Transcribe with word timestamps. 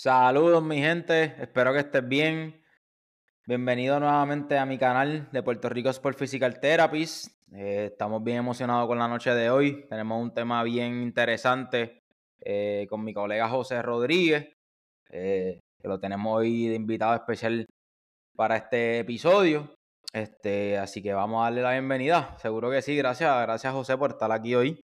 Saludos 0.00 0.62
mi 0.62 0.78
gente, 0.78 1.34
espero 1.40 1.72
que 1.72 1.80
estés 1.80 2.06
bien. 2.06 2.62
Bienvenido 3.48 3.98
nuevamente 3.98 4.56
a 4.56 4.64
mi 4.64 4.78
canal 4.78 5.28
de 5.32 5.42
Puerto 5.42 5.68
Rico 5.68 5.90
Sport 5.90 6.16
Physical 6.16 6.60
Therapies. 6.60 7.36
Eh, 7.52 7.88
estamos 7.90 8.22
bien 8.22 8.36
emocionados 8.36 8.86
con 8.86 9.00
la 9.00 9.08
noche 9.08 9.34
de 9.34 9.50
hoy. 9.50 9.88
Tenemos 9.88 10.22
un 10.22 10.32
tema 10.32 10.62
bien 10.62 11.02
interesante 11.02 12.04
eh, 12.38 12.86
con 12.88 13.02
mi 13.02 13.12
colega 13.12 13.48
José 13.48 13.82
Rodríguez, 13.82 14.52
eh, 15.10 15.58
que 15.82 15.88
lo 15.88 15.98
tenemos 15.98 16.32
hoy 16.32 16.68
de 16.68 16.76
invitado 16.76 17.16
especial 17.16 17.66
para 18.36 18.56
este 18.56 19.00
episodio. 19.00 19.74
Este, 20.12 20.78
así 20.78 21.02
que 21.02 21.12
vamos 21.12 21.40
a 21.40 21.46
darle 21.46 21.62
la 21.62 21.72
bienvenida. 21.72 22.36
Seguro 22.38 22.70
que 22.70 22.82
sí. 22.82 22.96
Gracias, 22.96 23.42
gracias 23.42 23.72
José 23.72 23.98
por 23.98 24.10
estar 24.10 24.30
aquí 24.30 24.54
hoy. 24.54 24.80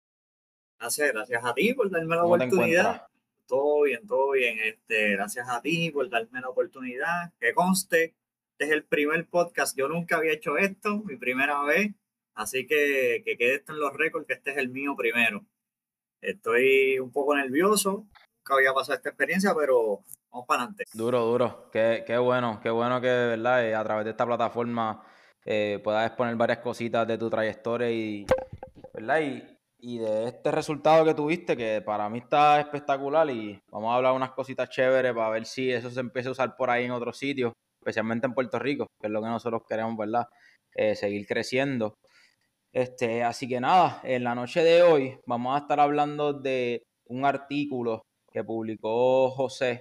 Gracias, 0.79 1.11
gracias 1.11 1.43
a 1.43 1.53
ti 1.55 1.73
por 1.73 1.89
darme 1.89 2.15
la 2.15 2.25
oportunidad 2.25 3.08
todo 3.49 3.81
bien, 3.81 4.07
todo 4.07 4.31
bien. 4.31 4.57
Este, 4.63 5.13
gracias 5.13 5.49
a 5.49 5.61
ti 5.61 5.89
por 5.91 6.09
darme 6.09 6.39
la 6.39 6.49
oportunidad. 6.49 7.33
Que 7.39 7.53
conste, 7.53 8.15
este 8.51 8.65
es 8.65 8.71
el 8.71 8.85
primer 8.85 9.27
podcast. 9.27 9.75
Yo 9.77 9.89
nunca 9.89 10.17
había 10.17 10.33
hecho 10.33 10.57
esto, 10.57 10.99
mi 10.99 11.17
primera 11.17 11.61
vez. 11.63 11.91
Así 12.35 12.65
que 12.65 13.23
que 13.25 13.35
quede 13.37 13.55
esto 13.55 13.73
en 13.73 13.79
los 13.79 13.93
récords, 13.93 14.27
que 14.27 14.33
este 14.33 14.51
es 14.51 14.57
el 14.57 14.69
mío 14.69 14.95
primero. 14.95 15.43
Estoy 16.21 16.99
un 16.99 17.11
poco 17.11 17.35
nervioso. 17.35 18.07
Nunca 18.37 18.53
había 18.53 18.73
pasado 18.73 18.95
esta 18.95 19.09
experiencia, 19.09 19.53
pero 19.55 20.05
vamos 20.31 20.47
para 20.47 20.61
adelante. 20.61 20.85
Duro, 20.93 21.25
duro. 21.25 21.69
Qué, 21.73 22.03
qué 22.05 22.17
bueno, 22.17 22.59
qué 22.61 22.69
bueno 22.69 23.01
que, 23.01 23.07
¿verdad? 23.07 23.67
Eh, 23.67 23.75
a 23.75 23.83
través 23.83 24.05
de 24.05 24.11
esta 24.11 24.25
plataforma 24.25 25.03
eh, 25.43 25.81
puedas 25.83 26.05
exponer 26.05 26.35
varias 26.35 26.59
cositas 26.59 27.07
de 27.07 27.17
tu 27.17 27.29
trayectoria 27.29 27.89
y, 27.89 28.25
¿verdad? 28.93 29.21
Y, 29.21 29.48
y 29.81 29.97
de 29.99 30.25
este 30.27 30.51
resultado 30.51 31.05
que 31.05 31.13
tuviste, 31.13 31.55
que 31.55 31.81
para 31.81 32.09
mí 32.09 32.19
está 32.19 32.59
espectacular 32.59 33.29
y 33.29 33.61
vamos 33.71 33.91
a 33.91 33.95
hablar 33.95 34.13
unas 34.13 34.31
cositas 34.31 34.69
chéveres 34.69 35.13
para 35.13 35.29
ver 35.29 35.45
si 35.45 35.71
eso 35.71 35.89
se 35.89 36.01
empieza 36.01 36.29
a 36.29 36.31
usar 36.33 36.55
por 36.55 36.69
ahí 36.69 36.85
en 36.85 36.91
otros 36.91 37.17
sitios, 37.17 37.53
especialmente 37.81 38.27
en 38.27 38.33
Puerto 38.33 38.59
Rico, 38.59 38.87
que 38.99 39.07
es 39.07 39.11
lo 39.11 39.21
que 39.21 39.29
nosotros 39.29 39.61
queremos, 39.67 39.97
¿verdad? 39.97 40.27
Eh, 40.75 40.95
seguir 40.95 41.25
creciendo. 41.25 41.95
Este, 42.73 43.23
así 43.23 43.47
que 43.47 43.59
nada, 43.59 44.01
en 44.03 44.23
la 44.23 44.35
noche 44.35 44.63
de 44.63 44.83
hoy 44.83 45.17
vamos 45.25 45.55
a 45.55 45.59
estar 45.59 45.79
hablando 45.79 46.33
de 46.33 46.83
un 47.07 47.25
artículo 47.25 48.03
que 48.31 48.43
publicó 48.43 49.31
José 49.31 49.79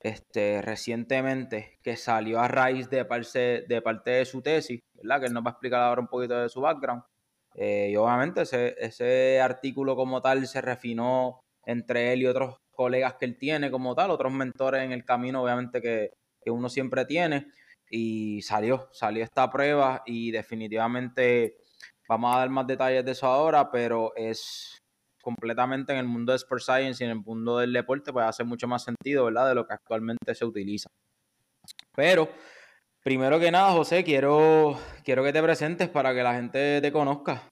este, 0.00 0.62
recientemente, 0.62 1.78
que 1.82 1.96
salió 1.96 2.38
a 2.40 2.48
raíz 2.48 2.88
de 2.90 2.98
de 3.68 3.82
parte 3.82 4.10
de 4.10 4.24
su 4.24 4.42
tesis, 4.42 4.80
¿verdad? 4.94 5.20
Que 5.20 5.26
él 5.26 5.32
nos 5.32 5.44
va 5.44 5.50
a 5.50 5.52
explicar 5.52 5.82
ahora 5.82 6.02
un 6.02 6.08
poquito 6.08 6.38
de 6.38 6.48
su 6.48 6.60
background. 6.60 7.02
Eh, 7.58 7.88
y 7.90 7.96
obviamente 7.96 8.42
ese, 8.42 8.76
ese 8.78 9.40
artículo 9.40 9.96
como 9.96 10.20
tal 10.20 10.46
se 10.46 10.60
refinó 10.60 11.40
entre 11.64 12.12
él 12.12 12.22
y 12.22 12.26
otros 12.26 12.58
colegas 12.70 13.14
que 13.14 13.24
él 13.24 13.38
tiene 13.38 13.70
como 13.70 13.94
tal, 13.94 14.10
otros 14.10 14.30
mentores 14.30 14.82
en 14.82 14.92
el 14.92 15.06
camino 15.06 15.42
obviamente 15.42 15.80
que, 15.80 16.10
que 16.42 16.50
uno 16.50 16.68
siempre 16.68 17.06
tiene. 17.06 17.48
Y 17.88 18.42
salió, 18.42 18.88
salió 18.92 19.24
esta 19.24 19.50
prueba 19.50 20.02
y 20.04 20.30
definitivamente 20.32 21.56
vamos 22.08 22.34
a 22.34 22.40
dar 22.40 22.50
más 22.50 22.66
detalles 22.66 23.04
de 23.04 23.12
eso 23.12 23.26
ahora, 23.26 23.70
pero 23.70 24.12
es 24.16 24.82
completamente 25.22 25.92
en 25.92 25.98
el 25.98 26.06
mundo 26.06 26.32
de 26.32 26.36
Sport 26.36 26.62
Science 26.62 27.02
y 27.02 27.06
en 27.06 27.12
el 27.12 27.24
mundo 27.24 27.58
del 27.58 27.72
deporte, 27.72 28.12
pues 28.12 28.26
hace 28.26 28.44
mucho 28.44 28.68
más 28.68 28.84
sentido, 28.84 29.24
¿verdad? 29.24 29.48
De 29.48 29.54
lo 29.54 29.66
que 29.66 29.74
actualmente 29.74 30.34
se 30.34 30.44
utiliza. 30.44 30.88
Pero 31.94 32.28
Primero 33.06 33.38
que 33.38 33.52
nada, 33.52 33.70
José, 33.70 34.02
quiero, 34.02 34.76
quiero 35.04 35.22
que 35.22 35.32
te 35.32 35.40
presentes 35.40 35.88
para 35.88 36.12
que 36.12 36.24
la 36.24 36.34
gente 36.34 36.80
te 36.80 36.90
conozca. 36.90 37.48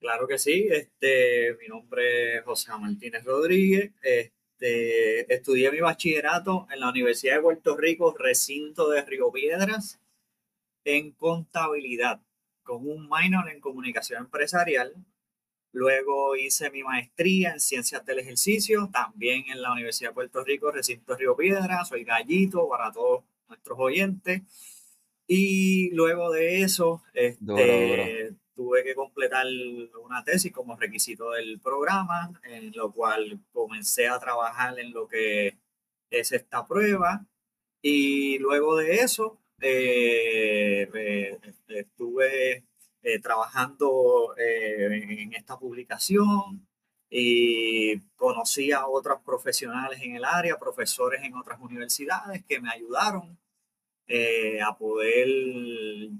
Claro 0.00 0.26
que 0.26 0.38
sí, 0.38 0.68
este, 0.70 1.54
mi 1.60 1.68
nombre 1.68 2.38
es 2.38 2.44
José 2.44 2.72
Martínez 2.80 3.22
Rodríguez, 3.24 3.92
este, 4.00 5.30
estudié 5.30 5.70
mi 5.70 5.80
bachillerato 5.80 6.66
en 6.72 6.80
la 6.80 6.88
Universidad 6.88 7.34
de 7.34 7.42
Puerto 7.42 7.76
Rico, 7.76 8.14
recinto 8.18 8.88
de 8.88 9.02
Río 9.02 9.30
Piedras, 9.30 10.00
en 10.86 11.12
contabilidad, 11.12 12.22
con 12.62 12.88
un 12.88 13.06
minor 13.06 13.50
en 13.50 13.60
comunicación 13.60 14.22
empresarial. 14.22 14.94
Luego 15.72 16.36
hice 16.36 16.70
mi 16.70 16.82
maestría 16.82 17.52
en 17.52 17.60
ciencias 17.60 18.02
del 18.06 18.20
ejercicio, 18.20 18.88
también 18.90 19.44
en 19.52 19.60
la 19.60 19.72
Universidad 19.72 20.08
de 20.08 20.14
Puerto 20.14 20.42
Rico, 20.42 20.70
recinto 20.70 21.12
de 21.12 21.18
Río 21.18 21.36
Piedras, 21.36 21.86
soy 21.86 22.04
gallito 22.04 22.66
para 22.66 22.90
todos 22.90 23.24
nuestros 23.48 23.78
oyentes. 23.78 24.42
Y 25.26 25.90
luego 25.94 26.30
de 26.30 26.62
eso, 26.62 27.02
este, 27.14 28.34
tuve 28.54 28.84
que 28.84 28.94
completar 28.94 29.46
una 30.04 30.22
tesis 30.22 30.52
como 30.52 30.76
requisito 30.76 31.30
del 31.30 31.60
programa, 31.60 32.38
en 32.44 32.72
lo 32.72 32.92
cual 32.92 33.40
comencé 33.52 34.08
a 34.08 34.18
trabajar 34.18 34.78
en 34.78 34.92
lo 34.92 35.08
que 35.08 35.58
es 36.10 36.32
esta 36.32 36.66
prueba. 36.66 37.26
Y 37.82 38.38
luego 38.38 38.76
de 38.76 38.96
eso, 38.96 39.40
eh, 39.60 40.88
eh, 40.94 41.38
estuve 41.68 42.64
eh, 43.02 43.18
trabajando 43.20 44.34
en 44.36 45.32
esta 45.34 45.58
publicación 45.58 46.66
y 47.10 48.00
conocí 48.16 48.72
a 48.72 48.86
otros 48.86 49.20
profesionales 49.24 50.00
en 50.02 50.16
el 50.16 50.24
área, 50.24 50.58
profesores 50.58 51.22
en 51.22 51.34
otras 51.34 51.60
universidades 51.60 52.44
que 52.44 52.60
me 52.60 52.70
ayudaron 52.70 53.38
eh, 54.06 54.60
a 54.60 54.76
poder 54.76 55.28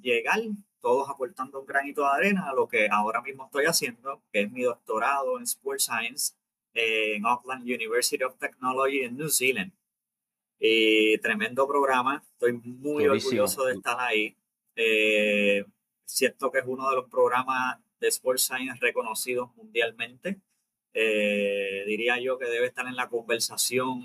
llegar, 0.00 0.40
todos 0.80 1.08
aportando 1.08 1.60
un 1.60 1.66
granito 1.66 2.02
de 2.02 2.08
arena 2.08 2.48
a 2.48 2.54
lo 2.54 2.68
que 2.68 2.88
ahora 2.90 3.20
mismo 3.22 3.46
estoy 3.46 3.66
haciendo, 3.66 4.22
que 4.32 4.42
es 4.42 4.50
mi 4.50 4.62
doctorado 4.62 5.38
en 5.38 5.44
Sport 5.44 5.80
Science 5.80 6.34
en 6.74 7.24
Auckland 7.26 7.62
University 7.62 8.22
of 8.24 8.36
Technology 8.38 9.02
en 9.02 9.16
New 9.16 9.28
Zealand. 9.28 9.72
Y 10.58 11.18
tremendo 11.18 11.66
programa, 11.66 12.22
estoy 12.32 12.54
muy 12.54 13.06
orgulloso 13.06 13.64
de 13.66 13.74
estar 13.74 13.98
ahí. 14.00 14.36
Eh, 14.76 15.64
siento 16.04 16.50
que 16.50 16.58
es 16.58 16.64
uno 16.66 16.88
de 16.88 16.96
los 16.96 17.10
programas 17.10 17.78
de 18.00 18.08
Sport 18.08 18.38
Science 18.38 18.78
reconocidos 18.80 19.54
mundialmente. 19.56 20.40
Eh, 20.94 21.84
diría 21.86 22.20
yo 22.20 22.38
que 22.38 22.46
debe 22.46 22.66
estar 22.66 22.86
en 22.86 22.96
la 22.96 23.08
conversación 23.08 24.04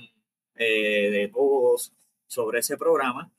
eh, 0.55 1.09
de 1.11 1.27
todos 1.29 1.93
sobre 2.27 2.59
ese 2.59 2.77
programa. 2.77 3.31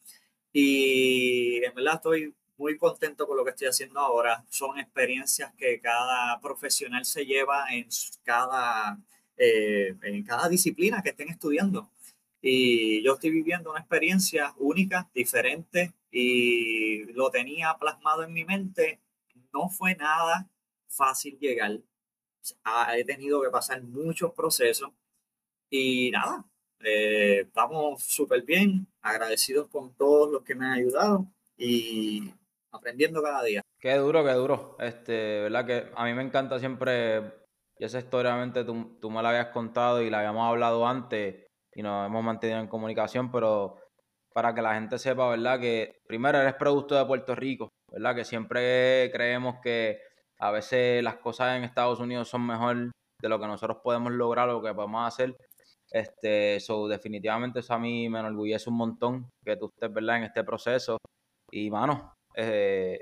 Y 0.53 1.63
en 1.65 1.75
verdad 1.75 1.97
estoy 1.97 2.35
muy 2.57 2.77
contento 2.77 3.27
con 3.27 3.37
lo 3.37 3.45
que 3.45 3.51
estoy 3.51 3.69
haciendo 3.69 4.01
ahora. 4.01 4.45
Son 4.51 4.79
experiencias 4.79 5.53
que 5.55 5.81
cada 5.81 6.41
profesional 6.41 7.05
se 7.05 7.27
lleva 7.27 7.67
en 7.71 7.89
cada, 8.23 8.99
eh, 9.37 9.97
en 10.03 10.25
cada 10.25 10.49
disciplina 10.49 11.03
que 11.03 11.11
estén 11.11 11.29
estudiando. 11.29 11.91
Y 12.43 13.03
yo 13.03 13.15
estoy 13.15 13.31
viviendo 13.31 13.71
una 13.71 13.81
experiencia 13.81 14.55
única, 14.59 15.11
diferente, 15.15 15.93
y 16.11 17.05
lo 17.13 17.31
tenía 17.31 17.77
plasmado 17.79 18.23
en 18.25 18.33
mi 18.33 18.45
mente. 18.45 19.01
No 19.53 19.69
fue 19.69 19.95
nada 19.97 20.49
fácil 20.89 21.39
llegar 21.39 21.81
he 22.95 23.05
tenido 23.05 23.43
que 23.43 23.51
pasar 23.51 23.83
muchos 23.83 24.33
procesos 24.33 24.91
y 25.71 26.11
nada, 26.11 26.45
eh, 26.81 27.41
estamos 27.47 28.03
súper 28.03 28.43
bien, 28.43 28.87
agradecidos 29.03 29.69
con 29.69 29.95
todos 29.95 30.31
los 30.31 30.43
que 30.43 30.55
me 30.55 30.67
han 30.67 30.73
ayudado 30.73 31.27
y 31.57 32.33
aprendiendo 32.73 33.23
cada 33.23 33.43
día. 33.45 33.63
Qué 33.79 33.95
duro, 33.95 34.25
qué 34.25 34.33
duro. 34.33 34.77
Este, 34.79 35.43
verdad 35.43 35.67
que 35.67 35.91
a 35.95 36.05
mí 36.05 36.15
me 36.15 36.23
encanta 36.23 36.59
siempre, 36.59 37.19
y 37.79 37.85
esa 37.85 37.99
historia 37.99 38.33
obviamente 38.33 38.65
tú, 38.65 38.99
tú 39.01 39.11
me 39.11 39.23
la 39.23 39.31
habías 39.31 39.49
contado 39.49 40.03
y 40.03 40.11
la 40.11 40.19
habíamos 40.19 40.49
hablado 40.49 40.87
antes 40.87 41.47
y 41.75 41.83
nos 41.83 42.07
hemos 42.07 42.25
mantenido 42.25 42.61
en 42.61 42.69
comunicación, 42.69 43.31
pero 43.31 43.77
para 44.33 44.55
que 44.55 44.63
la 44.63 44.75
gente 44.75 44.99
sepa, 44.99 45.29
¿verdad? 45.29 45.61
Que 45.61 46.01
primero 46.07 46.39
eres 46.39 46.55
producto 46.55 46.95
de 46.95 47.05
Puerto 47.05 47.35
Rico, 47.35 47.69
¿verdad? 47.91 48.15
Que 48.15 48.25
siempre 48.25 49.11
creemos 49.13 49.57
que 49.63 50.01
a 50.41 50.51
veces 50.51 51.03
las 51.05 51.17
cosas 51.17 51.57
en 51.57 51.65
Estados 51.65 52.01
Unidos 52.01 52.29
son 52.29 52.47
mejor 52.47 52.91
de 53.21 53.29
lo 53.29 53.39
que 53.39 53.47
nosotros 53.47 53.79
podemos 53.85 54.13
lograr 54.13 54.49
o 54.49 54.55
lo 54.55 54.63
que 54.63 54.75
podemos 54.75 55.07
hacer. 55.07 55.37
Este, 55.93 56.59
so, 56.61 56.89
definitivamente 56.89 57.61
eso 57.61 57.75
a 57.75 57.79
mí 57.79 58.09
me 58.09 58.21
enorgullece 58.21 58.71
un 58.71 58.77
montón 58.77 59.31
que 59.45 59.57
tú 59.57 59.67
estés, 59.67 59.93
¿verdad?, 59.93 60.19
en 60.19 60.25
este 60.25 60.43
proceso. 60.43 60.97
Y, 61.53 61.71
mano, 61.71 62.15
eh, 62.35 63.01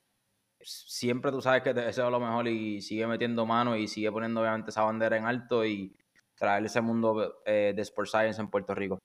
siempre 0.61 1.31
tú 1.31 1.41
sabes 1.41 1.63
que 1.63 1.75
te 1.75 1.83
deseo 1.83 2.11
lo 2.11 2.19
mejor 2.19 2.49
y 2.49 2.81
sigue 2.81 3.07
metiendo 3.07 3.47
mano 3.47 3.77
y 3.77 3.87
sigue 3.87 4.11
poniendo, 4.11 4.41
obviamente, 4.41 4.71
esa 4.71 4.83
bandera 4.83 5.17
en 5.17 5.27
alto 5.27 5.65
y 5.65 5.95
traer 6.37 6.65
ese 6.65 6.81
mundo 6.81 7.43
eh, 7.45 7.73
de 7.75 7.83
Sport 7.83 8.09
Science 8.09 8.41
en 8.41 8.51
Puerto 8.51 8.75
Rico. 8.75 8.99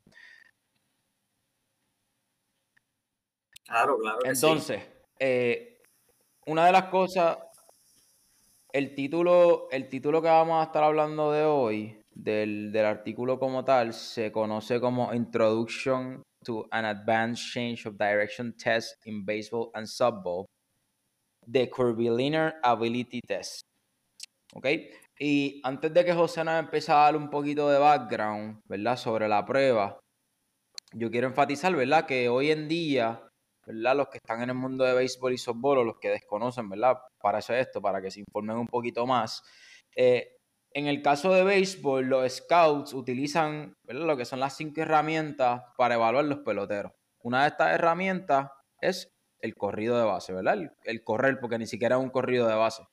Claro, 3.65 3.97
claro. 3.99 4.19
Entonces, 4.23 4.81
eh, 5.19 5.81
una 6.47 6.65
de 6.65 6.71
las 6.71 6.85
cosas 6.85 7.37
el 8.73 8.95
título, 8.95 9.69
el 9.71 9.87
título 9.87 10.21
que 10.21 10.27
vamos 10.27 10.59
a 10.59 10.65
estar 10.65 10.83
hablando 10.83 11.31
de 11.31 11.43
hoy, 11.43 12.01
del, 12.11 12.75
artículo 12.75 13.39
como 13.39 13.63
tal, 13.63 13.93
se 13.93 14.31
conoce 14.31 14.79
como 14.79 15.13
Introduction 15.13 16.23
to 16.43 16.67
an 16.71 16.85
Advanced 16.85 17.53
Change 17.53 17.87
of 17.87 17.97
Direction 17.97 18.57
Test 18.57 18.95
in 19.05 19.23
Baseball 19.23 19.69
and 19.75 19.85
Softball, 19.85 20.45
The 21.49 21.69
Curvilinear 21.69 22.55
Ability 22.63 23.21
Test. 23.21 23.61
¿Ok? 24.55 24.67
Y 25.19 25.61
antes 25.63 25.93
de 25.93 26.03
que 26.03 26.13
José 26.13 26.43
nos 26.43 26.59
empiece 26.59 26.91
a 26.91 26.95
dar 26.95 27.15
un 27.15 27.29
poquito 27.29 27.69
de 27.69 27.77
background, 27.77 28.59
¿verdad? 28.67 28.97
Sobre 28.97 29.27
la 29.27 29.45
prueba, 29.45 29.99
yo 30.93 31.11
quiero 31.11 31.27
enfatizar, 31.27 31.75
¿verdad? 31.75 32.07
Que 32.07 32.27
hoy 32.27 32.49
en 32.49 32.67
día, 32.67 33.21
¿verdad? 33.65 33.95
Los 33.95 34.09
que 34.09 34.17
están 34.17 34.41
en 34.41 34.49
el 34.49 34.55
mundo 34.55 34.83
de 34.83 34.93
béisbol 34.93 35.33
y 35.33 35.37
softball 35.37 35.79
o 35.79 35.83
los 35.83 35.99
que 35.99 36.09
desconocen, 36.09 36.69
¿verdad? 36.69 36.97
Para 37.19 37.39
eso 37.39 37.53
esto, 37.53 37.81
para 37.81 38.01
que 38.01 38.11
se 38.11 38.19
informen 38.19 38.57
un 38.57 38.67
poquito 38.67 39.05
más. 39.05 39.43
Eh, 39.95 40.37
en 40.71 40.87
el 40.87 41.01
caso 41.01 41.31
de 41.31 41.43
béisbol, 41.43 42.05
los 42.05 42.33
scouts 42.33 42.93
utilizan 42.93 43.75
¿verdad? 43.83 44.05
lo 44.05 44.17
que 44.17 44.25
son 44.25 44.39
las 44.39 44.57
cinco 44.57 44.81
herramientas 44.81 45.63
para 45.77 45.95
evaluar 45.95 46.25
los 46.25 46.39
peloteros. 46.39 46.91
Una 47.21 47.43
de 47.43 47.49
estas 47.49 47.73
herramientas 47.73 48.49
es 48.81 49.13
el 49.39 49.55
corrido 49.55 49.97
de 49.97 50.05
base, 50.05 50.33
¿verdad? 50.33 50.57
El, 50.83 51.03
correr, 51.03 51.39
porque 51.39 51.59
ni 51.59 51.67
siquiera 51.67 51.97
es 51.97 52.01
un 52.01 52.09
corrido 52.09 52.47
de 52.47 52.55
base. 52.55 52.83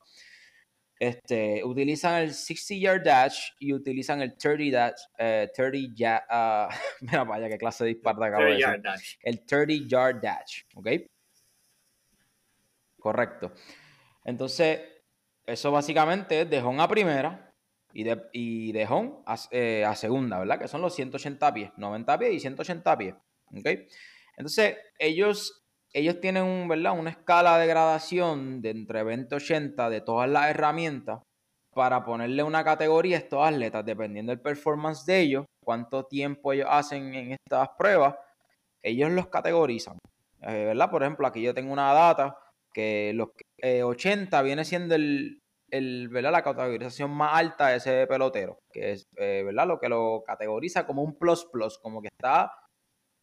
Este, 1.00 1.64
utilizan 1.64 2.16
el 2.16 2.34
60 2.34 2.74
yard 2.74 3.02
dash 3.02 3.52
y 3.58 3.72
utilizan 3.72 4.20
el 4.20 4.36
30 4.36 4.76
dash, 4.76 5.50
30 5.54 5.94
ya, 5.94 6.22
uh, 6.28 6.74
mira 7.00 7.24
vaya 7.24 7.48
qué 7.48 7.56
clase 7.56 7.84
de 7.84 7.94
disparo 7.94 8.22
acabo 8.22 8.44
de 8.44 8.56
decir. 8.56 8.82
El 9.22 9.46
30 9.46 9.88
yard 9.88 10.20
dash, 10.20 10.64
¿ok? 10.74 10.88
Correcto. 12.98 13.54
Entonces, 14.26 14.80
eso 15.46 15.72
básicamente 15.72 16.42
es 16.42 16.50
de 16.50 16.60
home 16.60 16.82
a 16.82 16.88
primera 16.88 17.54
y 17.94 18.04
de, 18.04 18.22
y 18.34 18.72
de 18.72 18.84
home 18.86 19.22
a, 19.24 19.36
eh, 19.52 19.86
a, 19.86 19.96
segunda, 19.96 20.38
¿verdad? 20.38 20.60
Que 20.60 20.68
son 20.68 20.82
los 20.82 20.94
180 20.94 21.54
pies, 21.54 21.70
90 21.78 22.18
pies 22.18 22.34
y 22.34 22.40
180 22.40 22.98
pies, 22.98 23.14
¿ok? 23.56 23.68
Entonces, 24.36 24.76
ellos, 24.98 25.59
ellos 25.92 26.20
tienen 26.20 26.44
un, 26.44 26.68
¿verdad? 26.68 26.98
una 26.98 27.10
escala 27.10 27.58
de 27.58 27.66
gradación 27.66 28.62
de 28.62 28.70
entre 28.70 29.02
20 29.02 29.34
y 29.34 29.36
80 29.36 29.90
de 29.90 30.00
todas 30.00 30.28
las 30.28 30.50
herramientas 30.50 31.22
para 31.74 32.04
ponerle 32.04 32.42
una 32.42 32.64
categoría 32.64 33.16
a 33.16 33.20
estos 33.20 33.46
atletas, 33.46 33.84
dependiendo 33.84 34.30
del 34.30 34.40
performance 34.40 35.04
de 35.06 35.20
ellos, 35.20 35.46
cuánto 35.64 36.04
tiempo 36.04 36.52
ellos 36.52 36.68
hacen 36.70 37.14
en 37.14 37.32
estas 37.32 37.68
pruebas, 37.78 38.16
ellos 38.82 39.10
los 39.10 39.28
categorizan. 39.28 39.98
Eh, 40.42 40.64
¿Verdad? 40.66 40.90
Por 40.90 41.02
ejemplo, 41.02 41.26
aquí 41.26 41.42
yo 41.42 41.54
tengo 41.54 41.72
una 41.72 41.92
data 41.92 42.36
que 42.72 43.12
los 43.14 43.28
80 43.62 44.38
eh, 44.38 44.42
viene 44.42 44.64
siendo 44.64 44.94
el, 44.94 45.38
el, 45.70 46.08
¿verdad? 46.08 46.32
la 46.32 46.42
categorización 46.42 47.10
más 47.10 47.36
alta 47.36 47.68
de 47.68 47.76
ese 47.76 48.06
pelotero, 48.06 48.58
que 48.72 48.92
es 48.92 49.04
eh, 49.16 49.42
¿verdad? 49.44 49.66
lo 49.66 49.78
que 49.78 49.88
lo 49.88 50.22
categoriza 50.24 50.86
como 50.86 51.02
un 51.02 51.18
plus 51.18 51.46
plus, 51.52 51.78
como 51.78 52.00
que 52.00 52.08
está 52.08 52.52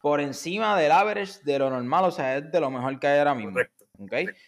por 0.00 0.20
encima 0.20 0.78
del 0.78 0.92
average 0.92 1.40
de 1.44 1.58
lo 1.58 1.70
normal, 1.70 2.04
o 2.04 2.10
sea, 2.10 2.36
es 2.36 2.50
de 2.50 2.60
lo 2.60 2.70
mejor 2.70 2.98
que 2.98 3.06
hay 3.06 3.18
ahora 3.18 3.34
mismo. 3.34 3.58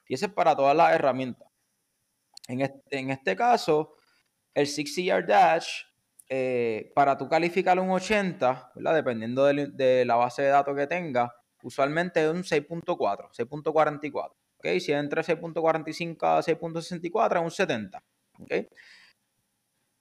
Y 0.08 0.14
eso 0.14 0.26
es 0.26 0.32
para 0.32 0.54
todas 0.54 0.76
las 0.76 0.94
herramientas. 0.94 1.48
En 2.46 2.60
este, 2.60 2.98
en 2.98 3.10
este 3.10 3.36
caso, 3.36 3.96
el 4.54 4.66
60 4.66 5.02
yard 5.02 5.26
dash, 5.26 5.82
eh, 6.28 6.92
para 6.94 7.18
tú 7.18 7.28
calificar 7.28 7.78
un 7.80 7.90
80, 7.90 8.72
¿verdad? 8.76 8.94
dependiendo 8.94 9.44
de, 9.44 10.04
la 10.04 10.16
base 10.16 10.42
de 10.42 10.48
datos 10.48 10.76
que 10.76 10.86
tenga, 10.86 11.34
usualmente 11.62 12.22
es 12.22 12.30
un 12.30 12.42
6.4, 12.42 13.30
6.44. 13.32 14.32
¿okay? 14.56 14.80
Si 14.80 14.92
es 14.92 14.98
entre 14.98 15.22
6.45 15.22 16.16
a 16.22 16.40
6.64, 16.40 17.36
es 17.36 17.42
un 17.42 17.50
70. 17.50 18.02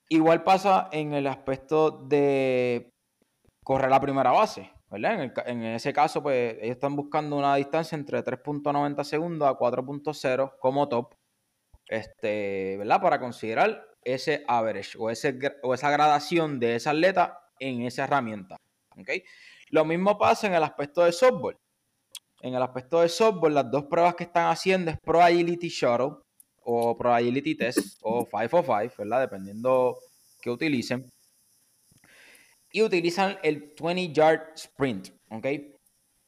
Igual 0.10 0.44
pasa 0.44 0.90
en 0.92 1.14
el 1.14 1.28
aspecto 1.28 1.92
de 1.92 2.92
correr 3.64 3.90
la 3.90 4.00
primera 4.00 4.32
base. 4.32 4.72
En, 4.92 5.64
ese 5.64 5.94
caso, 5.94 6.24
pues 6.24 6.56
ellos 6.62 6.76
están 6.76 6.96
buscando 6.96 7.38
una 7.38 7.56
distancia 7.56 7.96
entre 7.96 8.24
3.90 8.24 9.04
segundos 9.04 9.48
a 9.48 9.54
4.0 9.54 10.54
como 10.60 10.90
top, 10.90 11.14
este, 11.88 12.78
¿verdad? 12.78 13.02
Para 13.02 13.20
considerar 13.20 13.86
ese 14.04 14.44
average 14.48 14.98
o, 14.98 15.10
ese, 15.12 15.38
o 15.62 15.74
esa 15.74 15.92
gradación 15.92 16.60
de 16.60 16.76
esa 16.76 16.92
atleta 16.92 17.40
en 17.60 17.84
esa 17.84 18.06
herramienta. 18.06 18.56
Lo 19.70 19.86
mismo 19.86 20.18
pasa 20.18 20.48
en 20.48 20.56
el 20.56 20.64
aspecto 20.64 21.04
de 21.04 21.12
softball. 21.12 21.56
En 22.42 22.56
el 22.56 22.64
aspecto 22.64 23.02
de 23.02 23.10
softball, 23.10 23.54
las 23.54 23.70
dos 23.70 23.86
pruebas 23.86 24.16
que 24.16 24.24
están 24.24 24.50
haciendo 24.50 24.92
es 24.92 24.98
Pro 25.00 25.22
Agility 25.22 25.70
Shuttle 25.70 26.18
o 26.64 26.98
Pro 26.98 27.14
Agility 27.14 27.56
Test 27.56 28.00
o 28.02 28.26
505, 28.26 28.96
¿verdad? 28.98 29.22
Dependiendo 29.22 29.98
que 30.42 30.50
utilicen 30.50 31.10
y 32.72 32.82
utilizan 32.82 33.38
el 33.44 33.74
20 33.80 34.14
yard 34.14 34.54
sprint, 34.56 35.10
¿ok? 35.32 35.48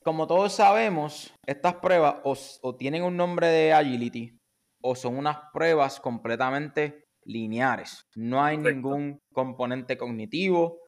Como 0.04 0.26
todos 0.26 0.54
sabemos, 0.54 1.34
estas 1.46 1.76
pruebas 1.76 2.16
o, 2.24 2.76
tienen 2.76 3.04
un 3.04 3.16
nombre 3.16 3.48
de 3.48 3.74
agility 3.74 4.36
o 4.82 4.96
son 4.96 5.18
unas 5.18 5.38
pruebas 5.54 6.00
completamente 6.00 7.04
lineares. 7.24 8.04
No 8.16 8.44
hay 8.44 8.58
ningún 8.58 9.20
componente 9.32 9.98
cognitivo. 9.98 10.80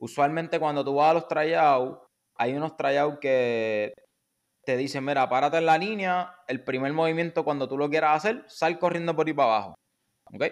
Usualmente 0.00 0.58
cuando 0.58 0.82
tú 0.82 0.94
vas 0.94 1.10
a 1.10 1.14
los 1.14 1.28
tryouts, 1.28 1.98
hay 2.36 2.54
unos 2.54 2.74
tryouts 2.76 3.18
que 3.20 3.92
te 4.64 4.78
dicen, 4.78 5.04
mira, 5.04 5.28
párate 5.28 5.58
en 5.58 5.66
la 5.66 5.76
línea, 5.76 6.34
el 6.48 6.64
primer 6.64 6.94
movimiento 6.94 7.44
cuando 7.44 7.68
tú 7.68 7.76
lo 7.76 7.90
quieras 7.90 8.16
hacer, 8.16 8.44
sal 8.48 8.78
corriendo 8.78 9.14
por 9.14 9.26
ahí 9.26 9.34
para 9.34 9.56
abajo. 9.56 9.74
¿Ok? 10.32 10.44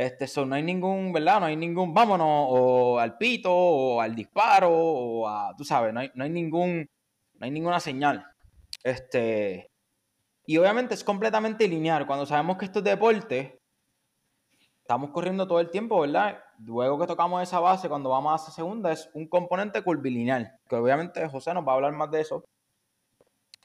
Este, 0.00 0.26
no 0.46 0.54
hay 0.54 0.62
ningún, 0.62 1.12
¿verdad? 1.12 1.40
No 1.40 1.46
hay 1.46 1.56
ningún, 1.56 1.92
vámonos, 1.92 2.46
o 2.48 2.98
al 2.98 3.18
pito, 3.18 3.54
o 3.54 4.00
al 4.00 4.14
disparo, 4.14 4.70
o 4.72 5.28
a, 5.28 5.54
tú 5.54 5.62
sabes, 5.62 5.92
no 5.92 6.00
hay, 6.00 6.10
no 6.14 6.24
hay 6.24 6.30
ningún, 6.30 6.88
no 7.34 7.44
hay 7.44 7.50
ninguna 7.50 7.80
señal. 7.80 8.26
Este, 8.82 9.70
y 10.46 10.56
obviamente 10.56 10.94
es 10.94 11.04
completamente 11.04 11.68
lineal. 11.68 12.06
Cuando 12.06 12.24
sabemos 12.24 12.56
que 12.56 12.64
esto 12.64 12.78
es 12.78 12.86
deporte, 12.86 13.60
estamos 14.80 15.10
corriendo 15.10 15.46
todo 15.46 15.60
el 15.60 15.70
tiempo, 15.70 16.00
¿verdad? 16.00 16.42
Luego 16.60 16.98
que 16.98 17.06
tocamos 17.06 17.42
esa 17.42 17.60
base, 17.60 17.90
cuando 17.90 18.08
vamos 18.08 18.32
a 18.32 18.42
esa 18.42 18.52
segunda, 18.52 18.92
es 18.92 19.10
un 19.12 19.28
componente 19.28 19.82
curvilineal, 19.82 20.50
que 20.66 20.76
obviamente 20.76 21.28
José 21.28 21.52
nos 21.52 21.68
va 21.68 21.72
a 21.72 21.74
hablar 21.74 21.92
más 21.92 22.10
de 22.10 22.22
eso. 22.22 22.42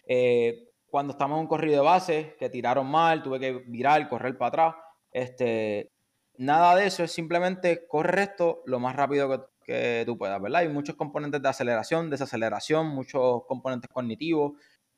Eh, 0.06 0.68
cuando 0.90 1.12
estamos 1.14 1.38
en 1.38 1.44
un 1.44 1.48
corrido 1.48 1.82
de 1.82 1.88
base, 1.88 2.36
que 2.38 2.50
tiraron 2.50 2.88
mal, 2.88 3.24
tuve 3.24 3.40
que 3.40 3.54
virar, 3.68 4.10
correr 4.10 4.38
para 4.38 4.50
atrás, 4.50 4.76
este, 5.14 5.95
Nada 6.38 6.76
de 6.76 6.88
eso, 6.88 7.04
es 7.04 7.12
simplemente 7.12 7.88
correr 7.88 8.20
esto 8.20 8.62
lo 8.66 8.80
más 8.80 8.96
rápido 8.96 9.52
que, 9.64 10.04
tú 10.06 10.18
puedas, 10.18 10.42
¿verdad? 10.42 10.62
Hay 10.62 10.70
muchos 10.70 10.96
componentes 10.96 11.42
de 11.42 11.50
aceleración, 11.50 12.10
desaceleración, 12.10 12.88
muchos 12.88 13.46
componentes 13.48 13.90
cognitivos, 13.92 14.54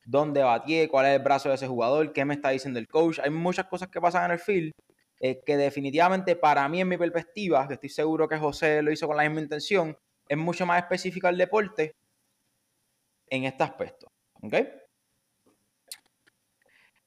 dónde 0.06 0.44
batí, 0.44 0.88
cuál 0.88 1.06
es 1.06 1.18
el 1.18 1.24
brazo 1.24 1.50
de 1.50 1.56
ese 1.56 1.68
jugador, 1.68 2.12
qué 2.12 2.26
me 2.26 2.34
está 2.34 2.50
diciendo 2.50 2.80
el 2.80 2.88
coach. 2.88 3.20
Hay 3.20 3.30
muchas 3.30 3.68
cosas 3.68 3.90
que 3.90 4.02
pasan 4.02 4.26
en 4.26 4.32
el 4.32 4.40
field 4.40 4.72
eh, 5.20 5.42
que 5.46 5.58
definitivamente 5.58 6.36
para 6.36 6.68
mí, 6.68 6.82
en 6.82 6.88
mi 6.88 6.98
perspectiva, 6.98 7.68
que 7.68 7.76
estoy 7.76 7.90
seguro 7.90 8.28
que 8.28 8.38
José 8.38 8.82
lo 8.82 8.92
hizo 8.92 9.08
con 9.08 9.18
la 9.18 9.24
misma 9.24 9.42
intención, 9.42 9.98
es 10.28 10.38
mucho 10.38 10.66
más 10.66 10.82
específico 10.82 11.28
el 11.28 11.38
deporte 11.38 11.94
en 13.30 13.46
este 13.46 13.64
aspecto. 13.64 14.08
¿Ok? 14.42 14.54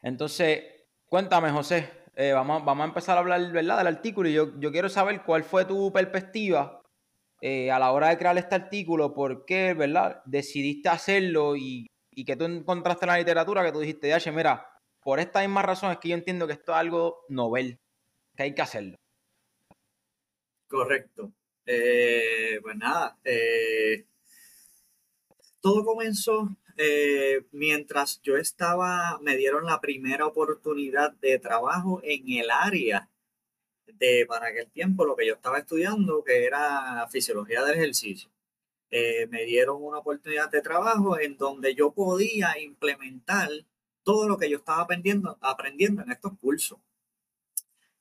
Entonces, 0.02 0.64
cuéntame, 1.08 1.50
José, 1.50 1.99
eh, 2.16 2.32
vamos, 2.32 2.64
vamos 2.64 2.84
a 2.84 2.88
empezar 2.88 3.16
a 3.16 3.20
hablar 3.20 3.52
¿verdad? 3.52 3.78
del 3.78 3.86
artículo 3.86 4.28
y 4.28 4.32
yo, 4.32 4.58
yo 4.58 4.72
quiero 4.72 4.88
saber 4.88 5.22
cuál 5.22 5.44
fue 5.44 5.64
tu 5.64 5.92
perspectiva 5.92 6.82
eh, 7.40 7.70
a 7.70 7.78
la 7.78 7.92
hora 7.92 8.08
de 8.08 8.18
crear 8.18 8.36
este 8.36 8.54
artículo, 8.54 9.14
por 9.14 9.44
qué 9.44 9.74
¿verdad? 9.74 10.22
decidiste 10.26 10.88
hacerlo 10.88 11.56
y, 11.56 11.86
y 12.10 12.24
que 12.24 12.36
tú 12.36 12.44
encontraste 12.44 13.04
en 13.06 13.10
la 13.10 13.18
literatura 13.18 13.64
que 13.64 13.72
tú 13.72 13.80
dijiste, 13.80 14.08
ya, 14.08 14.32
mira, 14.32 14.66
por 15.02 15.20
esta 15.20 15.40
misma 15.40 15.62
razón 15.62 15.92
es 15.92 15.98
que 15.98 16.08
yo 16.10 16.14
entiendo 16.14 16.46
que 16.46 16.52
esto 16.52 16.72
es 16.72 16.78
algo 16.78 17.24
novel, 17.28 17.78
que 18.36 18.42
hay 18.42 18.54
que 18.54 18.62
hacerlo. 18.62 18.96
Correcto. 20.68 21.32
Eh, 21.64 22.58
pues 22.62 22.76
nada, 22.76 23.18
todo 25.60 25.84
comenzó 25.84 26.48
eh, 26.76 27.44
mientras 27.52 28.20
yo 28.22 28.36
estaba, 28.36 29.18
me 29.20 29.36
dieron 29.36 29.64
la 29.64 29.80
primera 29.80 30.26
oportunidad 30.26 31.12
de 31.12 31.38
trabajo 31.38 32.00
en 32.02 32.28
el 32.30 32.50
área 32.50 33.08
de, 33.86 34.26
para 34.26 34.48
aquel 34.48 34.70
tiempo, 34.70 35.04
lo 35.04 35.16
que 35.16 35.26
yo 35.26 35.34
estaba 35.34 35.58
estudiando, 35.58 36.24
que 36.24 36.44
era 36.44 37.06
fisiología 37.10 37.64
del 37.64 37.76
ejercicio. 37.76 38.30
Eh, 38.90 39.26
me 39.28 39.44
dieron 39.44 39.82
una 39.82 39.98
oportunidad 39.98 40.50
de 40.50 40.62
trabajo 40.62 41.18
en 41.18 41.36
donde 41.36 41.74
yo 41.74 41.92
podía 41.92 42.58
implementar 42.58 43.48
todo 44.02 44.28
lo 44.28 44.36
que 44.38 44.50
yo 44.50 44.58
estaba 44.58 44.82
aprendiendo, 44.82 45.38
aprendiendo 45.40 46.02
en 46.02 46.10
estos 46.10 46.32
cursos. 46.38 46.78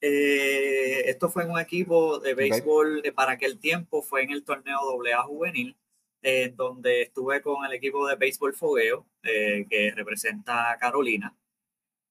Eh, 0.02 1.10
esto 1.10 1.30
fue 1.30 1.44
en 1.44 1.52
un 1.52 1.60
equipo 1.60 2.20
de 2.20 2.34
béisbol 2.34 3.04
para 3.14 3.34
aquel 3.34 3.60
tiempo, 3.60 4.02
fue 4.02 4.24
en 4.24 4.32
el 4.32 4.44
torneo 4.44 4.80
AA 4.80 5.24
juvenil 5.24 5.76
en 6.22 6.56
donde 6.56 7.04
estuve 7.04 7.42
con 7.42 7.66
el 7.66 7.74
equipo 7.74 8.08
de 8.08 8.16
béisbol 8.16 8.54
fogueo 8.54 9.08
eh, 9.24 9.66
que 9.70 9.92
representa 9.92 10.72
a 10.72 10.78
Carolina. 10.78 11.36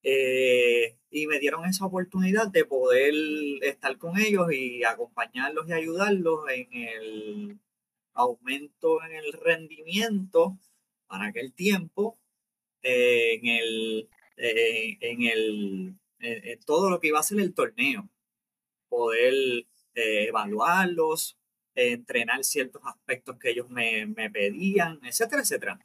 Eh, 0.03 0.97
y 1.11 1.27
me 1.27 1.39
dieron 1.41 1.65
esa 1.65 1.87
oportunidad 1.87 2.49
de 2.49 2.65
poder 2.65 3.13
estar 3.63 3.99
con 3.99 4.19
ellos 4.19 4.53
y 4.53 4.85
acompañarlos 4.85 5.69
y 5.69 5.73
ayudarlos 5.73 6.41
en 6.51 6.69
el 6.73 7.59
aumento 8.15 9.03
en 9.05 9.13
el 9.13 9.33
rendimiento 9.33 10.59
para 11.07 11.27
aquel 11.29 11.53
tiempo, 11.55 12.19
eh, 12.83 13.35
en 13.35 13.47
el, 13.47 14.09
en 14.37 15.23
el, 15.23 15.95
en 16.21 16.61
todo 16.61 16.91
lo 16.91 17.01
que 17.01 17.09
iba 17.09 17.21
a 17.21 17.23
ser 17.23 17.41
el 17.41 17.55
torneo. 17.55 18.09
poder 18.89 19.35
eh, 19.95 20.29
evaluarlos, 20.29 21.38
entrenar 21.79 22.45
ciertos 22.45 22.83
aspectos 22.85 23.39
que 23.39 23.51
ellos 23.51 23.69
me, 23.71 24.07
me 24.07 24.31
pedían, 24.31 24.99
etcétera, 25.05 25.43
etcétera. 25.43 25.79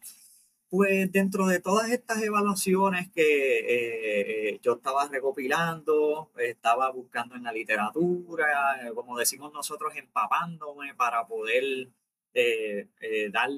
Pues 0.69 1.11
dentro 1.11 1.45
de 1.45 1.59
todas 1.59 1.91
estas 1.91 2.23
evaluaciones 2.23 3.11
que 3.11 4.49
eh, 4.53 4.59
yo 4.63 4.73
estaba 4.73 5.07
recopilando, 5.07 6.31
estaba 6.37 6.89
buscando 6.89 7.35
en 7.35 7.43
la 7.43 7.51
literatura, 7.51 8.91
como 8.95 9.15
decimos 9.15 9.53
nosotros, 9.53 9.95
empapándome 9.95 10.95
para 10.95 11.27
poder 11.27 11.89
eh, 12.33 12.87
eh, 13.01 13.29
dar 13.31 13.51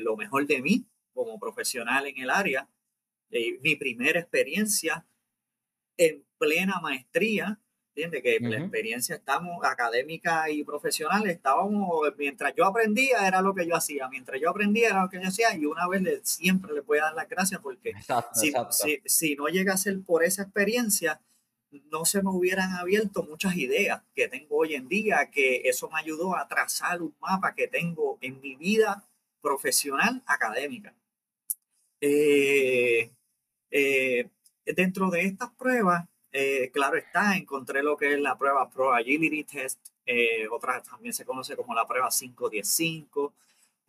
lo 0.00 0.16
mejor 0.16 0.46
de 0.46 0.62
mí 0.62 0.86
como 1.12 1.40
profesional 1.40 2.06
en 2.06 2.18
el 2.18 2.30
área. 2.30 2.68
mi 3.60 3.74
primera 3.74 4.20
experiencia 4.20 5.04
en 5.96 6.24
plena 6.38 6.78
maestría 6.80 7.58
que 7.98 8.38
la 8.40 8.58
experiencia 8.58 9.16
estamos 9.16 9.64
académica 9.64 10.48
y 10.50 10.62
profesional, 10.62 11.28
estábamos, 11.28 11.88
mientras 12.16 12.54
yo 12.54 12.64
aprendía 12.64 13.26
era 13.26 13.42
lo 13.42 13.54
que 13.54 13.66
yo 13.66 13.74
hacía, 13.74 14.08
mientras 14.08 14.40
yo 14.40 14.50
aprendía 14.50 14.90
era 14.90 15.02
lo 15.02 15.08
que 15.08 15.20
yo 15.20 15.28
hacía 15.28 15.54
y 15.56 15.66
una 15.66 15.88
vez 15.88 16.02
le, 16.02 16.20
siempre 16.24 16.72
le 16.72 16.80
voy 16.80 16.98
a 16.98 17.04
dar 17.04 17.14
las 17.14 17.28
gracias 17.28 17.60
porque 17.60 17.92
si, 18.34 18.52
Si, 18.70 19.00
si, 19.04 19.34
no 19.34 19.48
llega 19.48 19.74
a 19.74 19.76
ser 19.76 20.00
por 20.02 20.22
esa 20.22 20.42
experiencia, 20.42 21.20
no 21.90 22.04
se 22.04 22.22
me 22.22 22.30
hubieran 22.30 22.72
abierto 22.72 23.24
muchas 23.24 23.56
ideas 23.56 24.02
que 24.14 24.28
tengo 24.28 24.56
hoy 24.58 24.74
en 24.74 24.88
día, 24.88 25.30
que 25.30 25.62
eso 25.64 25.90
me 25.90 25.98
ayudó 25.98 26.36
a 26.36 26.46
trazar 26.46 27.02
un 27.02 27.14
mapa 27.20 27.54
que 27.54 27.66
tengo 27.66 28.18
en 28.20 28.40
mi 28.40 28.54
vida 28.54 29.04
profesional 29.40 30.22
académica. 30.26 30.94
Eh, 32.00 33.10
eh, 33.70 34.28
dentro 34.64 35.10
de 35.10 35.22
estas 35.22 35.50
pruebas, 35.50 36.08
eh, 36.32 36.70
claro 36.72 36.96
está, 36.96 37.36
encontré 37.36 37.82
lo 37.82 37.96
que 37.96 38.14
es 38.14 38.20
la 38.20 38.36
prueba 38.36 38.68
Pro 38.70 38.92
Agility 38.92 39.44
Test, 39.44 39.78
eh, 40.06 40.46
otra 40.48 40.82
también 40.82 41.14
se 41.14 41.24
conoce 41.24 41.56
como 41.56 41.74
la 41.74 41.86
prueba 41.86 42.08
515, 42.10 43.34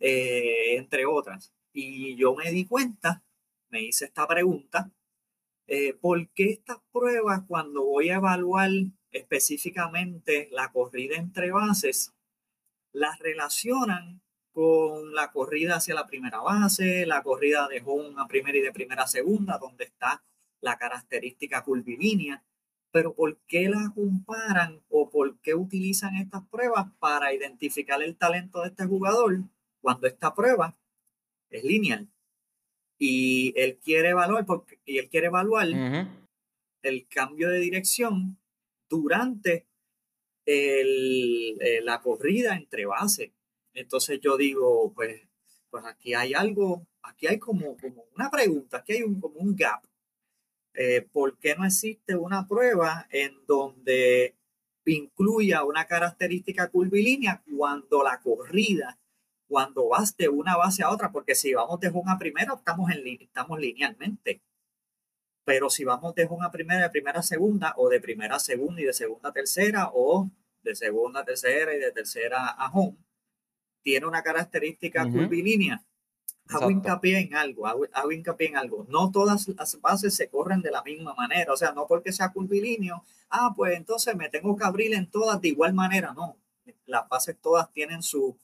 eh, 0.00 0.76
entre 0.76 1.06
otras. 1.06 1.52
Y 1.72 2.16
yo 2.16 2.34
me 2.34 2.50
di 2.50 2.66
cuenta, 2.66 3.22
me 3.70 3.82
hice 3.82 4.06
esta 4.06 4.26
pregunta, 4.26 4.90
¿por 6.00 6.28
qué 6.30 6.50
estas 6.50 6.78
pruebas 6.92 7.42
cuando 7.46 7.84
voy 7.84 8.10
a 8.10 8.16
evaluar 8.16 8.70
específicamente 9.12 10.48
la 10.50 10.72
corrida 10.72 11.16
entre 11.16 11.52
bases, 11.52 12.12
las 12.92 13.18
relacionan 13.20 14.20
con 14.52 15.14
la 15.14 15.30
corrida 15.30 15.76
hacia 15.76 15.94
la 15.94 16.06
primera 16.06 16.40
base, 16.40 17.06
la 17.06 17.22
corrida 17.22 17.68
de 17.68 17.82
home 17.84 18.14
a 18.18 18.26
primera 18.26 18.58
y 18.58 18.62
de 18.62 18.72
primera 18.72 19.04
a 19.04 19.06
segunda, 19.06 19.58
donde 19.58 19.84
está 19.84 20.22
la 20.60 20.78
característica 20.78 21.62
curvilínea, 21.64 22.44
pero 22.92 23.14
¿por 23.14 23.38
qué 23.46 23.68
la 23.68 23.92
comparan 23.94 24.82
o 24.88 25.10
por 25.10 25.38
qué 25.40 25.54
utilizan 25.54 26.16
estas 26.16 26.46
pruebas 26.48 26.86
para 26.98 27.32
identificar 27.32 28.02
el 28.02 28.16
talento 28.16 28.62
de 28.62 28.68
este 28.68 28.84
jugador 28.84 29.40
cuando 29.80 30.06
esta 30.06 30.34
prueba 30.34 30.76
es 31.50 31.64
lineal? 31.64 32.08
Y 32.98 33.54
él 33.56 33.78
quiere 33.82 34.10
evaluar, 34.10 34.44
porque, 34.44 34.78
y 34.84 34.98
él 34.98 35.08
quiere 35.08 35.28
evaluar 35.28 35.68
el 36.82 37.08
cambio 37.08 37.48
de 37.48 37.60
dirección 37.60 38.38
durante 38.88 39.66
el, 40.44 41.56
eh, 41.60 41.80
la 41.82 42.02
corrida 42.02 42.56
entre 42.56 42.86
bases. 42.86 43.32
Entonces 43.72 44.20
yo 44.20 44.36
digo, 44.36 44.92
pues, 44.94 45.22
pues 45.70 45.84
aquí 45.84 46.12
hay 46.12 46.34
algo, 46.34 46.86
aquí 47.02 47.28
hay 47.28 47.38
como, 47.38 47.76
como 47.76 48.04
una 48.16 48.30
pregunta, 48.30 48.78
aquí 48.78 48.94
hay 48.94 49.02
un, 49.02 49.20
como 49.20 49.36
un 49.36 49.54
gap 49.54 49.82
eh, 50.74 51.02
¿por 51.12 51.38
qué 51.38 51.54
no 51.56 51.64
existe 51.64 52.16
una 52.16 52.46
prueba 52.46 53.06
en 53.10 53.44
donde 53.46 54.36
incluya 54.86 55.64
una 55.64 55.86
característica 55.86 56.68
curvilínea 56.68 57.42
cuando 57.56 58.02
la 58.02 58.20
corrida, 58.20 58.98
cuando 59.48 59.88
vas 59.88 60.16
de 60.16 60.28
una 60.28 60.56
base 60.56 60.82
a 60.82 60.90
otra? 60.90 61.10
Porque 61.12 61.34
si 61.34 61.54
vamos 61.54 61.80
de 61.80 61.88
una 61.90 62.18
primera, 62.18 62.54
estamos, 62.54 62.90
en, 62.90 63.06
estamos 63.06 63.58
linealmente. 63.58 64.42
Pero 65.44 65.70
si 65.70 65.84
vamos 65.84 66.14
de 66.14 66.26
una 66.26 66.50
primera, 66.50 66.82
de 66.82 66.90
primera 66.90 67.20
a 67.20 67.22
segunda, 67.22 67.74
o 67.76 67.88
de 67.88 68.00
primera 68.00 68.36
a 68.36 68.40
segunda 68.40 68.80
y 68.80 68.84
de 68.84 68.92
segunda 68.92 69.30
a 69.30 69.32
tercera, 69.32 69.90
o 69.92 70.30
de 70.62 70.74
segunda 70.74 71.20
a 71.20 71.24
tercera 71.24 71.74
y 71.74 71.78
de 71.78 71.90
tercera 71.92 72.48
a 72.48 72.70
home, 72.72 72.96
tiene 73.82 74.06
una 74.06 74.22
característica 74.22 75.02
curvilínea 75.04 75.84
hago 76.50 76.70
hincapié 76.70 77.18
en 77.18 77.34
algo, 77.34 77.66
hago, 77.66 78.12
hincapié 78.12 78.48
en 78.48 78.56
algo. 78.56 78.86
No 78.88 79.10
todas 79.10 79.48
las 79.48 79.80
bases 79.80 80.14
se 80.14 80.28
corren 80.28 80.62
de 80.62 80.70
la 80.70 80.82
misma 80.82 81.14
manera. 81.14 81.52
O 81.52 81.56
sea, 81.56 81.72
no 81.72 81.86
porque 81.86 82.12
sea 82.12 82.32
curvilíneo, 82.32 83.04
ah, 83.30 83.52
pues 83.56 83.76
entonces 83.76 84.16
me 84.16 84.28
tengo 84.28 84.56
que 84.56 84.64
abrir 84.64 84.94
en 84.94 85.10
todas 85.10 85.40
de 85.40 85.48
igual 85.48 85.74
manera. 85.74 86.12
No, 86.12 86.36
las 86.86 87.08
bases 87.08 87.36
todas 87.40 87.72
tienen 87.72 88.02
su, 88.02 88.36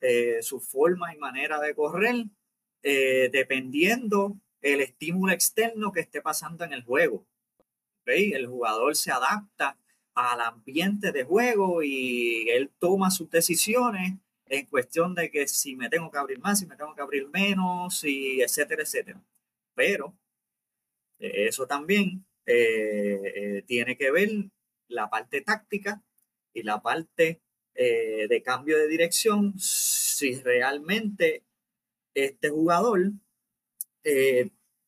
eh, 0.00 0.38
su 0.42 0.60
forma 0.60 1.14
y 1.14 1.18
manera 1.18 1.60
de 1.60 1.74
correr 1.74 2.26
eh, 2.82 3.30
dependiendo 3.32 4.36
el 4.60 4.80
estímulo 4.80 5.32
externo 5.32 5.92
que 5.92 6.00
esté 6.00 6.20
pasando 6.20 6.64
en 6.64 6.72
el 6.72 6.84
juego. 6.84 7.24
¿Veis? 8.04 8.34
El 8.34 8.46
jugador 8.46 8.96
se 8.96 9.12
adapta 9.12 9.76
al 10.14 10.40
ambiente 10.40 11.12
de 11.12 11.24
juego 11.24 11.82
y 11.82 12.48
él 12.50 12.70
toma 12.78 13.10
sus 13.10 13.30
decisiones 13.30 14.14
en 14.52 14.66
cuestión 14.66 15.14
de 15.14 15.30
que 15.30 15.48
si 15.48 15.76
me 15.76 15.88
tengo 15.88 16.10
que 16.10 16.18
abrir 16.18 16.38
más, 16.38 16.58
si 16.58 16.66
me 16.66 16.76
tengo 16.76 16.94
que 16.94 17.00
abrir 17.00 17.26
menos, 17.28 18.04
y 18.04 18.42
etcétera, 18.42 18.82
etcétera. 18.82 19.24
Pero 19.74 20.14
eh, 21.18 21.46
eso 21.48 21.66
también 21.66 22.26
eh, 22.44 23.32
eh, 23.34 23.62
tiene 23.66 23.96
que 23.96 24.10
ver 24.10 24.28
la 24.88 25.08
parte 25.08 25.40
táctica 25.40 26.04
y 26.52 26.62
la 26.62 26.82
parte 26.82 27.40
de 27.74 28.42
cambio 28.44 28.76
de 28.76 28.86
dirección, 28.86 29.54
si 29.58 30.34
realmente 30.42 31.42
este 32.14 32.50
jugador 32.50 33.12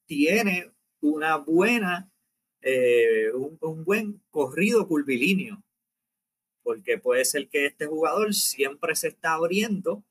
tiene 0.06 0.71
una 1.00 1.38
buena, 1.38 2.12
un, 3.33 3.56
un 3.62 3.85
buen 3.85 4.21
corrido 4.30 4.87
curvilíneo 4.87 5.63
porque 6.64 6.99
puede 6.99 7.25
ser 7.25 7.49
que 7.49 7.66
este 7.66 7.87
jugador 7.87 8.35
siempre 8.35 8.97
se 8.97 9.09
está 9.09 9.35
abriendo, 9.35 10.02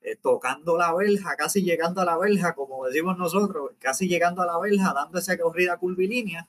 eh, 0.00 0.16
tocando 0.16 0.78
la 0.78 0.94
verja, 0.94 1.34
casi 1.36 1.62
llegando 1.62 2.00
a 2.00 2.04
la 2.04 2.16
verja, 2.16 2.54
como 2.54 2.86
decimos 2.86 3.18
nosotros, 3.18 3.72
casi 3.80 4.08
llegando 4.08 4.40
a 4.40 4.46
la 4.46 4.58
verja, 4.58 4.94
dando 4.94 5.18
esa 5.18 5.36
corrida 5.36 5.76
curvilínea 5.76 6.48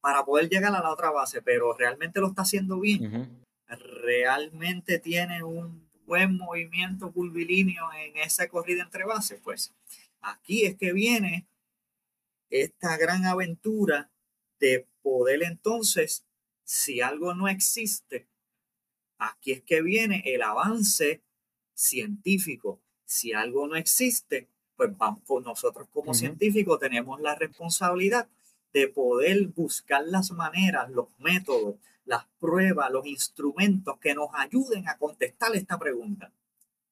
para 0.00 0.24
poder 0.24 0.48
llegar 0.48 0.74
a 0.74 0.80
la 0.80 0.90
otra 0.90 1.10
base, 1.10 1.42
pero 1.42 1.74
realmente 1.74 2.20
lo 2.20 2.28
está 2.28 2.42
haciendo 2.42 2.78
bien. 2.78 3.44
Realmente 3.66 4.98
tiene 4.98 5.42
un 5.42 5.88
buen 6.06 6.36
movimiento 6.36 7.12
curvilíneo 7.12 7.88
en 7.92 8.16
esa 8.18 8.48
corrida 8.48 8.82
entre 8.84 9.04
bases, 9.04 9.40
pues 9.42 9.74
aquí 10.20 10.64
es 10.64 10.76
que 10.76 10.92
viene 10.92 11.46
esta 12.50 12.96
gran 12.96 13.24
aventura 13.24 14.10
de 14.60 14.86
poder 15.02 15.42
entonces, 15.42 16.24
si 16.64 17.00
algo 17.00 17.34
no 17.34 17.48
existe, 17.48 18.28
Aquí 19.22 19.52
es 19.52 19.62
que 19.62 19.82
viene 19.82 20.22
el 20.26 20.42
avance 20.42 21.22
científico. 21.74 22.80
Si 23.04 23.32
algo 23.32 23.68
no 23.68 23.76
existe, 23.76 24.48
pues 24.76 24.96
vamos, 24.98 25.22
nosotros 25.44 25.86
como 25.92 26.12
científicos 26.12 26.80
tenemos 26.80 27.20
la 27.20 27.36
responsabilidad 27.36 28.28
de 28.72 28.88
poder 28.88 29.46
buscar 29.48 30.02
las 30.06 30.32
maneras, 30.32 30.90
los 30.90 31.06
métodos, 31.18 31.76
las 32.04 32.24
pruebas, 32.40 32.90
los 32.90 33.06
instrumentos 33.06 33.96
que 34.00 34.12
nos 34.14 34.30
ayuden 34.34 34.88
a 34.88 34.98
contestar 34.98 35.54
esta 35.54 35.78
pregunta. 35.78 36.32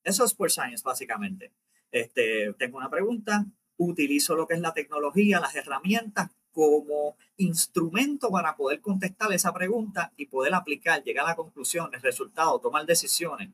Eso 0.04 0.24
es 0.24 0.32
por 0.32 0.52
Science, 0.52 0.84
básicamente. 0.84 1.50
Este, 1.90 2.52
tengo 2.58 2.78
una 2.78 2.90
pregunta, 2.90 3.44
utilizo 3.76 4.36
lo 4.36 4.46
que 4.46 4.54
es 4.54 4.60
la 4.60 4.72
tecnología, 4.72 5.40
las 5.40 5.56
herramientas 5.56 6.30
como 6.52 7.16
instrumento 7.36 8.30
para 8.30 8.56
poder 8.56 8.80
contestar 8.80 9.32
esa 9.32 9.52
pregunta 9.52 10.12
y 10.16 10.26
poder 10.26 10.54
aplicar, 10.54 11.02
llegar 11.02 11.28
a 11.28 11.36
conclusiones, 11.36 12.02
resultados, 12.02 12.60
tomar 12.60 12.86
decisiones, 12.86 13.50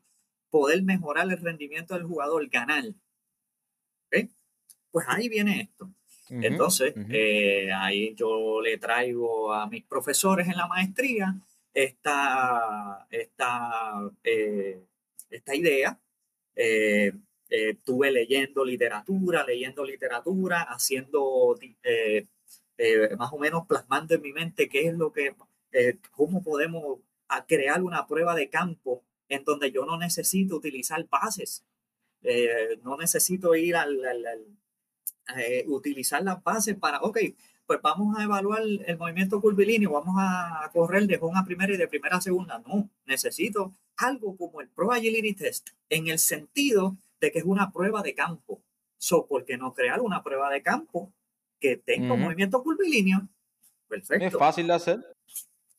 poder 0.49 0.81
mejorar 0.83 1.29
el 1.31 1.37
rendimiento 1.37 1.93
del 1.93 2.03
jugador, 2.03 2.47
ganar. 2.47 2.83
Pues 4.91 5.05
ahí 5.09 5.29
viene 5.29 5.61
esto. 5.61 5.89
Entonces, 6.29 6.93
eh, 7.09 7.71
ahí 7.71 8.13
yo 8.15 8.61
le 8.61 8.77
traigo 8.77 9.53
a 9.53 9.67
mis 9.67 9.83
profesores 9.85 10.47
en 10.47 10.57
la 10.57 10.67
maestría 10.67 11.35
esta, 11.73 13.07
esta, 13.09 14.11
eh, 14.23 14.81
esta 15.29 15.55
idea. 15.55 15.99
Eh, 16.55 17.11
estuve 17.49 18.11
leyendo 18.11 18.65
literatura, 18.65 19.45
leyendo 19.45 19.85
literatura, 19.85 20.63
haciendo 20.63 21.55
eh, 21.83 22.25
más 23.17 23.33
o 23.33 23.39
menos 23.39 23.65
plasmando 23.67 24.15
en 24.15 24.21
mi 24.21 24.33
mente 24.33 24.69
qué 24.69 24.87
es 24.87 24.93
lo 24.93 25.11
que, 25.11 25.35
eh, 25.71 25.97
cómo 26.11 26.43
podemos 26.43 26.99
crear 27.47 27.81
una 27.83 28.07
prueba 28.07 28.35
de 28.35 28.49
campo 28.49 29.03
en 29.29 29.43
donde 29.43 29.71
yo 29.71 29.85
no 29.85 29.97
necesito 29.97 30.55
utilizar 30.55 31.05
bases, 31.09 31.65
eh, 32.21 32.79
no 32.83 32.97
necesito 32.97 33.55
ir 33.55 33.75
al, 33.75 33.99
utilizar 35.67 36.23
las 36.23 36.41
bases 36.43 36.75
para, 36.75 37.01
ok, 37.01 37.19
pues 37.65 37.81
vamos 37.81 38.17
a 38.17 38.23
evaluar 38.23 38.61
el 38.61 38.97
movimiento 38.97 39.41
curvilíneo, 39.41 39.91
vamos 39.91 40.15
a 40.17 40.69
correr 40.71 41.05
de 41.05 41.19
a 41.35 41.43
primera 41.43 41.73
y 41.73 41.77
de 41.77 41.87
primera 41.87 42.17
a 42.17 42.21
segunda. 42.21 42.59
No, 42.65 42.89
necesito 43.05 43.73
algo 43.97 44.37
como 44.37 44.61
el 44.61 44.69
Pro 44.69 44.93
Agility 44.93 45.33
Test, 45.33 45.71
en 45.89 46.07
el 46.07 46.17
sentido 46.17 46.95
de 47.19 47.31
que 47.31 47.39
es 47.39 47.45
una 47.45 47.71
prueba 47.71 48.01
de 48.01 48.15
campo. 48.15 48.61
So, 48.97 49.27
¿por 49.27 49.43
qué 49.43 49.57
no 49.57 49.73
crear 49.73 49.99
una 49.99 50.23
prueba 50.23 50.49
de 50.49 50.61
campo 50.61 51.11
que 51.59 51.77
tenga 51.77 52.13
un 52.13 52.21
movimiento 52.21 52.61
curvilíneo? 52.63 53.27
Perfecto. 53.87 54.25
Es 54.25 54.37
fácil 54.37 54.67
de 54.67 54.73
hacer. 54.73 54.99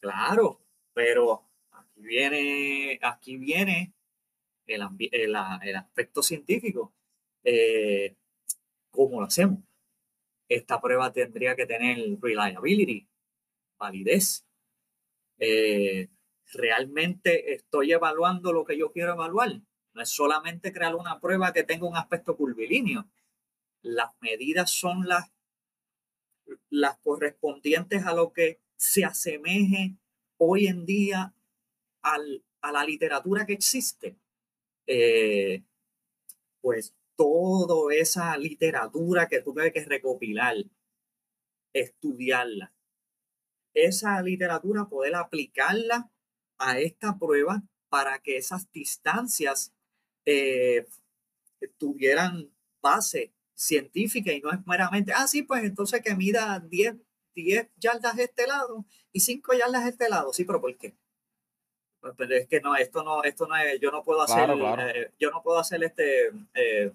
Claro, 0.00 0.60
pero 0.92 1.44
aquí 1.72 2.02
viene, 2.02 2.98
aquí 3.02 3.36
viene 3.36 3.92
el, 4.66 4.82
el, 5.12 5.76
aspecto 5.76 6.22
científico. 6.22 6.94
Eh, 7.44 8.16
¿Cómo 8.90 9.20
lo 9.20 9.26
hacemos? 9.26 9.60
Esta 10.48 10.80
prueba 10.80 11.12
tendría 11.12 11.54
que 11.54 11.66
tener 11.66 11.98
reliability, 12.20 13.06
validez. 13.78 14.46
Eh, 15.38 16.08
realmente 16.52 17.54
estoy 17.54 17.92
evaluando 17.92 18.52
lo 18.52 18.64
que 18.64 18.78
yo 18.78 18.90
quiero 18.90 19.12
evaluar. 19.12 19.60
No 19.92 20.02
es 20.02 20.10
solamente 20.10 20.72
crear 20.72 20.94
una 20.94 21.20
prueba 21.20 21.52
que 21.52 21.64
tenga 21.64 21.86
un 21.86 21.96
aspecto 21.96 22.36
curvilíneo. 22.36 23.08
Las 23.82 24.10
medidas 24.20 24.70
son 24.70 25.06
las, 25.06 25.30
las 26.70 26.98
correspondientes 26.98 28.04
a 28.04 28.14
lo 28.14 28.32
que 28.32 28.60
se 28.76 29.04
asemeje 29.04 29.96
hoy 30.36 30.66
en 30.66 30.84
día 30.86 31.34
al, 32.02 32.44
a 32.60 32.72
la 32.72 32.84
literatura 32.84 33.46
que 33.46 33.54
existe. 33.54 34.16
Eh, 34.86 35.62
pues 36.60 36.94
toda 37.16 37.94
esa 37.94 38.36
literatura 38.36 39.28
que 39.28 39.40
tuve 39.40 39.72
que 39.72 39.84
recopilar, 39.84 40.56
estudiarla, 41.72 42.72
esa 43.74 44.20
literatura 44.22 44.88
poder 44.88 45.14
aplicarla 45.14 46.10
a 46.58 46.78
esta 46.80 47.18
prueba 47.18 47.62
para 47.88 48.18
que 48.20 48.36
esas 48.36 48.70
distancias 48.72 49.72
eh, 50.24 50.86
tuvieran 51.78 52.50
base 52.80 53.32
científica 53.58 54.32
y 54.32 54.40
no 54.40 54.52
es 54.52 54.64
meramente, 54.66 55.12
ah, 55.12 55.26
sí, 55.26 55.42
pues 55.42 55.64
entonces 55.64 56.00
que 56.00 56.14
mida 56.14 56.60
10, 56.60 56.94
10 57.34 57.68
yardas 57.76 58.18
este 58.18 58.46
lado 58.46 58.84
y 59.12 59.20
5 59.20 59.52
yardas 59.54 59.86
este 59.88 60.08
lado. 60.08 60.32
Sí, 60.32 60.44
pero 60.44 60.60
¿por 60.60 60.76
qué? 60.76 60.94
Pues, 62.00 62.14
pero 62.16 62.36
es 62.36 62.46
que 62.46 62.60
no, 62.60 62.76
esto 62.76 63.02
no, 63.02 63.24
esto 63.24 63.48
no 63.48 63.56
es, 63.56 63.80
yo 63.80 63.90
no 63.90 64.04
puedo 64.04 64.22
hacer, 64.22 64.50
eh, 64.50 65.10
yo 65.18 65.30
no 65.32 65.42
puedo 65.42 65.58
hacer 65.58 65.82
este, 65.82 66.30
eh, 66.54 66.92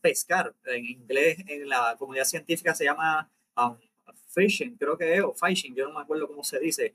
pescar 0.00 0.54
en 0.66 0.84
inglés, 0.84 1.38
en 1.46 1.68
la 1.68 1.96
comunidad 1.98 2.24
científica 2.24 2.72
se 2.72 2.84
llama 2.84 3.28
um, 3.56 3.76
fishing, 4.28 4.76
creo 4.76 4.96
que 4.96 5.16
es, 5.16 5.22
o 5.22 5.34
fishing, 5.34 5.74
yo 5.74 5.88
no 5.88 5.94
me 5.94 6.02
acuerdo 6.02 6.28
cómo 6.28 6.44
se 6.44 6.60
dice, 6.60 6.94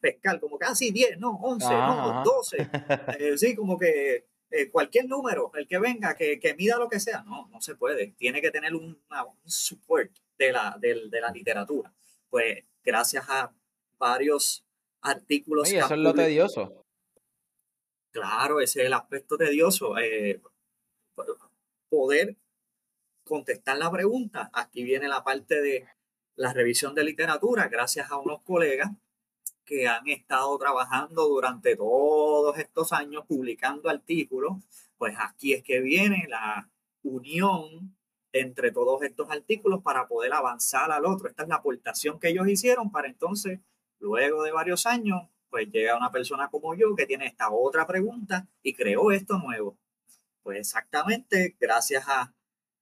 pescar, 0.00 0.40
como 0.40 0.58
casi 0.58 0.90
10, 0.90 1.20
no, 1.20 1.38
11, 1.40 1.68
no, 1.68 2.22
12. 2.24 2.70
Eh, 3.20 3.38
sí, 3.38 3.54
como 3.54 3.78
que 3.78 4.24
eh, 4.50 4.70
cualquier 4.70 5.06
número, 5.06 5.50
el 5.54 5.66
que 5.66 5.78
venga, 5.78 6.14
que, 6.14 6.38
que, 6.38 6.54
mida 6.54 6.78
lo 6.78 6.88
que 6.88 7.00
sea, 7.00 7.22
no, 7.24 7.48
no 7.48 7.60
se 7.60 7.74
puede. 7.74 8.12
Tiene 8.12 8.40
que 8.40 8.50
tener 8.50 8.74
un, 8.74 8.84
un 9.10 9.50
support 9.50 10.10
de 10.38 10.52
la, 10.52 10.76
de, 10.80 11.08
de, 11.08 11.20
la 11.20 11.30
literatura. 11.30 11.92
Pues 12.28 12.64
gracias 12.84 13.24
a 13.28 13.52
varios 13.98 14.64
artículos. 15.02 15.72
Y 15.72 15.76
eso 15.76 15.94
es 15.94 16.00
lo 16.00 16.14
tedioso. 16.14 16.84
Claro, 18.12 18.60
ese 18.60 18.80
es 18.80 18.86
el 18.86 18.92
aspecto 18.94 19.36
tedioso. 19.36 19.98
Eh, 19.98 20.40
poder 21.88 22.36
contestar 23.24 23.78
la 23.78 23.90
pregunta. 23.90 24.50
Aquí 24.52 24.84
viene 24.84 25.08
la 25.08 25.24
parte 25.24 25.60
de 25.60 25.86
la 26.36 26.52
revisión 26.52 26.94
de 26.94 27.04
literatura, 27.04 27.68
gracias 27.68 28.10
a 28.10 28.18
unos 28.18 28.42
colegas 28.42 28.90
que 29.66 29.88
han 29.88 30.08
estado 30.08 30.56
trabajando 30.58 31.26
durante 31.28 31.76
todos 31.76 32.56
estos 32.58 32.92
años 32.92 33.24
publicando 33.26 33.90
artículos, 33.90 34.62
pues 34.96 35.14
aquí 35.18 35.52
es 35.52 35.62
que 35.62 35.80
viene 35.80 36.26
la 36.28 36.70
unión 37.02 37.96
entre 38.32 38.70
todos 38.70 39.02
estos 39.02 39.30
artículos 39.30 39.82
para 39.82 40.06
poder 40.06 40.32
avanzar 40.32 40.90
al 40.90 41.04
otro. 41.04 41.28
Esta 41.28 41.42
es 41.42 41.48
la 41.48 41.56
aportación 41.56 42.18
que 42.18 42.28
ellos 42.28 42.48
hicieron 42.48 42.90
para 42.90 43.08
entonces, 43.08 43.60
luego 43.98 44.42
de 44.42 44.52
varios 44.52 44.86
años, 44.86 45.28
pues 45.50 45.68
llega 45.70 45.96
una 45.96 46.12
persona 46.12 46.48
como 46.48 46.74
yo 46.74 46.94
que 46.94 47.06
tiene 47.06 47.26
esta 47.26 47.50
otra 47.50 47.86
pregunta 47.86 48.48
y 48.62 48.74
creó 48.74 49.10
esto 49.10 49.38
nuevo. 49.38 49.76
Pues 50.42 50.58
exactamente, 50.58 51.56
gracias 51.58 52.04
a 52.08 52.34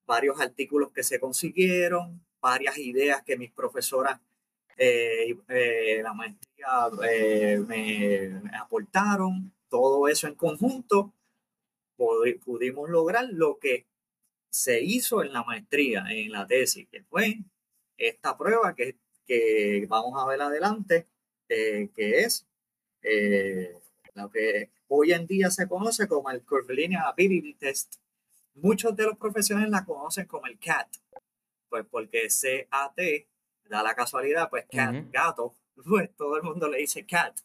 varios 0.07 0.41
artículos 0.41 0.91
que 0.93 1.03
se 1.03 1.19
consiguieron, 1.19 2.25
varias 2.41 2.77
ideas 2.79 3.23
que 3.23 3.39
mis 3.39 3.53
profesoras 3.53 4.21
eh, 4.77 5.37
eh, 5.49 6.01
la 6.03 6.13
maestría 6.15 6.89
eh, 7.09 7.59
me, 7.67 8.51
aportaron, 8.59 9.53
todo 9.69 10.09
eso 10.09 10.27
en 10.27 10.35
conjunto, 10.35 11.13
pudimos 11.97 12.91
lograr 12.91 13.27
lo 13.31 13.59
que 13.59 13.87
se 14.51 14.83
hizo 14.83 15.23
en 15.23 15.33
la 15.33 15.45
maestría, 15.45 16.05
en 16.11 16.33
la 16.33 16.47
tesis, 16.47 16.89
que 16.89 17.03
fue 17.05 17.39
esta 17.97 18.37
prueba 18.37 18.75
que, 18.75 18.97
que 19.27 19.87
vamos 19.89 20.21
a 20.21 20.27
ver 20.27 20.43
adelante, 20.43 21.07
que 21.49 21.91
es 21.97 22.47
lo 24.15 24.31
que 24.31 24.71
hoy 24.89 25.13
en 25.13 25.27
día 25.27 25.51
se 25.51 25.69
conoce 25.69 26.09
como 26.09 26.31
el 26.31 26.43
Curvilinear 26.43 27.07
Ability 27.07 27.55
Test. 27.55 27.97
Muchos 28.55 28.95
de 28.97 29.05
los 29.05 29.19
profesionales 29.19 29.71
la 29.71 29.85
conocen 29.85 30.27
como 30.27 30.47
el 30.47 30.59
CAT, 30.59 30.89
pues 31.69 31.85
porque 31.91 32.29
CAT 32.71 32.99
da 33.69 33.83
la 33.83 33.95
casualidad, 33.95 34.49
pues 34.51 34.67
cat, 34.71 34.95
gato, 35.11 35.55
pues 35.87 36.15
todo 36.17 36.37
el 36.37 36.43
mundo 36.43 36.69
le 36.69 36.79
dice 36.79 37.07
cat. 37.07 37.39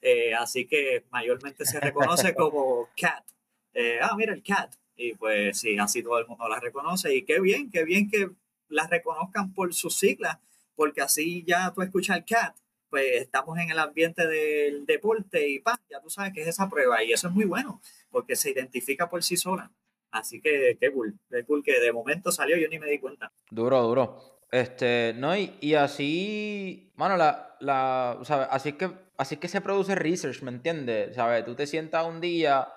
Eh, 0.00 0.34
así 0.34 0.66
que 0.66 1.04
mayormente 1.10 1.64
se 1.64 1.80
reconoce 1.80 2.34
como 2.36 2.88
cat. 2.96 3.24
Eh, 3.72 3.98
ah, 4.00 4.14
mira 4.16 4.32
el 4.32 4.42
cat. 4.42 4.74
Y 4.96 5.14
pues 5.14 5.58
sí, 5.58 5.76
así 5.78 6.02
todo 6.02 6.18
el 6.18 6.26
mundo 6.26 6.48
la 6.48 6.60
reconoce. 6.60 7.14
Y 7.14 7.24
qué 7.24 7.40
bien, 7.40 7.70
qué 7.70 7.84
bien 7.84 8.08
que 8.08 8.30
la 8.68 8.86
reconozcan 8.86 9.52
por 9.52 9.74
sus 9.74 9.96
siglas, 9.96 10.38
porque 10.74 11.00
así 11.00 11.44
ya 11.46 11.72
tú 11.72 11.82
escuchas 11.82 12.16
el 12.16 12.24
cat, 12.24 12.56
pues 12.88 13.22
estamos 13.22 13.58
en 13.58 13.70
el 13.70 13.78
ambiente 13.78 14.26
del 14.26 14.86
deporte 14.86 15.48
y 15.48 15.60
pa, 15.60 15.80
ya 15.90 16.00
tú 16.00 16.10
sabes 16.10 16.32
que 16.32 16.42
es 16.42 16.48
esa 16.48 16.68
prueba. 16.68 17.02
Y 17.04 17.12
eso 17.12 17.28
es 17.28 17.34
muy 17.34 17.44
bueno, 17.44 17.80
porque 18.10 18.36
se 18.36 18.50
identifica 18.50 19.08
por 19.08 19.22
sí 19.22 19.36
sola. 19.36 19.70
Así 20.10 20.40
que 20.40 20.78
qué 20.80 20.90
cool, 20.92 21.18
qué 21.28 21.44
cool 21.44 21.62
que 21.62 21.78
de 21.78 21.92
momento 21.92 22.32
salió, 22.32 22.56
yo 22.56 22.68
ni 22.68 22.78
me 22.78 22.88
di 22.88 22.98
cuenta. 22.98 23.32
Duro, 23.50 23.82
duro. 23.82 24.35
Este, 24.50 25.12
no, 25.16 25.36
y, 25.36 25.74
así, 25.74 26.92
mano, 26.96 27.16
la, 27.16 27.56
la, 27.60 28.18
¿sabes? 28.22 28.48
Así 28.50 28.72
que, 28.74 28.90
así 29.18 29.34
es 29.34 29.40
que 29.40 29.48
se 29.48 29.60
produce 29.60 29.94
research, 29.94 30.42
¿me 30.42 30.50
entiendes? 30.50 31.16
¿Sabes? 31.16 31.44
Tú 31.44 31.54
te 31.54 31.66
sientas 31.66 32.06
un 32.06 32.20
día, 32.20 32.68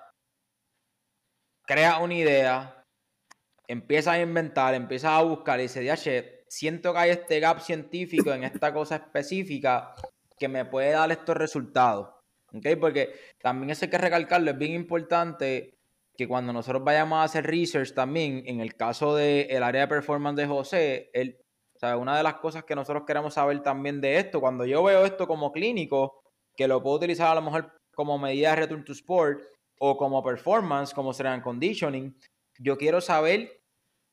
creas 1.64 2.00
una 2.00 2.14
idea, 2.14 2.84
empiezas 3.68 4.14
a 4.14 4.20
inventar, 4.20 4.74
empiezas 4.74 5.12
a 5.12 5.22
buscar 5.22 5.60
y 5.60 5.62
dices, 5.64 6.02
che, 6.02 6.44
siento 6.48 6.92
que 6.92 6.98
hay 6.98 7.10
este 7.10 7.38
gap 7.38 7.60
científico 7.60 8.32
en 8.32 8.44
esta 8.44 8.74
cosa 8.74 8.96
específica 8.96 9.94
que 10.36 10.48
me 10.48 10.64
puede 10.64 10.90
dar 10.90 11.10
estos 11.12 11.36
resultados. 11.36 12.08
¿Ok? 12.52 12.66
Porque 12.80 13.14
también 13.40 13.70
eso 13.70 13.84
hay 13.84 13.90
que 13.90 13.98
recalcarlo, 13.98 14.50
es 14.50 14.58
bien 14.58 14.72
importante 14.72 15.78
que 16.16 16.26
cuando 16.26 16.52
nosotros 16.52 16.82
vayamos 16.82 17.18
a 17.18 17.22
hacer 17.22 17.46
research 17.46 17.94
también, 17.94 18.42
en 18.46 18.60
el 18.60 18.74
caso 18.74 19.14
del 19.14 19.62
área 19.62 19.82
de 19.82 19.88
performance 19.88 20.36
de 20.36 20.46
José, 20.46 21.10
él 21.14 21.38
o 21.80 21.86
sea, 21.86 21.96
una 21.96 22.14
de 22.18 22.22
las 22.22 22.34
cosas 22.34 22.64
que 22.64 22.74
nosotros 22.74 23.04
queremos 23.06 23.32
saber 23.32 23.62
también 23.62 24.02
de 24.02 24.18
esto, 24.18 24.38
cuando 24.38 24.66
yo 24.66 24.82
veo 24.82 25.06
esto 25.06 25.26
como 25.26 25.50
clínico, 25.50 26.20
que 26.54 26.68
lo 26.68 26.82
puedo 26.82 26.96
utilizar 26.96 27.28
a 27.28 27.34
lo 27.34 27.40
mejor 27.40 27.74
como 27.94 28.18
medida 28.18 28.50
de 28.50 28.56
return 28.56 28.84
to 28.84 28.92
sport 28.92 29.40
o 29.78 29.96
como 29.96 30.22
performance, 30.22 30.92
como 30.92 31.14
será 31.14 31.40
conditioning, 31.40 32.14
yo 32.58 32.76
quiero 32.76 33.00
saber 33.00 33.62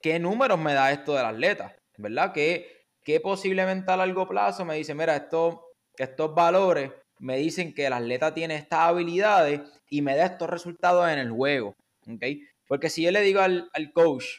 qué 0.02 0.18
números 0.18 0.58
me 0.58 0.74
da 0.74 0.94
esto 0.94 1.14
del 1.14 1.26
atleta, 1.26 1.76
¿verdad? 1.98 2.32
Que, 2.32 2.86
que 3.04 3.20
posiblemente 3.20 3.92
a 3.92 3.98
largo 3.98 4.26
plazo 4.30 4.64
me 4.64 4.76
dice, 4.76 4.96
mira, 4.96 5.18
esto, 5.18 5.74
estos 5.98 6.34
valores 6.34 6.94
me 7.20 7.36
dicen 7.36 7.74
que 7.74 7.88
el 7.88 7.94
atleta 7.94 8.34
tiene 8.34 8.56
estas 8.56 8.80
habilidades 8.80 9.60
y 9.90 10.02
me 10.02 10.16
da 10.16 10.24
estos 10.24 10.50
resultados 10.50 11.10
en 11.10 11.20
el 11.20 11.32
juego, 11.32 11.74
¿ok? 12.10 12.24
Porque 12.66 12.90
si 12.90 13.04
yo 13.04 13.12
le 13.12 13.20
digo 13.20 13.42
al, 13.42 13.70
al 13.74 13.92
coach, 13.92 14.38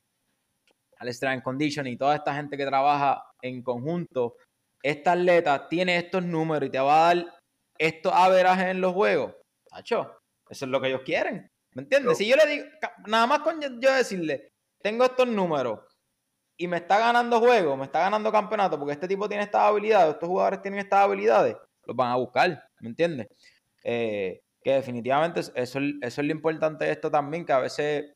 al 0.99 1.09
strength 1.09 1.45
condition 1.45 1.87
y 1.87 1.97
toda 1.97 2.17
esta 2.17 2.35
gente 2.35 2.57
que 2.57 2.67
trabaja 2.67 3.23
en 3.43 3.63
conjunto, 3.63 4.37
esta 4.83 5.13
atleta 5.13 5.69
tiene 5.69 5.97
estos 5.97 6.25
números 6.25 6.69
y 6.69 6.71
te 6.71 6.79
va 6.79 7.11
a 7.11 7.15
dar 7.15 7.35
estos 7.79 8.13
averajes 8.13 8.67
en 8.67 8.81
los 8.81 8.93
juegos. 8.93 9.35
Tacho, 9.69 10.19
eso 10.49 10.65
es 10.65 10.71
lo 10.71 10.81
que 10.81 10.89
ellos 10.89 11.03
quieren. 11.05 11.51
¿Me 11.75 11.83
entiendes? 11.83 12.19
Si 12.19 12.27
yo 12.27 12.37
le 12.37 12.47
digo, 12.47 12.65
nada 13.07 13.27
más 13.27 13.41
con 13.41 13.61
yo 13.61 13.93
decirle, 13.93 14.49
tengo 14.83 15.05
estos 15.05 15.29
números 15.29 15.81
y 16.57 16.67
me 16.67 16.79
está 16.79 16.99
ganando 16.99 17.39
juegos, 17.39 17.79
me 17.79 17.85
está 17.85 18.01
ganando 18.01 18.33
campeonato 18.33 18.79
porque 18.79 18.95
este 18.95 19.07
tipo 19.07 19.29
tiene 19.29 19.45
estas 19.45 19.63
habilidades, 19.63 20.15
estos 20.15 20.29
jugadores 20.29 20.63
tienen 20.63 20.81
estas 20.81 21.01
habilidades, 21.01 21.57
los 21.85 21.97
van 21.97 22.11
a 22.11 22.17
buscar, 22.17 22.65
¿me 22.81 22.89
entiendes? 22.89 23.29
Eh, 23.85 24.41
que 24.63 24.73
definitivamente 24.73 25.41
eso, 25.41 25.55
eso 25.55 25.81
es 26.03 26.19
lo 26.19 26.33
importante 26.33 26.85
de 26.85 26.93
esto 26.93 27.11
también, 27.11 27.45
que 27.45 27.53
a 27.53 27.61
veces 27.61 28.13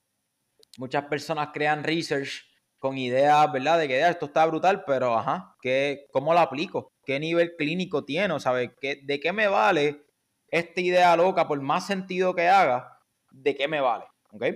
muchas 0.78 1.04
personas 1.04 1.50
crean 1.52 1.84
research 1.84 2.42
con 2.82 2.98
ideas, 2.98 3.52
¿verdad? 3.52 3.78
De 3.78 3.86
que 3.86 4.00
esto 4.08 4.26
está 4.26 4.44
brutal, 4.44 4.82
pero 4.84 5.14
ajá, 5.14 5.54
¿qué, 5.62 6.08
¿cómo 6.10 6.34
lo 6.34 6.40
aplico? 6.40 6.92
¿Qué 7.04 7.20
nivel 7.20 7.54
clínico 7.56 8.04
tiene? 8.04 8.40
¿Sabes? 8.40 8.72
¿Qué, 8.80 8.98
¿De 9.04 9.20
qué 9.20 9.32
me 9.32 9.46
vale 9.46 10.02
esta 10.48 10.80
idea 10.80 11.16
loca, 11.16 11.46
por 11.46 11.60
más 11.60 11.86
sentido 11.86 12.34
que 12.34 12.48
haga? 12.48 12.98
¿De 13.30 13.54
qué 13.54 13.68
me 13.68 13.80
vale? 13.80 14.06
¿Ok? 14.32 14.46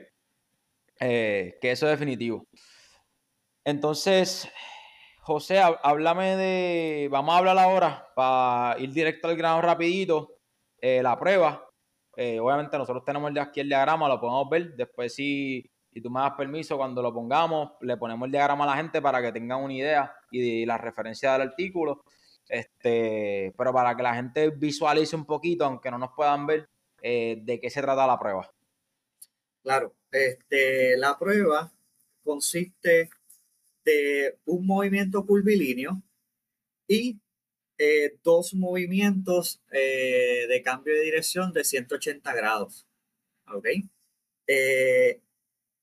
Eh, 0.99 1.57
que 1.61 1.71
eso 1.71 1.87
es 1.87 1.93
definitivo. 1.93 2.45
Entonces, 3.65 4.51
José, 5.21 5.61
háblame 5.61 6.37
de. 6.37 7.09
Vamos 7.09 7.33
a 7.33 7.39
hablar 7.39 7.59
ahora 7.59 8.09
para 8.17 8.77
ir 8.81 8.91
directo 8.93 9.29
al 9.29 9.37
grano 9.37 9.63
rapidito. 9.63 10.41
Eh, 10.81 11.01
la 11.01 11.17
prueba. 11.17 11.65
Eh, 12.17 12.41
obviamente 12.41 12.77
nosotros 12.77 13.05
tenemos 13.05 13.31
aquí 13.39 13.61
el 13.61 13.69
diagrama, 13.69 14.09
lo 14.09 14.21
podemos 14.21 14.49
ver. 14.51 14.75
Después 14.75 15.15
si, 15.15 15.71
si 15.97 16.03
tú 16.03 16.11
me 16.11 16.21
das 16.21 16.35
permiso, 16.37 16.77
cuando 16.77 17.01
lo 17.01 17.11
pongamos, 17.11 17.71
le 17.81 17.97
ponemos 17.97 18.27
el 18.27 18.33
diagrama 18.33 18.65
a 18.65 18.67
la 18.67 18.77
gente 18.77 19.01
para 19.01 19.23
que 19.23 19.33
tengan 19.33 19.63
una 19.63 19.73
idea 19.73 20.15
y 20.31 20.67
la 20.67 20.77
referencia 20.77 21.33
del 21.33 21.49
artículo. 21.49 22.05
Este, 22.47 23.55
pero 23.57 23.73
para 23.73 23.97
que 23.97 24.03
la 24.03 24.15
gente 24.15 24.51
visualice 24.51 25.17
un 25.17 25.25
poquito, 25.25 25.65
aunque 25.65 25.91
no 25.91 25.97
nos 25.97 26.11
puedan 26.15 26.47
ver, 26.47 26.69
eh, 27.01 27.39
de 27.41 27.59
qué 27.59 27.71
se 27.71 27.81
trata 27.81 28.07
la 28.07 28.19
prueba. 28.19 28.53
Claro, 29.63 29.95
este, 30.13 30.99
la 30.99 31.19
prueba 31.19 31.73
consiste 32.23 33.09
de 33.83 34.39
un 34.45 34.67
movimiento 34.67 35.25
curvilíneo 35.25 36.03
y 36.87 37.19
eh, 37.79 38.19
dos 38.23 38.53
movimientos 38.53 39.63
eh, 39.73 40.45
de 40.47 40.63
cambio 40.63 40.93
de 40.93 41.01
dirección 41.01 41.55
de 41.55 41.65
180 41.65 42.35
grados. 42.35 42.87
¿Ok? 43.49 43.67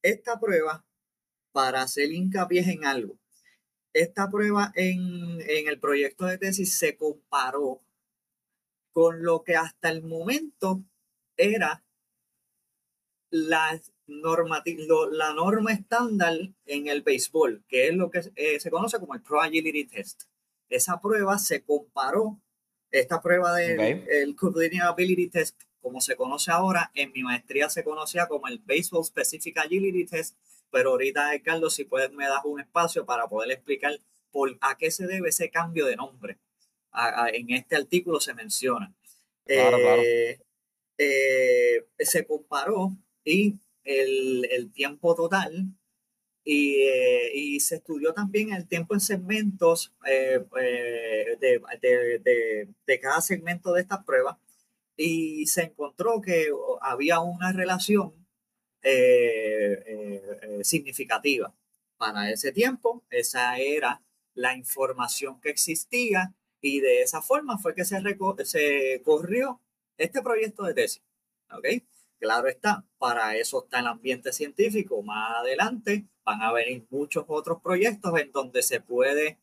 Esta 0.04 0.40
prueba, 0.40 0.86
para 1.52 1.82
hacer 1.82 2.12
hincapié 2.12 2.62
en 2.72 2.86
algo, 2.86 3.18
esta 3.94 4.30
prueba 4.30 4.72
en, 4.76 5.40
en 5.42 5.68
el 5.68 5.80
proyecto 5.80 6.26
de 6.26 6.38
tesis 6.38 6.78
se 6.78 6.96
comparó 6.96 7.82
con 8.92 9.24
lo 9.24 9.44
que 9.44 9.56
hasta 9.56 9.90
el 9.90 10.04
momento 10.04 10.84
era 11.38 11.84
la 13.30 13.82
la 14.06 15.34
norma 15.34 15.72
estándar 15.72 16.34
en 16.66 16.88
el 16.88 17.02
béisbol, 17.02 17.64
que 17.68 17.88
es 17.88 17.96
lo 17.96 18.10
que 18.10 18.22
eh, 18.36 18.60
se 18.60 18.70
conoce 18.70 19.00
como 19.00 19.16
el 19.16 19.22
Pro 19.22 19.42
Agility 19.42 19.86
Test. 19.86 20.24
Esa 20.70 21.00
prueba 21.00 21.38
se 21.38 21.64
comparó, 21.64 22.40
esta 22.92 23.22
prueba 23.22 23.56
del 23.56 24.06
el 24.08 24.36
Ability 24.82 25.30
Test, 25.30 25.62
como 25.84 26.02
se 26.02 26.16
conoce 26.16 26.50
ahora, 26.50 26.90
en 26.96 27.12
mi 27.12 27.22
maestría 27.22 27.70
se 27.70 27.84
conocía 27.84 28.28
como 28.28 28.48
el 28.48 28.58
Baseball 28.58 29.06
Specific 29.06 29.56
Agility 29.60 30.06
Test, 30.06 30.36
pero 30.72 30.90
ahorita, 30.92 31.40
Carlos, 31.44 31.76
si 31.76 31.84
puedes 31.84 32.12
me 32.12 32.26
das 32.26 32.44
un 32.46 32.60
espacio 32.60 33.06
para 33.06 33.28
poder 33.28 33.52
explicar 33.52 34.00
por 34.32 34.58
a 34.62 34.76
qué 34.80 34.90
se 34.90 35.06
debe 35.06 35.30
ese 35.30 35.52
cambio 35.52 35.86
de 35.86 35.96
nombre. 35.96 36.40
en 37.34 37.52
este 37.52 37.76
artículo 37.76 38.20
se 38.20 38.34
menciona. 38.34 38.92
Claro, 39.46 39.78
claro. 39.78 40.02
Eh, 40.02 40.40
eh, 40.98 41.86
se 42.00 42.26
comparó 42.26 42.96
y 43.24 43.60
el, 43.84 44.72
tiempo 44.74 45.16
total 45.16 45.68
eh, 46.46 47.32
y, 47.34 47.60
se 47.60 47.76
estudió 47.76 48.14
también 48.14 48.54
el 48.54 48.68
tiempo 48.68 48.94
en 48.94 49.00
segmentos 49.00 49.94
eh, 50.06 50.44
eh, 50.62 51.38
de, 51.40 53.00
cada 53.00 53.22
segmento 53.22 53.74
de 53.74 53.82
esta 53.82 54.04
prueba 54.04 54.40
y 54.96 55.46
se 55.48 55.64
encontró 55.64 56.22
que 56.22 56.48
había 56.82 57.20
una 57.20 57.52
relación 57.52 58.14
significativa. 60.62 61.54
Para 61.98 62.32
ese 62.32 62.52
tiempo, 62.52 63.04
esa 63.10 63.58
era 63.58 64.02
la 64.34 64.56
información 64.56 65.40
que 65.40 65.50
existía 65.50 66.34
y 66.60 66.80
de 66.80 67.02
esa 67.02 67.22
forma 67.22 67.58
fue 67.58 67.76
que 67.76 67.86
se, 67.86 68.02
se 68.46 69.02
corrió 69.04 69.62
este 69.98 70.22
proyecto 70.22 70.64
de 70.64 70.74
tesis. 70.74 71.04
¿okay? 71.52 71.86
Claro 72.20 72.48
está, 72.48 72.86
para 72.98 73.36
eso 73.36 73.64
está 73.64 73.80
el 73.80 73.88
ambiente 73.88 74.32
científico. 74.32 75.02
Más 75.04 75.40
adelante 75.40 76.08
van 76.24 76.42
a 76.42 76.54
venir 76.54 76.86
muchos 76.90 77.26
otros 77.28 77.62
proyectos 77.62 78.18
en 78.20 78.32
donde 78.32 78.64
se 78.64 78.80
puede 78.82 79.40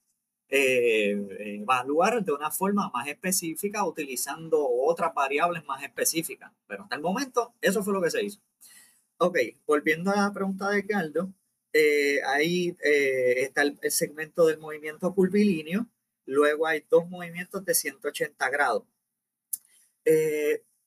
eh, 0.51 1.61
evaluar 1.61 2.25
de 2.25 2.33
una 2.33 2.51
forma 2.51 2.91
más 2.93 3.07
específica 3.07 3.85
utilizando 3.87 4.67
otras 4.69 5.15
variables 5.15 5.65
más 5.65 5.83
específicas. 5.83 6.51
Pero 6.67 6.83
hasta 6.83 6.97
el 6.97 7.03
momento, 7.03 7.55
eso 7.61 7.83
fue 7.85 7.93
lo 7.93 8.03
que 8.03 8.11
se 8.11 8.25
hizo. 8.25 8.41
Ok, 9.19 9.39
volviendo 9.67 10.11
a 10.11 10.17
la 10.17 10.33
pregunta 10.33 10.71
de 10.71 10.87
Caldo, 10.87 11.33
eh, 11.73 12.21
ahí 12.27 12.77
eh, 12.85 13.43
está 13.43 13.63
el, 13.63 13.79
segmento 13.91 14.47
del 14.47 14.59
movimiento 14.59 15.15
curvilíneo, 15.15 15.87
luego 16.27 16.67
hay 16.67 16.85
dos 16.91 17.09
movimientos 17.09 17.65
de 17.65 17.75
180 17.75 18.51
grados. 18.51 18.85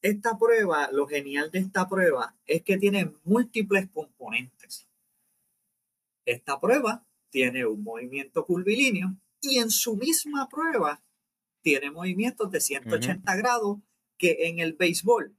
Esta 0.02 0.38
prueba, 0.38 0.90
lo 0.92 1.08
genial 1.08 1.50
de 1.50 1.60
esta 1.60 1.88
prueba 1.88 2.36
es 2.46 2.62
que 2.64 2.78
tiene 2.78 3.14
múltiples 3.24 3.88
componentes. 3.90 4.86
Esta 6.26 6.60
prueba 6.60 7.06
tiene 7.30 7.66
un 7.66 7.82
movimiento 7.84 8.46
curvilíneo 8.46 9.16
y 9.44 9.60
en 9.60 9.70
su 9.70 9.96
misma 9.96 10.50
prueba 10.50 11.04
tiene 11.62 11.92
movimientos 11.92 12.50
de 12.50 12.60
180 12.60 13.36
grados 13.36 13.80
que 14.18 14.48
en 14.48 14.60
el 14.60 14.74
béisbol 14.74 15.36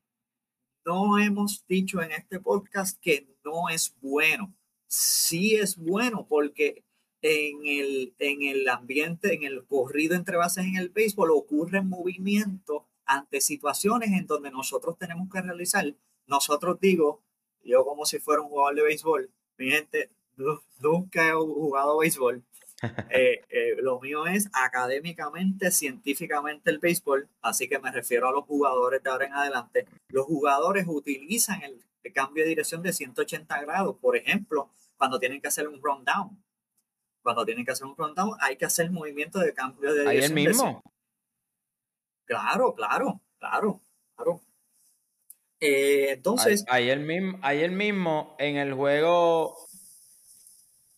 no 0.85 1.19
hemos 1.19 1.65
dicho 1.67 2.03
en 2.03 2.13
este 2.13 2.41
podcast 2.41 3.01
que 3.01 3.27
no 3.45 3.69
es 3.71 3.97
bueno. 4.01 4.55
Sí 4.87 5.57
es 5.57 5.77
bueno 5.77 6.27
porque 6.29 6.85
en 7.23 7.67
el, 7.67 8.15
en 8.19 8.43
el 8.43 8.69
ambiente, 8.69 9.35
en 9.35 9.45
el 9.45 9.65
corrido 9.67 10.15
entre 10.15 10.37
bases 10.37 10.67
en 10.67 10.77
el 10.77 10.91
béisbol 10.91 11.31
ocurren 11.31 11.89
movimientos 11.89 12.83
ante 13.07 13.41
situaciones 13.41 14.11
en 14.13 14.27
donde 14.27 14.51
nosotros 14.51 14.99
tenemos 14.99 15.29
que 15.31 15.41
realizar, 15.41 15.95
nosotros 16.27 16.79
digo, 16.81 17.23
yo 17.63 17.85
como 17.85 18.05
si 18.05 18.19
fuera 18.19 18.43
un 18.43 18.49
jugador 18.49 18.77
de 18.77 18.83
béisbol, 18.83 19.31
mi 19.57 19.71
gente, 19.71 20.11
nunca 20.81 21.29
he 21.29 21.33
jugado 21.33 21.99
béisbol. 21.99 22.45
Eh, 23.11 23.45
eh, 23.49 23.77
lo 23.81 24.01
mío 24.01 24.27
es 24.27 24.49
académicamente, 24.53 25.71
científicamente 25.71 26.71
el 26.71 26.79
béisbol, 26.79 27.29
así 27.43 27.69
que 27.69 27.79
me 27.79 27.93
refiero 27.93 28.29
a 28.29 28.33
los 28.33 28.45
jugadores 28.45 29.03
de 29.03 29.11
ahora 29.11 29.27
en 29.27 29.33
adelante. 29.35 29.87
Los 30.09 30.27
jugadores 30.27 30.87
utilizan 30.89 31.63
el, 31.63 31.81
cambio 32.13 32.45
de 32.45 32.51
dirección 32.51 32.83
de 32.83 32.93
180 32.93 33.63
grados, 33.63 33.97
por 33.99 34.17
ejemplo, 34.17 34.71
cuando 34.97 35.19
tienen 35.19 35.41
que 35.41 35.49
hacer 35.49 35.69
un 35.69 35.81
rundown. 35.83 36.43
Cuando 37.23 37.45
tienen 37.47 37.65
que 37.65 37.71
hacer 37.71 37.87
un 37.87 37.97
rundown, 37.97 38.37
hay 38.41 38.57
que 38.57 38.67
hacer 38.67 38.91
movimiento 38.91 39.39
de 39.39 39.55
cambio 39.55 39.95
de 39.95 40.01
dirección. 40.01 40.37
Ahí 40.37 40.45
el 40.45 40.49
mismo. 40.49 40.83
Claro, 42.27 42.75
claro, 42.75 43.21
claro, 43.39 43.81
claro. 44.15 44.41
Eh, 45.61 46.09
entonces. 46.11 46.65
Ayer 46.69 46.99
mismo, 47.01 47.39
ayer 47.43 47.71
mismo 47.71 48.37
en 48.39 48.57
el 48.57 48.75
juego. 48.75 49.57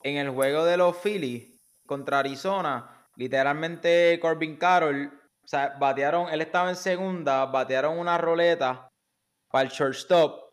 En 0.03 0.17
el 0.17 0.31
juego 0.31 0.65
de 0.65 0.77
los 0.77 0.97
Phillies 0.97 1.56
contra 1.87 2.19
Arizona, 2.19 3.09
literalmente 3.17 4.19
Corbin 4.21 4.57
Carroll, 4.57 5.13
o 5.43 5.49
sea, 5.49 5.77
batearon, 5.79 6.29
él 6.29 6.41
estaba 6.41 6.69
en 6.69 6.77
segunda, 6.77 7.47
batearon 7.47 7.99
una 7.99 8.19
roleta 8.19 8.89
para 9.51 9.65
el 9.65 9.71
shortstop. 9.71 10.47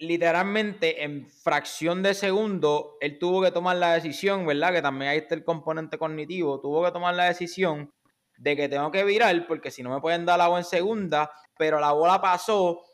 Literalmente 0.00 1.02
en 1.02 1.28
fracción 1.28 2.02
de 2.02 2.14
segundo, 2.14 2.98
él 3.00 3.18
tuvo 3.18 3.42
que 3.42 3.50
tomar 3.50 3.76
la 3.76 3.94
decisión, 3.94 4.46
¿verdad? 4.46 4.72
Que 4.72 4.82
también 4.82 5.10
ahí 5.10 5.18
está 5.18 5.34
el 5.34 5.44
componente 5.44 5.98
cognitivo, 5.98 6.60
tuvo 6.60 6.84
que 6.84 6.92
tomar 6.92 7.14
la 7.14 7.24
decisión 7.24 7.90
de 8.36 8.54
que 8.54 8.68
tengo 8.68 8.92
que 8.92 9.02
virar 9.02 9.46
porque 9.48 9.70
si 9.70 9.82
no 9.82 9.90
me 9.90 10.00
pueden 10.00 10.24
dar 10.24 10.38
la 10.38 10.46
bola 10.46 10.60
en 10.60 10.64
segunda, 10.64 11.32
pero 11.58 11.80
la 11.80 11.92
bola 11.92 12.20
pasó 12.20 12.84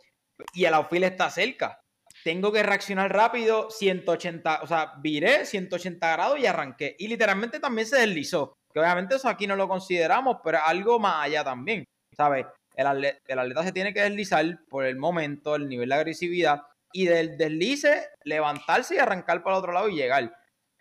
y 0.55 0.65
el 0.65 0.75
outfield 0.75 1.05
está 1.05 1.31
cerca. 1.31 1.84
Tengo 2.25 2.51
que 2.51 2.63
reaccionar 2.63 3.13
rápido, 3.13 3.71
180, 3.71 4.63
o 4.63 4.67
sea, 4.67 4.95
viré 5.03 5.45
180 5.45 6.13
grados 6.13 6.39
y 6.39 6.47
arranqué. 6.47 6.97
Y 6.99 7.07
literalmente 7.07 7.61
también 7.61 7.87
se 7.87 7.99
deslizó. 7.99 8.55
Que 8.73 8.81
obviamente 8.81 9.17
eso 9.17 9.29
aquí 9.29 9.47
no 9.47 9.57
lo 9.57 9.69
consideramos, 9.69 10.39
pero 10.43 10.59
algo 10.65 10.99
más 10.99 11.27
allá 11.27 11.45
también. 11.45 11.85
¿Sabes? 12.17 12.47
El 12.75 12.87
atleta, 12.87 13.19
el 13.29 13.55
se 13.63 13.73
tiene 13.73 13.93
que 13.93 14.01
deslizar 14.01 14.45
por 14.69 14.87
el 14.87 14.97
momento, 14.97 15.55
el 15.55 15.69
nivel 15.69 15.91
de 15.91 15.95
agresividad, 15.97 16.63
y 16.93 17.07
del 17.07 17.37
deslice 17.37 18.09
levantarse 18.25 18.95
y 18.95 18.99
arrancar 18.99 19.43
para 19.43 19.57
el 19.57 19.59
otro 19.59 19.73
lado 19.73 19.89
y 19.91 19.97
llegar. 19.97 20.35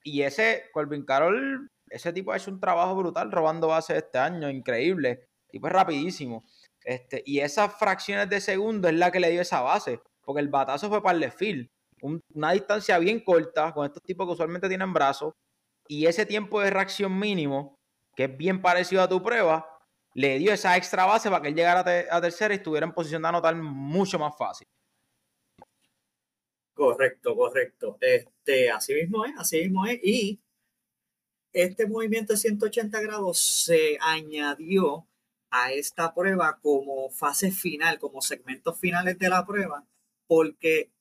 Y 0.03 0.21
ese 0.21 0.69
Colvin 0.71 1.05
Carroll 1.05 1.69
ese 1.93 2.11
tipo 2.11 2.31
ha 2.31 2.37
hecho 2.37 2.49
un 2.49 2.59
trabajo 2.59 2.95
brutal 2.95 3.31
robando 3.31 3.67
bases 3.67 3.97
este 3.97 4.17
año, 4.17 4.49
increíble. 4.49 5.27
Tipo 5.47 5.67
es 5.67 5.73
rapidísimo. 5.73 6.43
Este, 6.83 7.21
y 7.25 7.39
esas 7.39 7.77
fracciones 7.77 8.29
de 8.29 8.41
segundo 8.41 8.87
es 8.87 8.95
la 8.95 9.11
que 9.11 9.19
le 9.19 9.29
dio 9.29 9.41
esa 9.41 9.61
base, 9.61 10.01
porque 10.23 10.41
el 10.41 10.49
batazo 10.49 10.89
fue 10.89 11.01
para 11.01 11.17
el 11.17 11.31
field. 11.31 11.69
una 12.33 12.51
distancia 12.51 12.97
bien 12.99 13.19
corta 13.23 13.73
con 13.73 13.85
estos 13.85 14.03
tipos 14.03 14.27
que 14.27 14.33
usualmente 14.33 14.67
tienen 14.67 14.93
brazos. 14.93 15.33
Y 15.87 16.05
ese 16.05 16.25
tiempo 16.25 16.61
de 16.61 16.69
reacción 16.69 17.17
mínimo, 17.17 17.77
que 18.15 18.25
es 18.25 18.37
bien 18.37 18.61
parecido 18.61 19.01
a 19.01 19.09
tu 19.09 19.21
prueba, 19.21 19.67
le 20.13 20.37
dio 20.37 20.53
esa 20.53 20.77
extra 20.77 21.05
base 21.05 21.29
para 21.29 21.41
que 21.41 21.49
él 21.49 21.55
llegara 21.55 21.81
a, 22.11 22.21
tercera 22.21 22.53
y 22.53 22.57
estuviera 22.57 22.85
en 22.85 22.93
posición 22.93 23.21
de 23.21 23.27
anotar 23.27 23.55
mucho 23.55 24.19
más 24.19 24.37
fácil. 24.37 24.67
Correcto, 26.73 27.35
correcto. 27.35 27.97
Este, 27.99 28.71
así 28.71 28.93
mismo 28.93 29.25
es, 29.25 29.33
así 29.37 29.61
mismo 29.61 29.85
es. 29.85 29.99
Y 30.03 30.39
este 31.51 31.87
movimiento 31.87 32.33
de 32.33 32.37
180 32.37 32.99
grados 33.01 33.39
se 33.39 33.97
añadió 34.01 35.07
a 35.51 35.71
esta 35.71 36.13
prueba 36.13 36.59
como 36.61 37.09
fase 37.11 37.51
final, 37.51 37.99
como 37.99 38.21
segmentos 38.21 38.79
finales 38.79 39.19
de 39.19 39.29
la 39.29 39.45
prueba, 39.45 39.85
porque 40.27 40.91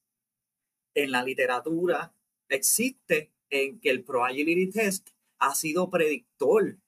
en 0.95 1.11
la 1.11 1.23
literatura 1.23 2.15
existe 2.49 3.33
en 3.51 3.81
que 3.81 3.91
el 3.91 4.05
Probability 4.05 4.71
Test 4.71 5.11
ha 5.39 5.55
sido 5.55 5.91
predictor 5.91 6.79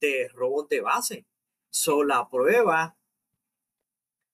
de 0.00 0.28
robos 0.28 0.68
de 0.68 0.80
base. 0.80 1.26
So, 1.70 2.04
la 2.04 2.28
prueba 2.28 2.96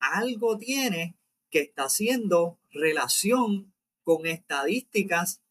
algo 0.01 0.59
tiene 0.59 1.17
que 1.51 1.61
está 1.61 1.85
haciendo 1.85 2.59
relación 2.71 3.73
con 4.03 4.27
estadísticas 4.27 5.43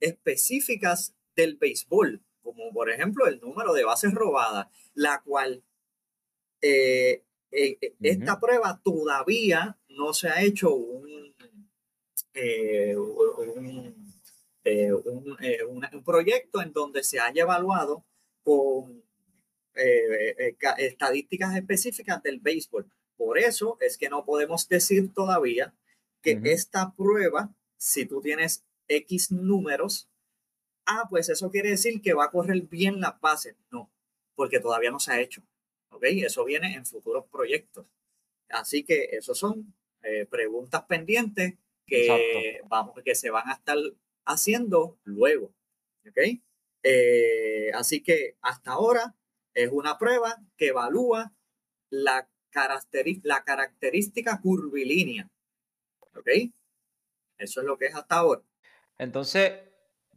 específicas 0.00 1.14
del 1.36 1.56
béisbol, 1.56 2.22
como 2.42 2.72
por 2.72 2.90
ejemplo 2.90 3.26
el 3.26 3.40
número 3.40 3.72
de 3.72 3.84
bases 3.84 4.12
robadas, 4.12 4.68
la 4.94 5.22
cual 5.22 5.62
eh, 6.62 7.24
eh, 7.52 7.78
eh, 7.80 7.94
esta 8.00 8.40
prueba 8.40 8.80
todavía 8.82 9.78
no 9.88 10.12
se 10.12 10.28
ha 10.28 10.42
hecho 10.42 10.74
un, 10.74 11.29
un, 15.66 16.04
proyecto 16.04 16.62
en 16.62 16.72
donde 16.72 17.02
se 17.02 17.20
haya 17.20 17.42
evaluado 17.42 18.04
con 18.42 19.02
estadísticas 20.78 21.56
específicas 21.56 22.22
del 22.22 22.40
béisbol. 22.40 22.90
Por 23.16 23.38
eso 23.38 23.76
es 23.80 23.98
que 23.98 24.08
no 24.08 24.24
podemos 24.24 24.68
decir 24.68 25.12
todavía 25.12 25.74
que 26.22 26.40
esta 26.44 26.94
prueba, 26.94 27.54
si 27.76 28.06
tú 28.06 28.20
tienes 28.20 28.64
X 28.88 29.30
números, 29.30 30.08
ah, 30.86 31.06
pues 31.08 31.28
eso 31.28 31.50
quiere 31.50 31.70
decir 31.70 32.00
que 32.02 32.14
va 32.14 32.24
a 32.24 32.30
correr 32.30 32.62
bien 32.62 33.00
la 33.00 33.18
base. 33.20 33.56
No, 33.70 33.90
porque 34.34 34.60
todavía 34.60 34.90
no 34.90 35.00
se 35.00 35.12
ha 35.12 35.20
hecho. 35.20 35.42
¿Ok? 35.90 36.04
Eso 36.04 36.44
viene 36.44 36.74
en 36.74 36.86
futuros 36.86 37.26
proyectos. 37.30 37.86
Así 38.48 38.84
que 38.84 39.08
esos 39.12 39.38
son 39.38 39.74
eh, 40.02 40.26
preguntas 40.26 40.84
pendientes 40.88 41.54
que, 41.90 42.60
vamos, 42.68 42.94
que 43.04 43.14
se 43.14 43.30
van 43.30 43.48
a 43.48 43.54
estar 43.54 43.76
haciendo 44.24 44.98
luego. 45.04 45.52
¿Ok? 46.08 46.40
Eh, 46.82 47.70
así 47.74 48.02
que 48.02 48.36
hasta 48.40 48.72
ahora 48.72 49.14
es 49.52 49.70
una 49.70 49.98
prueba 49.98 50.38
que 50.56 50.68
evalúa 50.68 51.34
la, 51.90 52.28
la 53.22 53.44
característica 53.44 54.40
curvilínea. 54.40 55.28
¿Ok? 56.14 56.28
Eso 57.38 57.60
es 57.60 57.66
lo 57.66 57.76
que 57.76 57.86
es 57.86 57.94
hasta 57.94 58.16
ahora. 58.16 58.42
Entonces, 58.98 59.52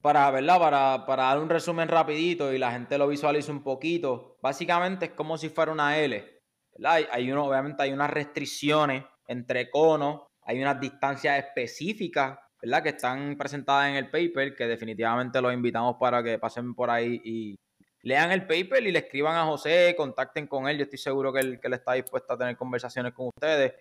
para, 0.01 0.29
¿verdad? 0.31 0.59
Para, 0.59 1.05
para 1.05 1.23
dar 1.23 1.39
un 1.39 1.49
resumen 1.49 1.87
rapidito 1.87 2.53
y 2.53 2.57
la 2.57 2.71
gente 2.71 2.97
lo 2.97 3.07
visualice 3.07 3.51
un 3.51 3.63
poquito, 3.63 4.37
básicamente 4.41 5.05
es 5.05 5.11
como 5.11 5.37
si 5.37 5.49
fuera 5.49 5.71
una 5.71 5.97
L. 5.97 6.41
Hay, 6.83 7.07
hay 7.09 7.31
uno, 7.31 7.45
obviamente 7.45 7.83
hay 7.83 7.93
unas 7.93 8.09
restricciones 8.09 9.05
entre 9.27 9.69
conos, 9.69 10.23
hay 10.45 10.61
unas 10.61 10.79
distancias 10.79 11.43
específicas, 11.43 12.37
¿verdad? 12.61 12.83
Que 12.83 12.89
están 12.89 13.37
presentadas 13.37 13.89
en 13.89 13.95
el 13.95 14.09
paper, 14.09 14.55
que 14.55 14.67
definitivamente 14.67 15.41
los 15.41 15.53
invitamos 15.53 15.97
para 15.99 16.23
que 16.23 16.39
pasen 16.39 16.73
por 16.73 16.89
ahí 16.89 17.21
y 17.23 17.55
lean 18.01 18.31
el 18.31 18.45
paper 18.45 18.85
y 18.85 18.91
le 18.91 18.99
escriban 18.99 19.35
a 19.35 19.45
José, 19.45 19.93
contacten 19.97 20.47
con 20.47 20.67
él. 20.67 20.77
Yo 20.77 20.83
estoy 20.83 20.99
seguro 20.99 21.31
que 21.31 21.39
él, 21.39 21.59
está 21.61 21.93
dispuesto 21.93 22.33
a 22.33 22.37
tener 22.37 22.57
conversaciones 22.57 23.13
con 23.13 23.27
ustedes. 23.27 23.73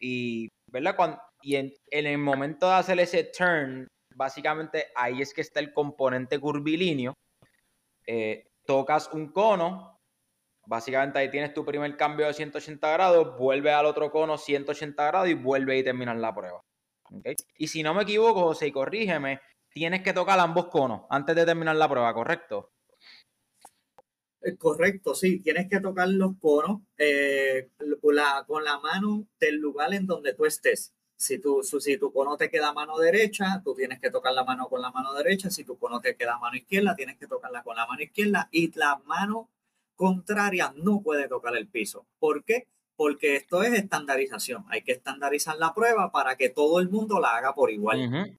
Y, 0.00 0.48
¿verdad? 0.70 0.96
Cuando, 0.96 1.20
y 1.42 1.56
en, 1.56 1.72
en 1.90 2.06
el 2.06 2.18
momento 2.18 2.68
de 2.68 2.74
hacer 2.74 2.98
ese 3.00 3.24
turn 3.24 3.86
básicamente 4.14 4.88
ahí 4.94 5.22
es 5.22 5.32
que 5.32 5.40
está 5.40 5.60
el 5.60 5.72
componente 5.72 6.38
curvilíneo. 6.38 7.14
Eh, 8.06 8.48
tocas 8.66 9.10
un 9.12 9.32
cono, 9.32 9.99
básicamente 10.70 11.18
ahí 11.18 11.28
tienes 11.28 11.52
tu 11.52 11.64
primer 11.64 11.96
cambio 11.96 12.28
de 12.28 12.32
180 12.32 12.92
grados, 12.92 13.36
vuelve 13.36 13.72
al 13.72 13.86
otro 13.86 14.12
cono 14.12 14.38
180 14.38 15.04
grados 15.04 15.28
y 15.28 15.34
vuelve 15.34 15.76
y 15.76 15.82
terminas 15.82 16.16
la 16.16 16.32
prueba. 16.32 16.62
Y 17.58 17.66
si 17.66 17.82
no 17.82 17.92
me 17.92 18.04
equivoco, 18.04 18.42
José, 18.42 18.68
y 18.68 18.72
corrígeme, 18.72 19.40
tienes 19.68 20.02
que 20.02 20.12
tocar 20.12 20.38
ambos 20.38 20.68
conos 20.68 21.02
antes 21.10 21.34
de 21.34 21.44
terminar 21.44 21.74
la 21.74 21.88
prueba, 21.88 22.14
¿correcto? 22.14 22.70
Correcto, 24.58 25.16
sí, 25.16 25.40
tienes 25.40 25.68
que 25.68 25.80
tocar 25.80 26.08
los 26.08 26.38
conos 26.38 26.82
eh, 26.96 27.70
con 28.46 28.64
la 28.64 28.78
mano 28.80 29.26
del 29.40 29.56
lugar 29.56 29.92
en 29.92 30.06
donde 30.06 30.34
tú 30.34 30.46
estés. 30.46 30.94
Si 31.16 31.40
tu, 31.40 31.64
si 31.64 31.98
tu 31.98 32.12
cono 32.12 32.36
te 32.36 32.48
queda 32.48 32.72
mano 32.72 32.96
derecha, 32.96 33.60
tú 33.64 33.74
tienes 33.74 33.98
que 34.00 34.10
tocar 34.10 34.32
la 34.34 34.44
mano 34.44 34.68
con 34.68 34.80
la 34.80 34.92
mano 34.92 35.12
derecha. 35.14 35.50
Si 35.50 35.64
tu 35.64 35.76
cono 35.76 36.00
te 36.00 36.14
queda 36.14 36.38
mano 36.38 36.56
izquierda, 36.56 36.94
tienes 36.94 37.18
que 37.18 37.26
tocarla 37.26 37.62
con 37.64 37.76
la 37.76 37.86
mano 37.86 38.02
izquierda. 38.02 38.48
Y 38.52 38.72
la 38.78 38.96
mano 39.04 39.50
contraria 40.00 40.72
no 40.76 41.02
puede 41.02 41.28
tocar 41.28 41.54
el 41.58 41.68
piso. 41.68 42.06
¿Por 42.18 42.42
qué? 42.42 42.66
Porque 42.96 43.36
esto 43.36 43.62
es 43.62 43.74
estandarización. 43.74 44.64
Hay 44.70 44.80
que 44.80 44.92
estandarizar 44.92 45.58
la 45.58 45.74
prueba 45.74 46.10
para 46.10 46.36
que 46.36 46.48
todo 46.48 46.80
el 46.80 46.88
mundo 46.88 47.20
la 47.20 47.36
haga 47.36 47.54
por 47.54 47.70
igual. 47.70 48.38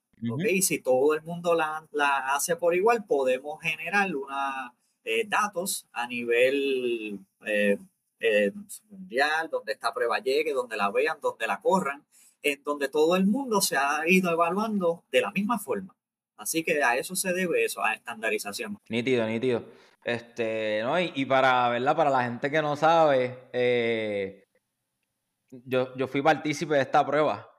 Y 0.50 0.62
si 0.64 0.80
todo 0.80 1.14
el 1.14 1.22
mundo 1.22 1.54
la, 1.54 1.88
la, 1.92 2.34
hace 2.34 2.56
por 2.56 2.74
igual, 2.74 3.06
podemos 3.06 3.62
generar 3.62 4.16
una, 4.16 4.74
eh, 5.04 5.28
datos 5.28 5.88
a 5.94 6.08
nivel 6.08 7.20
eh, 7.46 7.78
eh, 8.20 8.52
mundial, 8.90 9.50
donde 9.52 9.74
esta 9.74 9.94
prueba 9.94 10.18
llegue, 10.18 10.54
donde 10.54 10.78
la 10.78 10.90
vean, 10.90 11.20
donde 11.22 11.46
la 11.46 11.62
corran 11.62 12.04
en 12.42 12.64
donde 12.64 12.90
todo 12.90 13.16
el 13.16 13.28
mundo 13.28 13.62
se 13.62 13.78
ha 13.78 14.02
ido 14.08 14.32
evaluando 14.32 15.04
de 15.12 15.22
la 15.22 15.30
misma 15.32 15.60
forma. 15.60 15.96
Así 16.38 16.64
que 16.64 16.82
a 16.84 16.98
eso 16.98 17.16
se 17.16 17.34
debe 17.34 17.64
eso, 17.64 17.84
a 17.84 17.94
estandarización. 17.94 18.80
Nítido, 18.90 19.28
nítido. 19.28 19.64
Este, 20.04 20.82
¿no? 20.84 21.00
Y, 21.00 21.26
para, 21.26 21.70
¿verdad? 21.70 21.96
Para 21.96 22.10
la 22.10 22.24
gente 22.24 22.50
que 22.50 22.62
no 22.62 22.76
sabe, 22.76 23.50
eh, 23.54 24.46
yo, 25.52 25.96
yo 25.96 26.08
fui 26.08 26.22
partícipe 26.22 26.76
de 26.76 26.82
esta 26.82 27.06
prueba. 27.06 27.50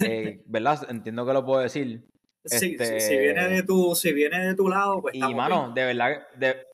Eh, 0.00 0.42
¿Verdad? 0.46 0.86
Entiendo 0.90 1.26
que 1.26 1.32
lo 1.32 1.44
puedo 1.44 1.60
decir. 1.60 2.06
Sí, 2.44 2.76
si, 2.78 3.16
viene 3.18 3.48
de 3.48 3.62
tu, 3.62 3.94
si 3.94 4.12
viene 4.12 4.48
de 4.48 4.54
tu 4.54 4.68
lado, 4.68 5.00
pues. 5.00 5.14
Y 5.14 5.34
mano, 5.34 5.72
de 5.74 5.84
verdad, 5.84 6.26
de, 6.36 6.66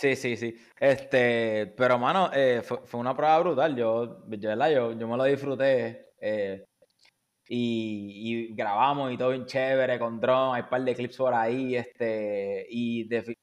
Sí, 0.00 0.16
sí, 0.16 0.34
sí. 0.34 0.56
Este, 0.78 1.66
pero 1.76 1.98
mano, 1.98 2.30
eh, 2.32 2.62
fue, 2.62 2.98
una 2.98 3.14
prueba 3.14 3.38
brutal. 3.40 3.76
Yo, 3.76 4.26
yo, 4.28 4.38
yo, 4.38 4.92
yo 4.98 5.08
me 5.08 5.16
lo 5.16 5.24
disfruté. 5.24 6.12
Eh, 6.18 6.64
y, 7.52 8.54
grabamos 8.54 9.12
y 9.12 9.16
todo 9.16 9.30
bien 9.30 9.44
chévere 9.44 9.98
con 9.98 10.20
drone, 10.20 10.56
hay 10.56 10.62
un 10.62 10.68
par 10.68 10.84
de 10.84 10.94
clips 10.94 11.16
por 11.16 11.34
ahí, 11.34 11.74
este, 11.76 12.66
y 12.70 13.04
de. 13.08 13.36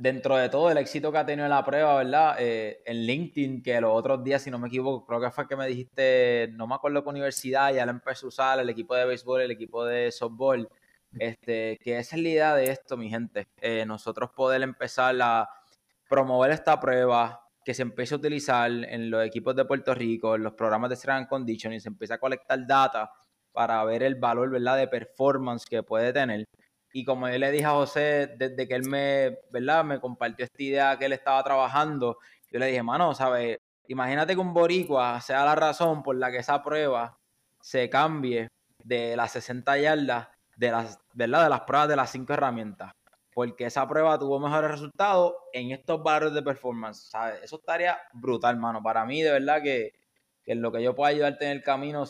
Dentro 0.00 0.36
de 0.36 0.48
todo 0.48 0.70
el 0.70 0.78
éxito 0.78 1.10
que 1.10 1.18
ha 1.18 1.26
tenido 1.26 1.48
la 1.48 1.64
prueba, 1.64 1.96
¿verdad? 1.96 2.36
Eh, 2.38 2.82
en 2.86 2.98
LinkedIn, 3.04 3.62
que 3.64 3.80
los 3.80 3.90
otros 3.92 4.22
días, 4.22 4.40
si 4.40 4.50
no 4.50 4.58
me 4.58 4.68
equivoco, 4.68 5.04
creo 5.04 5.20
que 5.20 5.30
fue 5.32 5.48
que 5.48 5.56
me 5.56 5.66
dijiste, 5.66 6.50
no 6.52 6.68
me 6.68 6.76
acuerdo 6.76 7.02
qué 7.02 7.08
universidad, 7.10 7.74
ya 7.74 7.84
la 7.84 7.90
empecé 7.90 8.24
a 8.24 8.28
usar, 8.28 8.60
el 8.60 8.70
equipo 8.70 8.94
de 8.94 9.04
béisbol, 9.06 9.42
el 9.42 9.50
equipo 9.50 9.84
de 9.84 10.12
softball, 10.12 10.68
este, 11.18 11.78
que 11.82 11.98
esa 11.98 12.14
es 12.16 12.22
la 12.22 12.28
idea 12.28 12.54
de 12.54 12.70
esto, 12.70 12.96
mi 12.96 13.10
gente. 13.10 13.48
Eh, 13.60 13.84
nosotros 13.86 14.30
poder 14.30 14.62
empezar 14.62 15.16
a 15.20 15.48
promover 16.08 16.52
esta 16.52 16.78
prueba, 16.78 17.47
que 17.68 17.74
se 17.74 17.82
empiece 17.82 18.14
a 18.14 18.16
utilizar 18.16 18.70
en 18.70 19.10
los 19.10 19.22
equipos 19.26 19.54
de 19.54 19.66
Puerto 19.66 19.94
Rico, 19.94 20.34
en 20.34 20.42
los 20.42 20.54
programas 20.54 20.88
de 20.88 20.96
Strength 20.96 21.28
Condition 21.28 21.74
y 21.74 21.80
se 21.80 21.90
empiece 21.90 22.14
a 22.14 22.18
colectar 22.18 22.66
data 22.66 23.10
para 23.52 23.84
ver 23.84 24.02
el 24.04 24.14
valor, 24.14 24.48
¿verdad?, 24.48 24.78
de 24.78 24.88
performance 24.88 25.66
que 25.66 25.82
puede 25.82 26.10
tener. 26.14 26.46
Y 26.94 27.04
como 27.04 27.28
yo 27.28 27.36
le 27.36 27.50
dije 27.50 27.66
a 27.66 27.72
José, 27.72 28.36
desde 28.38 28.66
que 28.66 28.74
él 28.74 28.88
me, 28.88 29.36
¿verdad?, 29.50 29.84
me 29.84 30.00
compartió 30.00 30.46
esta 30.46 30.62
idea 30.62 30.98
que 30.98 31.04
él 31.04 31.12
estaba 31.12 31.44
trabajando, 31.44 32.16
yo 32.50 32.58
le 32.58 32.68
dije, 32.68 32.82
mano, 32.82 33.14
¿sabes? 33.14 33.58
Imagínate 33.86 34.32
que 34.32 34.40
un 34.40 34.54
boricua 34.54 35.20
sea 35.20 35.44
la 35.44 35.54
razón 35.54 36.02
por 36.02 36.16
la 36.16 36.30
que 36.30 36.38
esa 36.38 36.62
prueba 36.62 37.18
se 37.60 37.90
cambie 37.90 38.48
de 38.82 39.14
las 39.14 39.32
60 39.32 39.76
yardas 39.76 40.28
de 40.56 40.70
las, 40.70 40.98
¿verdad? 41.12 41.44
de 41.44 41.50
las 41.50 41.60
pruebas 41.60 41.88
de 41.90 41.96
las 41.96 42.10
cinco 42.10 42.32
herramientas. 42.32 42.92
Porque 43.38 43.66
esa 43.66 43.86
prueba 43.86 44.18
tuvo 44.18 44.40
mejores 44.40 44.68
resultados 44.68 45.32
en 45.52 45.70
estos 45.70 46.02
barrios 46.02 46.34
de 46.34 46.42
performance. 46.42 47.08
¿sabes? 47.08 47.40
Eso 47.44 47.54
estaría 47.54 47.96
brutal, 48.12 48.56
mano. 48.56 48.82
Para 48.82 49.04
mí, 49.04 49.22
de 49.22 49.30
verdad 49.30 49.62
que, 49.62 49.92
en 50.44 50.60
lo 50.60 50.72
que 50.72 50.82
yo 50.82 50.92
pueda 50.92 51.10
ayudarte 51.10 51.44
en 51.44 51.52
el 51.52 51.62
camino 51.62 52.02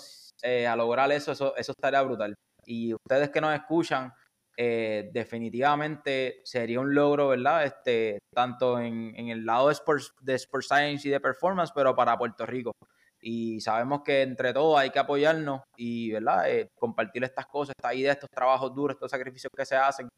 eh, 0.43 0.67
a 0.67 0.75
lograr 0.75 1.13
eso, 1.13 1.33
eso, 1.33 1.55
eso 1.55 1.73
estaría 1.73 2.01
brutal. 2.01 2.35
Y 2.65 2.95
ustedes 2.95 3.29
que 3.29 3.43
nos 3.43 3.55
escuchan, 3.55 4.11
eh, 4.57 5.11
definitivamente 5.13 6.41
sería 6.45 6.81
un 6.81 6.95
logro, 6.95 7.29
¿verdad? 7.29 7.63
Este, 7.67 8.21
tanto 8.35 8.81
en, 8.81 9.13
en 9.15 9.29
el 9.29 9.45
lado 9.45 9.67
de 9.67 9.75
sports, 9.75 10.15
de 10.23 10.35
sports 10.37 10.69
Science 10.69 11.07
y 11.07 11.11
de 11.11 11.21
Performance, 11.21 11.73
pero 11.75 11.95
para 11.95 12.17
Puerto 12.17 12.47
Rico 12.47 12.73
y 13.21 13.61
sabemos 13.61 14.03
que 14.05 14.23
entre 14.23 14.53
todos 14.53 14.79
hay 14.79 14.91
que 14.91 14.99
apoyarnos 14.99 15.63
y 15.77 16.13
¿verdad? 16.13 16.51
Eh, 16.51 16.71
compartir 16.79 17.25
estas 17.25 17.47
cosas, 17.47 17.75
estas 17.77 17.97
ideas, 17.97 18.17
estos 18.17 18.31
trabajos 18.31 18.75
duros, 18.75 18.95
estos 18.95 19.11
sacrificios 19.11 19.51
que 19.55 19.67
se 19.67 19.77
hacen 19.77 20.09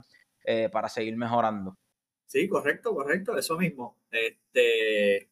eh, 0.44 0.68
para 0.70 0.88
seguir 0.88 1.16
mejorando. 1.16 1.76
Sí, 2.26 2.48
correcto, 2.48 2.94
correcto, 2.94 3.36
eso 3.36 3.58
mismo. 3.58 3.98
Este, 4.10 5.28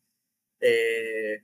eh, 0.60 1.42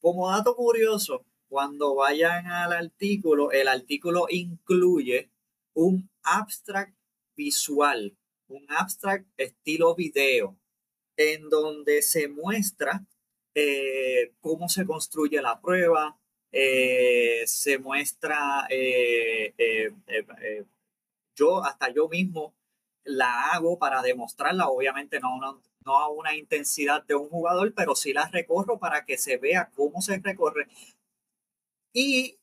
como 0.00 0.30
dato 0.30 0.56
curioso, 0.56 1.26
cuando 1.48 1.94
vayan 1.96 2.46
al 2.46 2.72
artículo, 2.72 3.50
el 3.52 3.68
artículo 3.68 4.26
incluye 4.30 5.30
un 5.74 6.08
abstract 6.22 6.94
visual, 7.36 8.16
un 8.48 8.64
abstract 8.68 9.26
estilo 9.36 9.94
video, 9.94 10.56
en 11.16 11.48
donde 11.48 12.02
se 12.02 12.28
muestra 12.28 13.04
eh, 13.54 14.32
cómo 14.40 14.68
se 14.68 14.86
construye 14.86 15.42
la 15.42 15.60
prueba, 15.60 16.18
eh, 16.52 17.42
se 17.46 17.78
muestra, 17.78 18.66
eh, 18.70 19.54
yo 21.40 21.64
hasta 21.64 21.88
yo 21.92 22.08
mismo 22.08 22.54
la 23.04 23.52
hago 23.52 23.78
para 23.78 24.02
demostrarla, 24.02 24.68
obviamente 24.68 25.18
no, 25.20 25.38
no 25.86 25.98
a 25.98 26.08
una 26.10 26.36
intensidad 26.36 27.02
de 27.04 27.14
un 27.14 27.30
jugador, 27.30 27.72
pero 27.74 27.94
sí 27.96 28.12
la 28.12 28.28
recorro 28.28 28.78
para 28.78 29.04
que 29.06 29.16
se 29.16 29.38
vea 29.38 29.70
cómo 29.74 30.02
se 30.02 30.18
recorre. 30.18 30.68
Y 31.94 32.38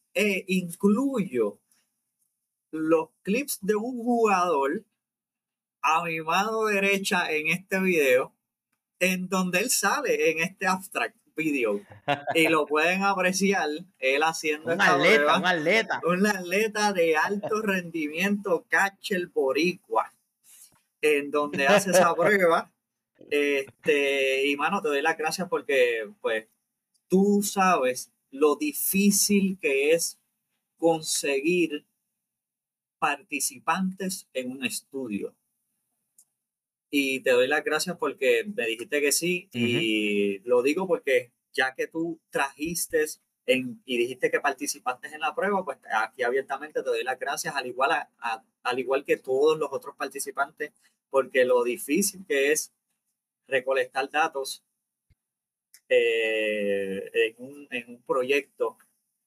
incluyo 0.47 1.59
los 2.71 3.09
clips 3.21 3.59
de 3.61 3.75
un 3.75 4.03
jugador 4.03 4.83
a 5.83 6.03
mi 6.03 6.19
mano 6.21 6.65
derecha 6.65 7.31
en 7.31 7.47
este 7.49 7.79
video, 7.79 8.33
en 8.99 9.29
donde 9.29 9.59
él 9.59 9.69
sale 9.69 10.31
en 10.31 10.39
este 10.39 10.65
abstract 10.65 11.15
video 11.37 11.81
y 12.33 12.47
lo 12.49 12.65
pueden 12.65 13.03
apreciar 13.03 13.69
él 13.99 14.23
haciendo 14.23 14.73
un 14.73 14.81
atleta, 14.81 15.37
un 15.37 15.45
atleta, 15.45 16.01
un 16.03 16.27
atleta 16.27 16.91
de 16.91 17.15
alto 17.15 17.61
rendimiento 17.61 18.65
catcher 18.67 19.27
boricua, 19.27 20.13
en 21.01 21.31
donde 21.31 21.67
hace 21.67 21.91
esa 21.91 22.13
prueba. 22.15 22.71
Este, 23.29 24.47
y 24.47 24.57
mano, 24.57 24.81
te 24.81 24.89
doy 24.89 25.01
las 25.01 25.17
gracias 25.17 25.47
porque 25.47 26.09
pues 26.19 26.47
tú 27.07 27.41
sabes 27.43 28.11
lo 28.31 28.55
difícil 28.55 29.57
que 29.61 29.91
es 29.91 30.19
conseguir 30.77 31.85
participantes 32.99 34.27
en 34.33 34.51
un 34.51 34.65
estudio. 34.65 35.35
Y 36.89 37.21
te 37.21 37.31
doy 37.31 37.47
las 37.47 37.63
gracias 37.63 37.97
porque 37.97 38.45
me 38.45 38.65
dijiste 38.65 39.01
que 39.01 39.11
sí. 39.11 39.49
Y 39.53 40.39
lo 40.39 40.61
digo 40.61 40.87
porque 40.87 41.31
ya 41.53 41.73
que 41.75 41.87
tú 41.87 42.19
trajiste 42.29 43.05
en, 43.45 43.81
y 43.85 43.97
dijiste 43.97 44.29
que 44.29 44.39
participaste 44.39 45.07
en 45.07 45.21
la 45.21 45.33
prueba, 45.33 45.63
pues 45.65 45.77
aquí 45.91 46.23
abiertamente 46.23 46.83
te 46.83 46.89
doy 46.89 47.03
las 47.03 47.19
gracias, 47.19 47.55
al 47.55 47.65
igual, 47.65 47.91
al 48.63 48.79
igual 48.79 49.05
que 49.05 49.17
todos 49.17 49.57
los 49.57 49.69
otros 49.71 49.95
participantes, 49.95 50.71
porque 51.09 51.45
lo 51.45 51.63
difícil 51.63 52.25
que 52.27 52.51
es 52.51 52.73
recolectar 53.47 54.09
datos 54.09 54.63
eh, 55.89 57.09
en, 57.13 57.35
un, 57.37 57.67
en, 57.71 57.89
un, 57.89 58.01
proyecto 58.03 58.77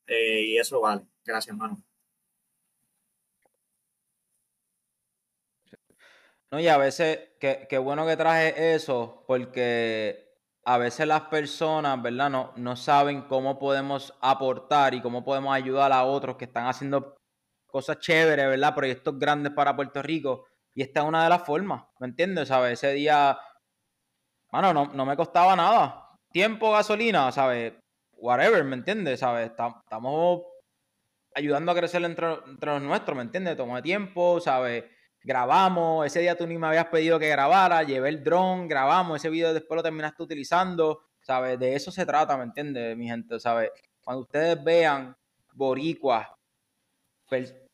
eh, 0.06 0.42
y 0.42 0.58
eso 0.58 0.80
vale. 0.80 1.06
Gracias, 1.24 1.54
hermano. 1.54 1.82
No, 6.52 6.58
y 6.58 6.66
a 6.68 6.76
veces, 6.78 7.30
qué 7.38 7.78
bueno 7.78 8.06
que 8.06 8.16
traje 8.16 8.74
eso, 8.74 9.24
porque 9.26 10.30
a 10.64 10.78
veces 10.78 11.06
las 11.06 11.22
personas, 11.22 12.00
¿verdad? 12.02 12.30
No, 12.30 12.52
no 12.56 12.76
saben 12.76 13.22
cómo 13.22 13.58
podemos 13.58 14.16
aportar 14.20 14.94
y 14.94 15.00
cómo 15.00 15.24
podemos 15.24 15.54
ayudar 15.54 15.92
a 15.92 16.04
otros 16.04 16.36
que 16.36 16.44
están 16.46 16.66
haciendo 16.66 17.16
cosas 17.66 17.98
chéveres, 18.00 18.46
¿verdad? 18.46 18.74
Proyectos 18.74 19.18
grandes 19.18 19.52
para 19.52 19.76
Puerto 19.76 20.02
Rico. 20.02 20.46
Y 20.74 20.82
esta 20.82 21.00
es 21.00 21.06
una 21.06 21.24
de 21.24 21.30
las 21.30 21.44
formas, 21.44 21.84
¿me 21.98 22.08
entiendes? 22.08 22.48
¿Sabes? 22.48 22.72
Ese 22.74 22.92
día, 22.94 23.38
bueno, 24.50 24.74
no, 24.74 24.86
no 24.86 25.06
me 25.06 25.16
costaba 25.16 25.54
nada. 25.56 26.16
Tiempo, 26.32 26.72
gasolina, 26.72 27.30
¿sabes? 27.32 27.74
Whatever, 28.16 28.64
¿me 28.64 28.76
entiendes? 28.76 29.20
¿Sabes? 29.20 29.50
Estamos 29.50 30.42
ayudando 31.34 31.72
a 31.72 31.74
crecer 31.74 32.04
entre, 32.04 32.34
entre 32.46 32.72
los 32.72 32.82
nuestros, 32.82 33.16
¿me 33.16 33.22
entiendes? 33.22 33.56
Tomó 33.56 33.80
tiempo, 33.82 34.40
¿sabes? 34.40 34.84
Grabamos, 35.22 36.06
ese 36.06 36.20
día 36.20 36.37
tú 36.37 36.46
ni 36.46 36.59
me 36.59 36.66
habías 36.66 36.87
pedido 36.87 37.18
que 37.18 37.28
grabara, 37.28 37.83
llevé 37.83 38.09
el 38.09 38.24
dron, 38.24 38.68
grabamos, 38.68 39.16
ese 39.16 39.30
video 39.30 39.52
después 39.54 39.76
lo 39.76 39.83
terminaste 39.83 40.22
utilizando, 40.22 41.02
¿sabes? 41.20 41.59
De 41.59 41.74
eso 41.74 41.90
se 41.90 42.06
trata, 42.06 42.37
¿me 42.37 42.44
entiendes, 42.44 42.96
mi 42.96 43.09
gente? 43.09 43.38
¿Sabes? 43.40 43.70
Cuando 44.02 44.22
ustedes 44.22 44.62
vean 44.62 45.16
boricuas, 45.52 46.26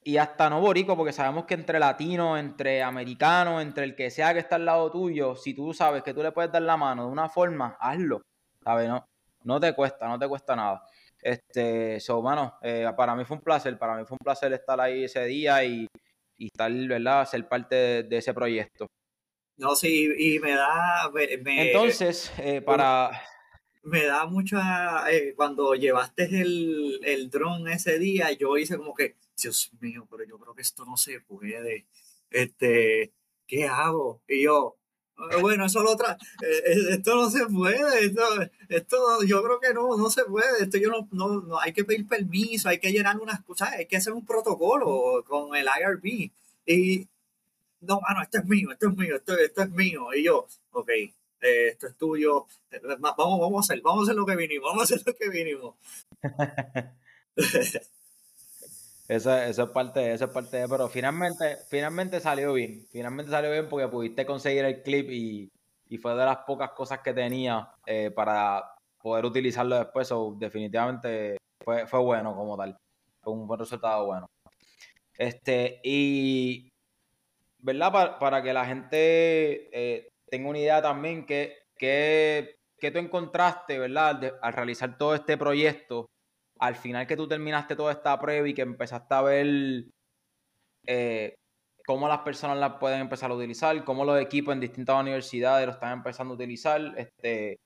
y 0.02 0.18
hasta 0.18 0.48
no 0.48 0.60
boricua, 0.60 0.96
porque 0.96 1.12
sabemos 1.12 1.46
que 1.46 1.54
entre 1.54 1.78
latinos, 1.78 2.38
entre 2.38 2.82
americanos, 2.82 3.62
entre 3.62 3.84
el 3.84 3.96
que 3.96 4.10
sea 4.10 4.32
que 4.32 4.40
está 4.40 4.56
al 4.56 4.64
lado 4.64 4.90
tuyo, 4.90 5.34
si 5.34 5.54
tú 5.54 5.72
sabes 5.74 6.02
que 6.02 6.14
tú 6.14 6.22
le 6.22 6.32
puedes 6.32 6.52
dar 6.52 6.62
la 6.62 6.76
mano 6.76 7.06
de 7.06 7.12
una 7.12 7.28
forma, 7.28 7.76
hazlo, 7.80 8.22
¿sabes? 8.62 8.88
No, 8.88 9.04
no 9.44 9.58
te 9.58 9.72
cuesta, 9.74 10.06
no 10.06 10.18
te 10.18 10.28
cuesta 10.28 10.54
nada. 10.54 10.82
Este, 11.20 11.98
so, 11.98 12.22
mano, 12.22 12.56
eh, 12.62 12.88
para 12.96 13.16
mí 13.16 13.24
fue 13.24 13.38
un 13.38 13.42
placer, 13.42 13.76
para 13.78 13.96
mí 13.96 14.04
fue 14.04 14.14
un 14.14 14.24
placer 14.24 14.52
estar 14.52 14.80
ahí 14.80 15.04
ese 15.04 15.24
día 15.24 15.64
y 15.64 15.88
y 16.36 16.46
estar, 16.46 16.72
¿verdad?, 16.72 17.26
ser 17.28 17.48
parte 17.48 18.02
de, 18.02 18.16
ese 18.16 18.34
proyecto. 18.34 18.88
No, 19.56 19.74
sí, 19.74 20.12
y 20.18 20.38
me 20.38 20.52
da... 20.52 21.10
Entonces, 21.46 22.32
eh, 22.38 22.60
para... 22.60 23.10
Me 23.82 24.04
da 24.04 24.26
mucha... 24.26 25.10
Eh, 25.10 25.34
cuando 25.34 25.74
llevaste 25.74 26.24
el, 26.24 27.00
el 27.04 27.30
dron 27.30 27.68
ese 27.68 27.98
día, 27.98 28.32
yo 28.32 28.56
hice 28.58 28.76
como 28.76 28.94
que, 28.94 29.16
Dios 29.40 29.70
mío, 29.80 30.06
pero 30.10 30.24
yo 30.24 30.38
creo 30.38 30.54
que 30.54 30.62
esto 30.62 30.84
no 30.84 30.96
se 30.96 31.20
puede. 31.20 31.86
Este, 32.30 33.12
¿qué 33.46 33.64
hago? 33.66 34.22
Y 34.28 34.44
yo, 34.44 34.75
bueno, 35.40 35.66
eso 35.66 35.82
lo 35.82 35.92
otra, 35.92 36.18
esto 36.90 37.14
no 37.14 37.30
se 37.30 37.46
puede, 37.46 38.06
esto, 38.06 38.22
esto, 38.68 39.22
yo 39.24 39.42
creo 39.42 39.60
que 39.60 39.72
no, 39.74 39.96
no 39.96 40.10
se 40.10 40.24
puede, 40.24 40.62
esto 40.62 40.78
yo 40.78 40.90
no, 40.90 41.08
no, 41.12 41.40
no, 41.40 41.60
hay 41.60 41.72
que 41.72 41.84
pedir 41.84 42.06
permiso, 42.06 42.68
hay 42.68 42.78
que 42.78 42.92
llenar 42.92 43.18
unas 43.18 43.42
cosas, 43.42 43.72
hay 43.72 43.86
que 43.86 43.96
hacer 43.96 44.12
un 44.12 44.26
protocolo 44.26 45.24
con 45.26 45.56
el 45.56 45.66
IRB 45.66 46.30
y 46.66 47.08
no, 47.80 48.00
mano, 48.00 48.22
esto 48.22 48.38
es 48.38 48.44
mío, 48.46 48.72
esto 48.72 48.88
es 48.88 48.96
mío, 48.96 49.16
esto, 49.16 49.38
esto 49.38 49.62
es 49.62 49.70
mío, 49.70 50.14
y 50.14 50.24
yo, 50.24 50.46
ok, 50.72 50.88
eh, 50.88 51.12
esto 51.40 51.86
es 51.86 51.96
tuyo, 51.96 52.46
eh, 52.70 52.80
vamos, 52.98 53.16
vamos 53.16 53.56
a 53.56 53.60
hacer, 53.60 53.82
vamos 53.82 54.00
a 54.00 54.02
hacer 54.10 54.16
lo 54.16 54.26
que 54.26 54.36
vinimos, 54.36 54.68
vamos 54.68 54.82
a 54.82 54.94
hacer 54.94 55.02
lo 55.06 55.14
que 55.14 55.28
vinimos. 55.30 55.74
Esa, 59.08 59.48
es 59.48 59.58
parte, 59.72 60.12
esa 60.12 60.24
es 60.24 60.30
parte 60.30 60.56
de, 60.56 60.68
pero 60.68 60.88
finalmente, 60.88 61.58
finalmente 61.68 62.20
salió 62.20 62.52
bien. 62.52 62.86
Finalmente 62.90 63.30
salió 63.30 63.50
bien 63.50 63.68
porque 63.68 63.88
pudiste 63.88 64.26
conseguir 64.26 64.64
el 64.64 64.82
clip 64.82 65.10
y, 65.10 65.50
fue 65.98 66.16
de 66.16 66.24
las 66.24 66.38
pocas 66.38 66.70
cosas 66.70 66.98
que 66.98 67.14
tenía 67.14 67.70
eh, 67.86 68.10
para 68.10 68.74
poder 69.00 69.24
utilizarlo 69.24 69.78
después. 69.78 70.08
definitivamente 70.36 71.36
fue, 71.64 71.86
fue 71.86 72.00
bueno 72.00 72.34
como 72.34 72.56
tal. 72.56 72.76
Fue 73.22 73.32
un 73.32 73.46
buen 73.46 73.60
resultado 73.60 74.06
bueno. 74.06 74.28
Este, 75.16 75.80
y 75.84 76.68
¿verdad? 77.58 78.18
Para, 78.18 78.42
que 78.42 78.52
la 78.52 78.66
gente 78.66 79.70
eh, 79.72 80.08
tenga 80.28 80.48
una 80.48 80.58
idea 80.58 80.82
también 80.82 81.24
que, 81.24 81.56
que, 81.76 82.56
que 82.78 82.90
tú 82.90 82.98
encontraste, 82.98 83.78
¿verdad? 83.78 84.38
al 84.42 84.52
realizar 84.52 84.98
todo 84.98 85.14
este 85.14 85.36
proyecto 85.36 86.08
al 86.58 86.76
final 86.76 87.06
que 87.06 87.16
tú 87.16 87.28
terminaste 87.28 87.76
toda 87.76 87.92
esta 87.92 88.18
prueba 88.20 88.48
y 88.48 88.54
que 88.54 88.62
empezaste 88.62 89.14
a 89.14 89.22
ver 89.22 89.84
eh, 90.86 91.34
cómo 91.86 92.08
las 92.08 92.20
personas 92.20 92.58
la 92.58 92.78
pueden 92.78 93.00
empezar 93.00 93.30
a 93.30 93.34
utilizar, 93.34 93.84
cómo 93.84 94.04
los 94.04 94.20
equipos 94.20 94.54
en 94.54 94.60
distintas 94.60 95.00
universidades 95.00 95.66
lo 95.66 95.72
están 95.72 95.92
empezando 95.92 96.34
a 96.34 96.36
utilizar, 96.36 96.80
este, 96.96 97.58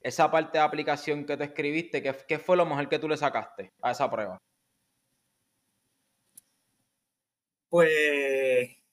esa 0.00 0.30
parte 0.30 0.58
de 0.58 0.64
aplicación 0.64 1.24
que 1.24 1.36
te 1.36 1.44
escribiste, 1.44 2.02
¿qué, 2.02 2.14
¿qué, 2.28 2.38
fue 2.38 2.56
lo 2.56 2.66
mejor 2.66 2.88
que 2.88 2.98
tú 2.98 3.08
le 3.08 3.16
sacaste 3.16 3.72
a 3.82 3.92
esa 3.92 4.10
prueba? 4.10 4.38
Pues 7.68 8.84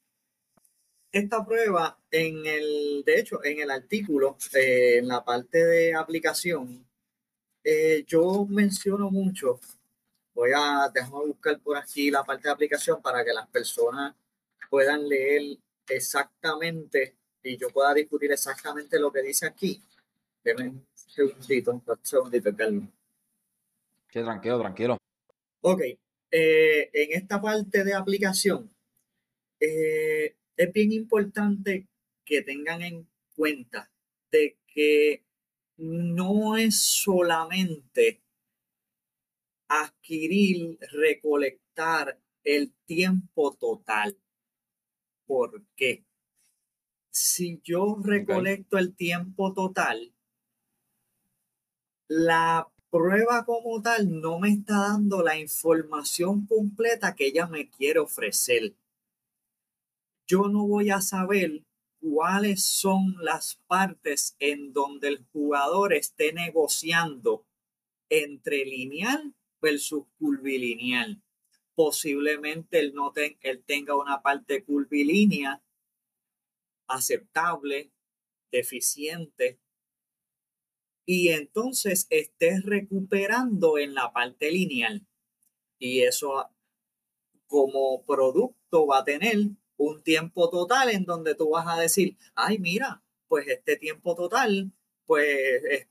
esta 1.11 1.45
prueba, 1.45 1.99
en 2.09 2.45
el, 2.45 3.03
de 3.05 3.19
hecho, 3.19 3.43
en 3.43 3.59
el 3.59 3.69
artículo, 3.69 4.37
eh, 4.55 4.97
en 4.99 5.07
la 5.07 5.23
parte 5.23 5.63
de 5.65 5.93
aplicación, 5.93 6.87
eh, 7.63 8.04
yo 8.08 8.45
menciono 8.50 9.10
mucho, 9.12 9.60
voy 10.34 10.52
a 10.56 10.89
dejar 10.93 11.12
buscar 11.12 11.60
por 11.60 11.78
aquí 11.78 12.10
la 12.10 12.24
parte 12.24 12.47
de 12.47 12.54
aplicación 12.54 13.02
para 13.02 13.24
que 13.24 13.34
las 13.34 13.47
personas 13.47 14.15
puedan 14.69 15.08
leer 15.08 15.58
exactamente 15.88 17.15
y 17.43 17.58
yo 17.58 17.69
pueda 17.69 17.93
discutir 17.93 18.32
exactamente 18.32 19.00
lo 19.00 19.12
que 19.12 19.21
dice 19.21 19.45
aquí. 19.45 19.84
Denme 20.43 20.70
un 20.70 20.88
segundito, 20.93 21.72
un 21.72 21.84
segundito, 22.01 22.55
calma. 22.55 22.88
Sí, 24.09 24.22
tranquilo, 24.22 24.59
tranquilo. 24.59 24.97
Ok, 25.62 25.82
eh, 26.32 26.89
en 26.93 27.22
esta 27.22 27.41
parte 27.41 27.84
de 27.84 27.93
aplicación 27.93 28.74
eh, 29.59 30.36
es 30.57 30.74
bien 30.74 30.91
importante 30.91 31.88
que 32.26 32.41
tengan 32.41 32.82
en 32.82 33.07
cuenta 33.36 33.91
de 34.32 34.57
que 34.68 35.24
no 35.82 36.57
es 36.57 36.82
solamente 36.82 38.21
adquirir, 39.67 40.77
recolectar 40.91 42.19
el 42.43 42.73
tiempo 42.86 43.55
total. 43.55 44.17
¿Por 45.25 45.63
qué? 45.75 46.05
Si 47.09 47.61
yo 47.63 47.97
recolecto 48.03 48.77
el 48.77 48.95
tiempo 48.95 49.53
total, 49.53 50.13
la 52.07 52.69
prueba 52.89 53.45
como 53.45 53.82
tal 53.82 54.21
no 54.21 54.39
me 54.39 54.49
está 54.49 54.82
dando 54.89 55.23
la 55.23 55.38
información 55.38 56.45
completa 56.45 57.15
que 57.15 57.27
ella 57.27 57.47
me 57.47 57.69
quiere 57.69 57.99
ofrecer. 57.99 58.75
yo 60.27 60.47
no 60.47 60.65
voy 60.65 60.91
a 60.91 61.01
saber 61.01 61.65
cuáles 62.02 62.66
son 62.66 63.16
las 63.22 63.62
partes 63.68 64.36
en 64.39 64.74
donde 64.74 65.08
el 65.08 65.26
jugador 65.32 65.93
esté 65.93 66.34
negociando 66.34 67.45
entre 68.10 68.66
lineal 68.66 69.34
versus 69.62 70.04
curvilineal. 70.18 71.22
Posiblemente 71.76 72.80
él, 72.80 72.93
no 72.93 73.14
él 73.16 73.64
tenga 73.66 73.95
una 73.95 74.22
parte 74.22 74.64
curvilínea 74.64 75.64
aceptable, 76.88 77.91
deficiente, 78.52 79.60
y 81.06 81.30
entonces 81.30 82.08
esté 82.10 82.60
recuperando 82.62 83.78
en 83.78 83.93
la 83.93 84.12
parte 84.12 84.52
lineal. 84.52 85.06
Y 85.80 86.02
eso 86.02 86.49
como 87.47 88.04
producto 88.06 88.88
va 88.88 88.99
a 88.99 89.04
tener 89.04 89.38
un 89.82 90.03
tiempo 90.03 90.49
total 90.49 90.89
en 90.89 91.05
donde 91.05 91.36
tú 91.36 91.49
vas 91.51 91.67
a 91.67 91.79
decir, 91.79 92.17
ay, 92.36 92.59
mira, 92.59 93.01
pues 93.27 93.47
este 93.47 93.77
tiempo 93.77 94.15
total 94.15 94.71
pues 95.11 95.61
es 95.69 95.88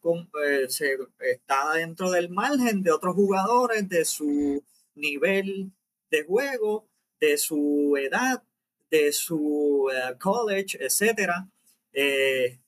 eh, 0.47 0.69
se, 0.71 0.97
está 1.19 1.75
dentro 1.75 2.11
del 2.11 2.31
margen 2.31 2.83
de 2.83 2.91
otros 2.91 3.15
jugadores, 3.15 3.87
de 3.87 4.07
su 4.07 4.65
nivel 4.95 5.73
de 6.11 6.25
juego, 6.25 6.89
de 7.21 7.37
su 7.37 7.99
edad, 7.99 8.43
de 8.91 9.13
su 9.13 9.91
eh, 9.93 10.17
college, 10.19 10.79
etcétera. 10.81 11.51
Eh, 11.93 12.61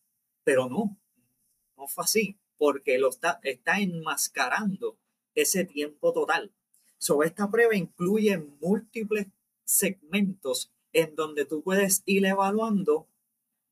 pero 0.44 0.68
no, 0.68 0.98
no 1.78 1.88
fue 1.88 2.04
así, 2.04 2.38
porque 2.58 2.98
lo 2.98 3.08
está, 3.08 3.40
está 3.42 3.80
enmascarando 3.80 4.98
ese 5.34 5.64
tiempo 5.64 6.12
total. 6.12 6.52
So, 6.98 7.22
esta 7.22 7.50
prueba 7.50 7.74
incluye 7.74 8.36
múltiples 8.60 9.26
segmentos 9.64 10.70
en 10.93 11.14
donde 11.14 11.45
tú 11.45 11.62
puedes 11.62 12.03
ir 12.07 12.24
evaluando 12.26 13.09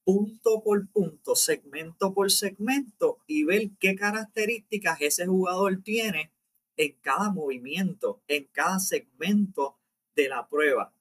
punto 0.05 0.62
por 0.62 0.89
punto, 0.91 1.37
segmento 1.37 2.14
por 2.14 2.31
segmento 2.31 3.23
y 3.27 3.45
ver 3.45 3.71
qué 3.79 3.95
características 3.95 5.01
ese 5.01 5.27
jugador 5.27 5.83
tiene 5.83 6.33
en 6.77 6.93
cada 7.01 7.31
movimiento, 7.31 8.23
en 8.27 8.47
cada 8.47 8.79
segmento 8.79 9.79
de 10.14 10.29
la 10.29 10.49
prueba. 10.49 10.95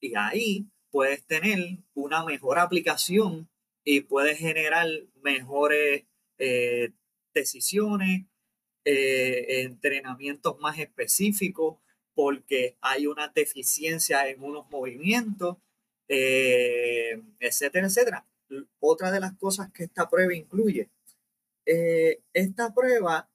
Y 0.00 0.14
ahí 0.16 0.70
puedes 0.90 1.26
tener 1.26 1.58
una 1.94 2.24
mejor 2.24 2.58
aplicación 2.58 3.50
y 3.84 4.00
puedes 4.00 4.38
generar 4.38 4.86
mejores 5.22 6.04
eh, 6.38 6.92
decisiones, 7.34 8.26
eh, 8.84 9.62
entrenamientos 9.62 10.58
más 10.60 10.78
específicos, 10.78 11.78
porque 12.16 12.78
hay 12.80 13.06
una 13.06 13.28
deficiencia 13.28 14.26
en 14.26 14.42
unos 14.42 14.68
movimientos, 14.70 15.58
eh, 16.08 17.22
etcétera, 17.38 17.86
etcétera. 17.86 18.26
Otra 18.80 19.12
de 19.12 19.20
las 19.20 19.36
cosas 19.36 19.70
que 19.70 19.84
esta 19.84 20.08
prueba 20.08 20.34
incluye, 20.34 20.88
eh, 21.66 22.22
esta 22.32 22.72
prueba 22.72 23.28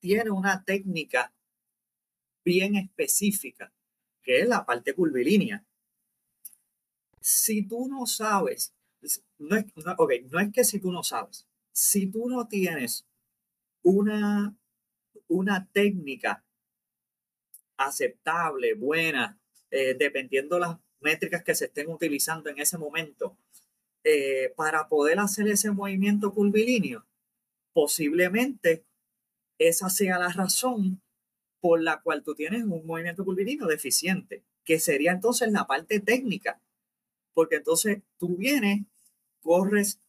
tiene 0.00 0.30
una 0.30 0.64
técnica 0.64 1.32
bien 2.44 2.74
específica, 2.74 3.72
que 4.20 4.40
es 4.40 4.48
la 4.48 4.66
parte 4.66 4.94
curvilínea. 4.94 5.64
Si 7.20 7.62
tú 7.68 7.86
no 7.88 8.04
sabes, 8.06 8.74
no 9.38 9.54
es, 9.56 9.66
no 10.28 10.40
es 10.40 10.52
que 10.52 10.64
si 10.64 10.80
tú 10.80 10.90
no 10.90 11.04
sabes, 11.04 11.46
si 11.70 12.10
tú 12.10 12.28
no 12.28 12.48
tienes 12.48 13.06
una, 13.82 14.56
una 15.28 15.68
técnica 15.70 16.44
aceptable, 17.78 18.74
buena, 18.74 19.38
eh, 19.70 19.94
dependiendo 19.94 20.58
las 20.58 20.76
métricas 21.00 21.42
que 21.42 21.54
se 21.54 21.66
estén 21.66 21.88
utilizando 21.88 22.50
en 22.50 22.58
ese 22.58 22.76
momento, 22.76 23.38
eh, 24.04 24.52
para 24.56 24.88
poder 24.88 25.18
hacer 25.18 25.48
ese 25.48 25.70
movimiento 25.70 26.32
curvilíneo, 26.32 27.06
posiblemente 27.72 28.84
esa 29.58 29.88
sea 29.90 30.18
la 30.18 30.28
razón 30.28 31.00
por 31.60 31.82
la 31.82 32.00
cual 32.00 32.22
tú 32.22 32.34
tienes 32.34 32.64
un 32.64 32.86
movimiento 32.86 33.24
curvilíneo 33.24 33.66
deficiente, 33.66 34.44
que 34.64 34.78
sería 34.78 35.12
entonces 35.12 35.50
la 35.50 35.66
parte 35.66 36.00
técnica, 36.00 36.60
porque 37.34 37.56
entonces 37.56 38.02
tú 38.18 38.36
vienes, 38.36 38.82
corres 39.40 40.00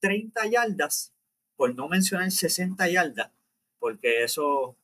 30 0.00 0.46
yardas, 0.46 1.12
por 1.56 1.74
no 1.74 1.88
mencionar 1.88 2.30
60 2.30 2.88
yardas, 2.88 3.32
porque 3.78 4.22
eso, 4.22 4.76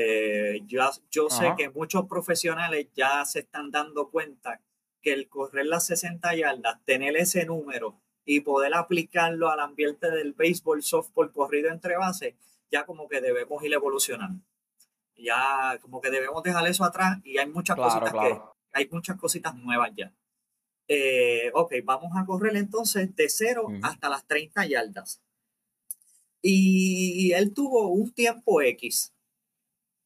eh, 0.00 0.62
yo, 0.68 0.88
yo 1.10 1.28
sé 1.28 1.54
que 1.56 1.70
muchos 1.70 2.06
profesionales 2.06 2.86
ya 2.94 3.24
se 3.24 3.40
están 3.40 3.72
dando 3.72 4.10
cuenta 4.10 4.60
que 5.02 5.12
el 5.12 5.28
correr 5.28 5.66
las 5.66 5.86
60 5.86 6.36
yardas, 6.36 6.84
tener 6.84 7.16
ese 7.16 7.44
número 7.44 8.00
y 8.24 8.42
poder 8.42 8.74
aplicarlo 8.74 9.50
al 9.50 9.58
ambiente 9.58 10.08
del 10.12 10.34
béisbol, 10.34 10.84
softball, 10.84 11.32
corrido 11.32 11.70
entre 11.70 11.96
bases, 11.96 12.36
ya 12.70 12.86
como 12.86 13.08
que 13.08 13.20
debemos 13.20 13.60
ir 13.64 13.72
evolucionando. 13.72 14.44
Ya 15.16 15.76
como 15.82 16.00
que 16.00 16.10
debemos 16.10 16.44
dejar 16.44 16.64
eso 16.68 16.84
atrás 16.84 17.18
y 17.24 17.38
hay 17.38 17.48
muchas 17.48 17.74
cositas 17.74 18.12
que 18.12 18.40
hay 18.74 18.88
muchas 18.92 19.16
cositas 19.16 19.56
nuevas 19.56 19.90
ya. 19.96 20.14
Eh, 20.86 21.50
ok, 21.54 21.74
vamos 21.82 22.12
a 22.14 22.24
correr 22.24 22.54
entonces 22.54 23.16
de 23.16 23.28
0 23.28 23.66
hasta 23.82 24.08
las 24.08 24.24
30 24.28 24.64
yardas. 24.64 25.20
Y 26.40 27.32
él 27.32 27.52
tuvo 27.52 27.88
un 27.88 28.12
tiempo 28.12 28.62
X 28.62 29.12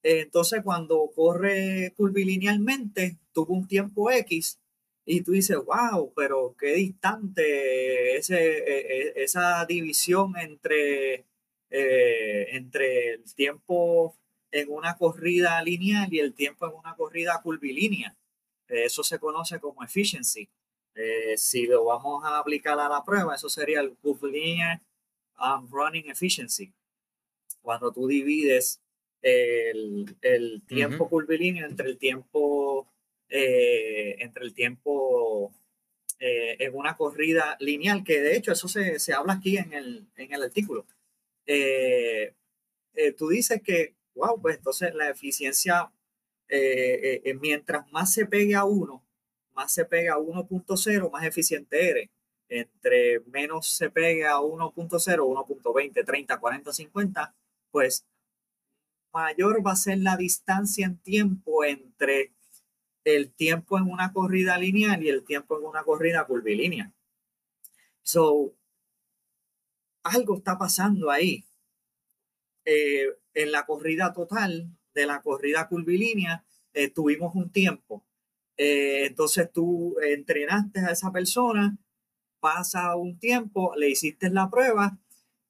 entonces, 0.02 0.62
cuando 0.64 1.10
corre 1.14 1.92
curvilinealmente, 1.96 3.18
tuvo 3.32 3.54
un 3.54 3.68
tiempo 3.68 4.10
X 4.10 4.58
y 5.04 5.22
tú 5.22 5.32
dices, 5.32 5.56
wow, 5.56 6.12
pero 6.14 6.54
qué 6.58 6.74
distante 6.74 8.16
e, 8.16 8.18
e, 8.18 9.12
esa 9.16 9.64
división 9.66 10.36
entre, 10.36 11.26
eh, 11.70 12.46
entre 12.50 13.14
el 13.14 13.34
tiempo 13.34 14.16
en 14.50 14.70
una 14.70 14.96
corrida 14.96 15.62
lineal 15.62 16.12
y 16.12 16.20
el 16.20 16.34
tiempo 16.34 16.66
en 16.66 16.74
una 16.74 16.94
corrida 16.94 17.40
curvilínea. 17.42 18.16
Eso 18.68 19.02
se 19.02 19.18
conoce 19.18 19.60
como 19.60 19.82
efficiency. 19.82 20.48
Eh, 20.94 21.36
si 21.36 21.66
lo 21.66 21.84
vamos 21.84 22.24
a 22.24 22.38
aplicar 22.38 22.78
a 22.78 22.88
la 22.88 23.04
prueba, 23.04 23.34
eso 23.34 23.48
sería 23.48 23.80
el 23.80 23.96
curvilinear 23.96 24.82
um, 25.40 25.68
running 25.70 26.10
efficiency. 26.10 26.72
Cuando 27.62 27.92
tú 27.92 28.06
divides 28.06 28.81
el, 29.22 30.16
el 30.20 30.62
tiempo 30.66 31.08
curvilíneo 31.08 31.66
entre 31.66 31.88
el 31.88 31.98
tiempo, 31.98 32.88
eh, 33.28 34.16
entre 34.18 34.44
el 34.44 34.52
tiempo 34.52 35.54
eh, 36.18 36.56
en 36.58 36.74
una 36.74 36.96
corrida 36.96 37.56
lineal, 37.60 38.04
que 38.04 38.20
de 38.20 38.36
hecho 38.36 38.52
eso 38.52 38.68
se, 38.68 38.98
se 38.98 39.12
habla 39.12 39.34
aquí 39.34 39.56
en 39.56 39.72
el, 39.72 40.06
en 40.16 40.32
el 40.32 40.42
artículo. 40.42 40.86
Eh, 41.46 42.34
tú 43.16 43.28
dices 43.28 43.62
que, 43.62 43.94
wow, 44.14 44.40
pues 44.40 44.58
entonces 44.58 44.94
la 44.94 45.08
eficiencia, 45.08 45.92
mientras 47.40 47.90
más 47.90 48.12
se 48.12 48.26
pegue 48.26 48.54
a 48.54 48.64
uno, 48.64 49.02
más 49.54 49.72
se 49.72 49.84
pega 49.84 50.14
a 50.14 50.18
1.0, 50.18 51.10
más 51.10 51.24
eficiente 51.24 51.90
eres. 51.90 52.10
Entre 52.48 53.20
menos 53.20 53.68
se 53.68 53.88
pegue 53.88 54.26
a 54.26 54.36
1.0, 54.36 54.74
1.20, 54.74 56.04
30, 56.04 56.38
40, 56.38 56.72
50, 56.72 57.34
pues 57.70 58.04
mayor 59.12 59.66
va 59.66 59.72
a 59.72 59.76
ser 59.76 59.98
la 59.98 60.16
distancia 60.16 60.86
en 60.86 60.98
tiempo 60.98 61.64
entre 61.64 62.32
el 63.04 63.32
tiempo 63.32 63.78
en 63.78 63.90
una 63.90 64.12
corrida 64.12 64.58
lineal 64.58 65.02
y 65.02 65.08
el 65.08 65.24
tiempo 65.24 65.58
en 65.58 65.64
una 65.64 65.82
corrida 65.82 66.24
curvilínea. 66.24 66.92
So, 68.02 68.54
algo 70.02 70.36
está 70.36 70.58
pasando 70.58 71.10
ahí. 71.10 71.44
Eh, 72.64 73.06
en 73.34 73.50
la 73.50 73.66
corrida 73.66 74.12
total 74.12 74.68
de 74.94 75.06
la 75.06 75.20
corrida 75.20 75.68
curvilínea 75.68 76.44
eh, 76.74 76.90
tuvimos 76.90 77.34
un 77.34 77.50
tiempo. 77.50 78.04
Eh, 78.56 79.06
entonces 79.06 79.50
tú 79.52 79.96
entrenaste 80.00 80.80
a 80.80 80.90
esa 80.90 81.10
persona, 81.10 81.76
pasa 82.40 82.94
un 82.96 83.18
tiempo, 83.18 83.74
le 83.76 83.90
hiciste 83.90 84.30
la 84.30 84.50
prueba 84.50 84.98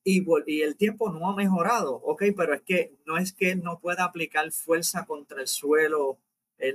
y, 0.05 0.25
y, 0.47 0.63
el 0.63 0.77
tiempo 0.77 1.11
no 1.11 1.31
ha 1.31 1.37
mejorado, 1.37 1.95
ok, 1.95 2.25
pero 2.37 2.55
es 2.55 2.63
que 2.63 2.95
no 3.07 3.17
es 3.17 3.33
que 3.33 3.55
no 3.55 3.79
pueda 3.79 4.05
aplicar 4.05 4.51
fuerza 4.53 5.05
contra 5.07 5.41
el 5.41 5.49
suelo, 5.49 6.19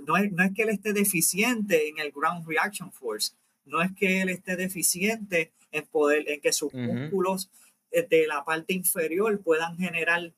no, 0.06 0.18
es, 0.18 0.32
no 0.32 0.44
es 0.44 0.54
que 0.54 0.64
él 0.64 0.70
esté 0.70 0.94
deficiente 0.94 1.88
en 1.88 2.00
el 2.00 2.12
ground 2.12 2.48
reaction 2.48 2.92
force, 2.92 3.34
no 3.66 3.82
es 3.82 3.92
que 3.94 4.22
él 4.22 4.30
esté 4.30 4.56
deficiente 4.56 5.54
en 5.72 5.86
poder, 5.86 6.30
en 6.30 6.42
que 6.42 6.54
sus 6.54 6.74
músculos 6.74 7.50
eh, 7.92 8.06
de 8.10 8.28
la 8.28 8.44
parte 8.44 8.74
inferior 8.74 9.42
puedan 9.42 9.78
generar 9.78 10.34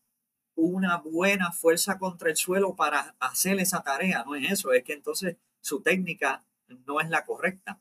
una 0.56 0.98
buena 0.98 1.52
fuerza 1.52 1.98
contra 1.98 2.30
el 2.30 2.36
suelo 2.36 2.76
para 2.76 3.16
hacer 3.20 3.60
esa 3.60 3.82
tarea, 3.82 4.24
no 4.26 4.36
es 4.36 4.52
eso, 4.52 4.74
es 4.74 4.84
que 4.84 4.94
entonces 4.94 5.38
su 5.62 5.82
técnica 5.82 6.44
no 6.86 7.00
es 7.00 7.10
la 7.10 7.26
correcta. 7.26 7.80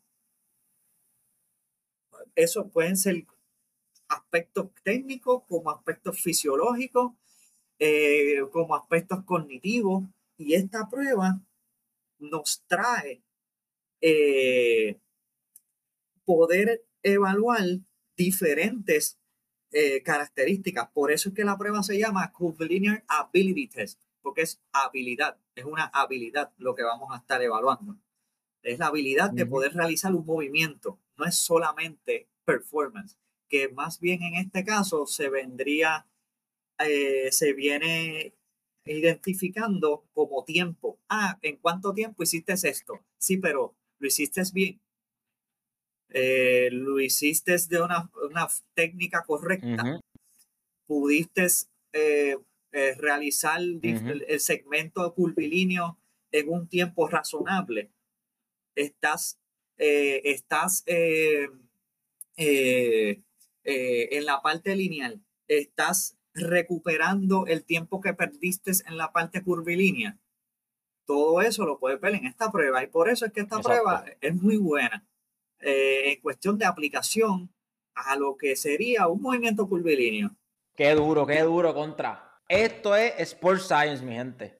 Eso 2.35 2.69
pueden 2.69 2.97
ser 2.97 3.27
aspectos 4.09 4.71
técnicos, 4.83 5.43
como 5.49 5.71
aspectos 5.71 6.21
fisiológicos, 6.21 7.13
eh, 7.79 8.41
como 8.53 8.75
aspectos 8.75 9.25
cognitivos. 9.25 10.05
Y 10.37 10.55
esta 10.55 10.89
prueba 10.89 11.41
nos 12.19 12.65
trae 12.67 13.23
eh, 14.01 14.99
poder 16.25 16.85
evaluar 17.03 17.65
diferentes 18.17 19.19
eh, 19.71 20.03
características. 20.03 20.91
Por 20.93 21.13
eso 21.13 21.29
es 21.29 21.35
que 21.35 21.45
la 21.45 21.59
prueba 21.59 21.83
se 21.83 21.99
llama 21.99 22.33
Curvilinear 22.33 23.05
Ability 23.09 23.69
Test, 23.69 24.01
porque 24.23 24.43
es 24.43 24.61
habilidad, 24.73 25.39
es 25.55 25.65
una 25.65 25.85
habilidad 25.87 26.53
lo 26.59 26.75
que 26.75 26.83
vamos 26.83 27.09
a 27.13 27.19
estar 27.19 27.43
evaluando. 27.43 27.97
Es 28.63 28.79
la 28.79 28.87
habilidad 28.87 29.31
de 29.31 29.47
poder 29.47 29.75
realizar 29.75 30.15
un 30.15 30.27
movimiento, 30.27 30.99
no 31.17 31.25
es 31.25 31.37
solamente 31.37 32.29
performance, 32.45 33.17
que 33.49 33.69
más 33.71 34.01
bien 34.01 34.23
en 34.23 34.35
este 34.35 34.65
caso 34.65 35.07
se 35.07 35.29
vendría, 35.29 36.07
eh, 36.79 37.33
se 37.33 37.53
viene 37.53 38.35
identificando 38.85 40.05
como 40.13 40.45
tiempo. 40.45 40.99
Ah, 41.09 41.39
¿en 41.43 41.57
cuánto 41.57 41.93
tiempo 41.93 42.23
hiciste 42.23 42.53
esto? 42.53 43.01
Sí, 43.19 43.39
pero 43.39 43.75
lo 43.99 44.07
hiciste 44.07 44.43
bien. 44.53 44.81
Eh, 46.11 46.71
lo 46.73 47.01
hiciste 47.01 47.57
de 47.69 47.83
una, 47.83 48.09
técnica 48.75 49.25
correcta. 49.25 50.01
Pudiste 50.87 51.47
eh, 51.93 52.37
realizar 52.99 53.61
el, 53.61 54.41
segmento 54.41 55.13
curvilíneo 55.15 55.99
en 56.31 56.49
un 56.49 56.69
tiempo 56.69 57.09
razonable 57.09 57.91
estás, 58.75 59.39
estás 59.77 60.85
eh, 63.69 64.03
eh, 64.03 64.09
en 64.13 64.25
la 64.25 64.41
parte 64.41 64.75
lineal, 64.75 65.23
estás 65.47 66.17
recuperando 66.35 67.47
el 67.47 67.65
tiempo 67.65 68.01
que 68.01 68.15
perdiste 68.15 68.73
en 68.87 68.97
la 68.97 69.13
parte 69.13 69.43
curvilínea. 69.43 70.19
Todo 71.07 71.41
eso 71.41 71.65
lo 71.65 71.79
puedes 71.79 72.01
ver 72.01 72.15
en 72.15 72.27
esta 72.27 72.51
prueba 72.51 72.83
y 72.83 72.87
por 72.87 73.09
eso 73.09 73.27
es 73.27 73.33
que 73.33 73.41
esta 73.41 73.61
prueba 73.61 74.05
es 74.21 74.35
muy 74.35 74.57
buena 74.57 75.07
en 75.61 76.21
cuestión 76.21 76.59
de 76.59 76.67
aplicación 76.67 77.53
a 77.95 78.15
lo 78.17 78.37
que 78.37 78.55
sería 78.57 79.09
un 79.09 79.23
movimiento 79.23 79.69
curvilíneo. 79.69 80.37
Qué 80.77 80.95
duro, 80.95 81.27
qué 81.27 81.43
duro 81.43 81.75
contra. 81.75 82.41
Esto 82.49 82.95
es 82.95 83.15
Sports 83.19 83.67
Science, 83.67 84.05
mi 84.05 84.15
gente. 84.15 84.59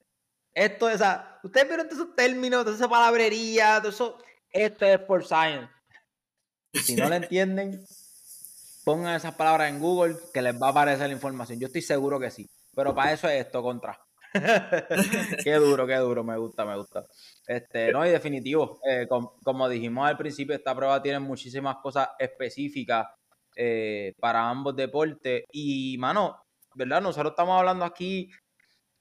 Esto 0.53 0.89
es, 0.91 1.01
ustedes 1.45 1.69
vieron 1.69 1.89
todos 1.89 2.03
esos 2.03 2.17
términos, 2.17 2.65
toda 2.65 2.77
esa 2.77 2.89
palabrería, 2.89 3.79
todo 3.79 3.91
eso. 3.91 4.19
Esto 4.51 4.85
es 4.87 4.99
por 4.99 5.25
science. 5.25 5.69
Si 6.73 6.97
no 6.97 7.09
lo 7.09 7.15
entienden, 7.15 7.81
pongan 8.89 9.17
esas 9.17 9.35
palabras 9.35 9.69
en 9.69 9.81
Google 9.81 10.17
que 10.33 10.41
les 10.41 10.55
va 10.55 10.69
a 10.69 10.71
aparecer 10.71 11.09
la 11.09 11.13
información. 11.13 11.61
Yo 11.61 11.67
estoy 11.67 11.83
seguro 11.83 12.19
que 12.19 12.31
sí. 12.31 12.49
Pero 12.75 12.95
para 12.95 13.13
eso 13.13 13.29
es 13.29 13.45
esto, 13.45 13.63
contra. 13.63 14.01
qué 15.45 15.55
duro, 15.57 15.87
qué 15.87 15.97
duro, 15.97 16.25
me 16.25 16.39
gusta, 16.39 16.65
me 16.65 16.75
gusta. 16.75 17.05
Este, 17.47 17.93
no, 17.93 18.07
y 18.07 18.09
definitivo, 18.09 18.81
eh, 18.89 19.07
como 19.07 19.69
dijimos 19.69 20.09
al 20.09 20.17
principio, 20.17 20.57
esta 20.57 20.75
prueba 20.75 21.03
tiene 21.03 21.19
muchísimas 21.19 21.77
cosas 21.83 22.09
específicas 22.19 23.09
eh, 23.55 24.15
para 24.19 24.49
ambos 24.49 24.75
deportes. 24.75 25.45
Y, 25.53 25.99
mano, 25.99 26.41
¿verdad? 26.75 27.03
Nosotros 27.03 27.33
estamos 27.33 27.59
hablando 27.59 27.85
aquí 27.85 28.31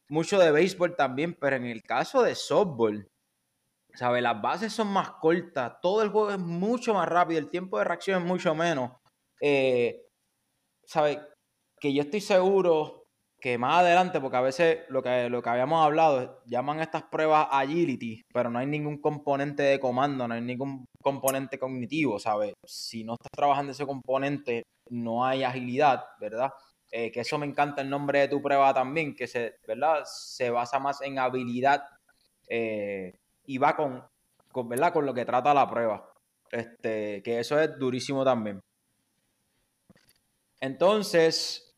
mucho 0.09 0.37
de 0.37 0.51
béisbol 0.51 0.97
también, 0.97 1.33
pero 1.39 1.55
en 1.55 1.65
el 1.65 1.81
caso 1.83 2.23
de 2.23 2.35
softball, 2.35 3.07
¿sabes? 3.93 4.21
Las 4.21 4.41
bases 4.41 4.73
son 4.73 4.89
más 4.89 5.11
cortas, 5.11 5.79
todo 5.81 6.01
el 6.01 6.09
juego 6.09 6.31
es 6.31 6.39
mucho 6.39 6.93
más 6.93 7.07
rápido, 7.07 7.39
el 7.39 7.49
tiempo 7.49 7.77
de 7.77 7.85
reacción 7.85 8.21
es 8.21 8.27
mucho 8.27 8.53
menos. 8.53 8.91
Eh, 9.41 10.05
¿Sabes? 10.85 11.19
Que 11.79 11.93
yo 11.93 12.03
estoy 12.03 12.21
seguro 12.21 13.07
que 13.39 13.57
más 13.57 13.79
adelante, 13.81 14.19
porque 14.19 14.37
a 14.37 14.41
veces 14.41 14.79
lo 14.89 15.03
que, 15.03 15.29
lo 15.29 15.41
que 15.41 15.49
habíamos 15.49 15.85
hablado, 15.85 16.41
llaman 16.45 16.79
estas 16.79 17.03
pruebas 17.03 17.47
agility, 17.51 18.23
pero 18.33 18.49
no 18.49 18.59
hay 18.59 18.65
ningún 18.65 18.99
componente 18.99 19.63
de 19.63 19.79
comando, 19.79 20.27
no 20.27 20.33
hay 20.33 20.41
ningún 20.41 20.85
componente 21.03 21.59
cognitivo, 21.59 22.19
¿sabes? 22.19 22.53
Si 22.65 23.03
no 23.03 23.13
estás 23.13 23.31
trabajando 23.35 23.71
ese 23.73 23.85
componente, 23.85 24.63
no 24.89 25.23
hay 25.25 25.43
agilidad, 25.43 26.03
¿verdad? 26.19 26.51
Eh, 26.91 27.11
que 27.11 27.19
eso 27.21 27.37
me 27.37 27.45
encanta 27.45 27.81
el 27.81 27.89
nombre 27.89 28.21
de 28.21 28.27
tu 28.29 28.41
prueba 28.41 28.73
también, 28.73 29.13
que 29.15 29.27
se, 29.27 29.55
¿verdad? 29.67 30.03
se 30.05 30.49
basa 30.49 30.79
más 30.79 31.01
en 31.01 31.19
habilidad 31.19 31.83
eh, 32.47 33.13
y 33.45 33.57
va 33.57 33.75
con, 33.75 34.03
con, 34.51 34.69
¿verdad? 34.69 34.93
con 34.93 35.05
lo 35.05 35.13
que 35.13 35.25
trata 35.25 35.53
la 35.53 35.69
prueba. 35.69 36.11
Este, 36.49 37.21
que 37.23 37.39
eso 37.39 37.59
es 37.59 37.77
durísimo 37.77 38.23
también. 38.23 38.61
Entonces, 40.59 41.75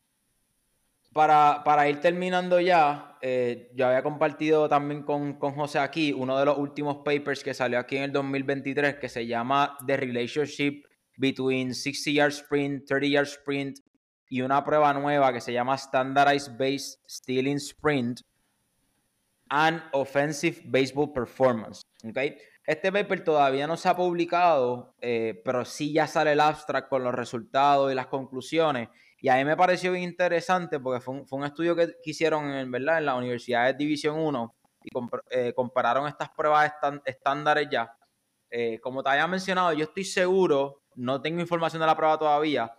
para, 1.12 1.62
para 1.64 1.88
ir 1.88 2.00
terminando 2.00 2.60
ya, 2.60 3.18
eh, 3.20 3.70
yo 3.74 3.86
había 3.86 4.02
compartido 4.02 4.68
también 4.68 5.02
con, 5.02 5.34
con, 5.34 5.54
José 5.54 5.78
aquí 5.78 6.12
uno 6.12 6.38
de 6.38 6.44
los 6.44 6.56
últimos 6.56 6.98
papers 7.04 7.42
que 7.42 7.52
salió 7.52 7.78
aquí 7.78 7.96
en 7.96 8.04
el 8.04 8.12
2023 8.12 8.96
que 8.96 9.08
se 9.08 9.26
llama 9.26 9.76
The 9.86 9.96
Relationship 9.96 10.84
Between 11.16 11.74
60 11.74 12.10
Yard 12.12 12.32
Sprint, 12.32 12.86
30 12.86 13.06
Yard 13.08 13.26
Sprint 13.26 13.80
y 14.28 14.40
una 14.40 14.64
prueba 14.64 14.94
nueva 14.94 15.32
que 15.32 15.40
se 15.40 15.52
llama 15.52 15.76
Standardized 15.76 16.56
Base 16.56 16.98
Stealing 17.06 17.56
Sprint 17.56 18.20
and 19.50 19.82
Offensive 19.92 20.62
Baseball 20.64 21.12
Performance. 21.12 21.82
¿okay? 22.08 22.38
Este 22.70 22.92
paper 22.92 23.24
todavía 23.24 23.66
no 23.66 23.76
se 23.76 23.88
ha 23.88 23.96
publicado, 23.96 24.94
eh, 25.00 25.42
pero 25.44 25.64
sí 25.64 25.92
ya 25.92 26.06
sale 26.06 26.34
el 26.34 26.38
abstract 26.38 26.88
con 26.88 27.02
los 27.02 27.12
resultados 27.12 27.90
y 27.90 27.96
las 27.96 28.06
conclusiones. 28.06 28.90
Y 29.20 29.28
a 29.28 29.34
mí 29.34 29.44
me 29.44 29.56
pareció 29.56 29.90
bien 29.90 30.04
interesante 30.04 30.78
porque 30.78 31.00
fue 31.00 31.16
un, 31.28 31.44
estudio 31.44 31.74
que, 31.74 31.96
hicieron 32.04 32.48
en, 32.52 32.70
¿verdad? 32.70 32.98
en 32.98 33.06
la 33.06 33.16
Universidad 33.16 33.66
de 33.66 33.74
División 33.74 34.20
1 34.20 34.54
y 34.84 34.88
eh, 35.30 35.52
compararon 35.52 36.06
estas 36.06 36.28
pruebas 36.30 36.72
estándares 37.04 37.66
ya. 37.68 37.92
Eh, 38.48 38.78
como 38.80 39.02
te 39.02 39.10
había 39.10 39.26
mencionado, 39.26 39.72
yo 39.72 39.86
estoy 39.86 40.04
seguro, 40.04 40.84
no 40.94 41.20
tengo 41.20 41.40
información 41.40 41.80
de 41.80 41.86
la 41.86 41.96
prueba 41.96 42.20
todavía, 42.20 42.72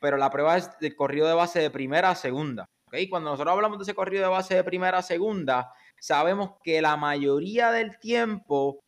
pero 0.00 0.16
la 0.16 0.30
prueba 0.30 0.56
es 0.56 0.70
del 0.78 0.96
corrido 0.96 1.28
de 1.28 1.34
base 1.34 1.60
de 1.60 1.68
primera 1.68 2.08
a 2.08 2.14
segunda. 2.14 2.64
¿okay? 2.86 3.10
Cuando 3.10 3.28
nosotros 3.28 3.52
hablamos 3.52 3.76
de 3.76 3.82
ese 3.82 3.94
corrido 3.94 4.22
de 4.22 4.30
base 4.30 4.54
de 4.54 4.64
primera 4.64 4.96
a 4.96 5.02
segunda, 5.02 5.70
sabemos 6.00 6.52
que 6.62 6.80
la 6.80 6.96
mayoría 6.96 7.70
del 7.72 7.98
tiempo, 7.98 8.80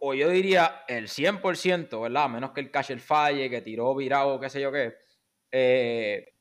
o 0.00 0.14
yo 0.14 0.28
diría 0.28 0.84
el 0.88 1.08
100%, 1.08 2.00
¿verdad? 2.00 2.24
A 2.24 2.28
menos 2.28 2.52
que 2.52 2.60
el 2.60 2.70
catcher 2.70 3.00
falle, 3.00 3.50
que 3.50 3.62
tiró 3.62 3.94
virado, 3.94 4.38
qué 4.40 4.50
sé 4.50 4.60
yo 4.60 4.72
qué, 4.72 4.94
eh, 5.50 6.34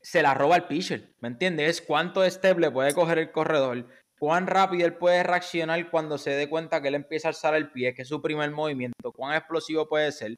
se 0.00 0.22
la 0.22 0.34
roba 0.34 0.56
el 0.56 0.64
pitcher, 0.64 1.14
¿me 1.20 1.28
entiendes? 1.28 1.68
Es 1.68 1.82
cuánto 1.82 2.28
step 2.28 2.58
le 2.58 2.70
puede 2.70 2.94
coger 2.94 3.18
el 3.18 3.30
corredor, 3.30 3.86
cuán 4.18 4.46
rápido 4.46 4.86
él 4.86 4.96
puede 4.96 5.22
reaccionar 5.22 5.90
cuando 5.90 6.18
se 6.18 6.30
dé 6.30 6.48
cuenta 6.48 6.82
que 6.82 6.88
él 6.88 6.96
empieza 6.96 7.28
a 7.28 7.30
alzar 7.30 7.54
el 7.54 7.70
pie, 7.70 7.94
que 7.94 8.02
es 8.02 8.08
su 8.08 8.20
primer 8.20 8.50
movimiento, 8.50 9.12
cuán 9.12 9.36
explosivo 9.36 9.88
puede 9.88 10.10
ser. 10.12 10.36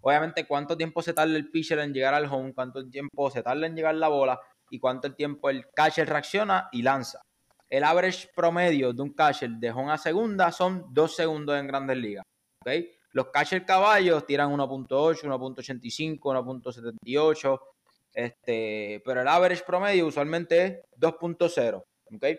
Obviamente, 0.00 0.46
cuánto 0.46 0.76
tiempo 0.76 1.00
se 1.00 1.14
tarda 1.14 1.36
el 1.36 1.50
pitcher 1.50 1.78
en 1.78 1.94
llegar 1.94 2.14
al 2.14 2.26
home, 2.26 2.52
cuánto 2.52 2.88
tiempo 2.88 3.30
se 3.30 3.42
tarda 3.42 3.66
en 3.66 3.74
llegar 3.74 3.94
la 3.94 4.08
bola 4.08 4.38
y 4.68 4.78
cuánto 4.78 5.14
tiempo 5.14 5.48
el 5.48 5.64
catcher 5.74 6.08
reacciona 6.08 6.68
y 6.72 6.82
lanza. 6.82 7.22
El 7.74 7.82
average 7.82 8.28
promedio 8.32 8.92
de 8.92 9.02
un 9.02 9.14
catcher 9.14 9.50
de 9.50 9.68
home 9.68 9.98
segunda 9.98 10.52
son 10.52 10.86
dos 10.94 11.16
segundos 11.16 11.58
en 11.58 11.66
grandes 11.66 11.96
ligas. 11.96 12.24
¿okay? 12.60 12.88
Los 13.10 13.30
catcher 13.30 13.64
caballos 13.64 14.24
tiran 14.24 14.52
1.8, 14.52 15.22
1.85, 15.22 16.20
1.78. 16.20 17.60
Este, 18.12 19.02
pero 19.04 19.22
el 19.22 19.26
average 19.26 19.64
promedio 19.66 20.06
usualmente 20.06 20.64
es 20.64 20.72
2.0. 21.00 21.84
¿okay? 22.14 22.38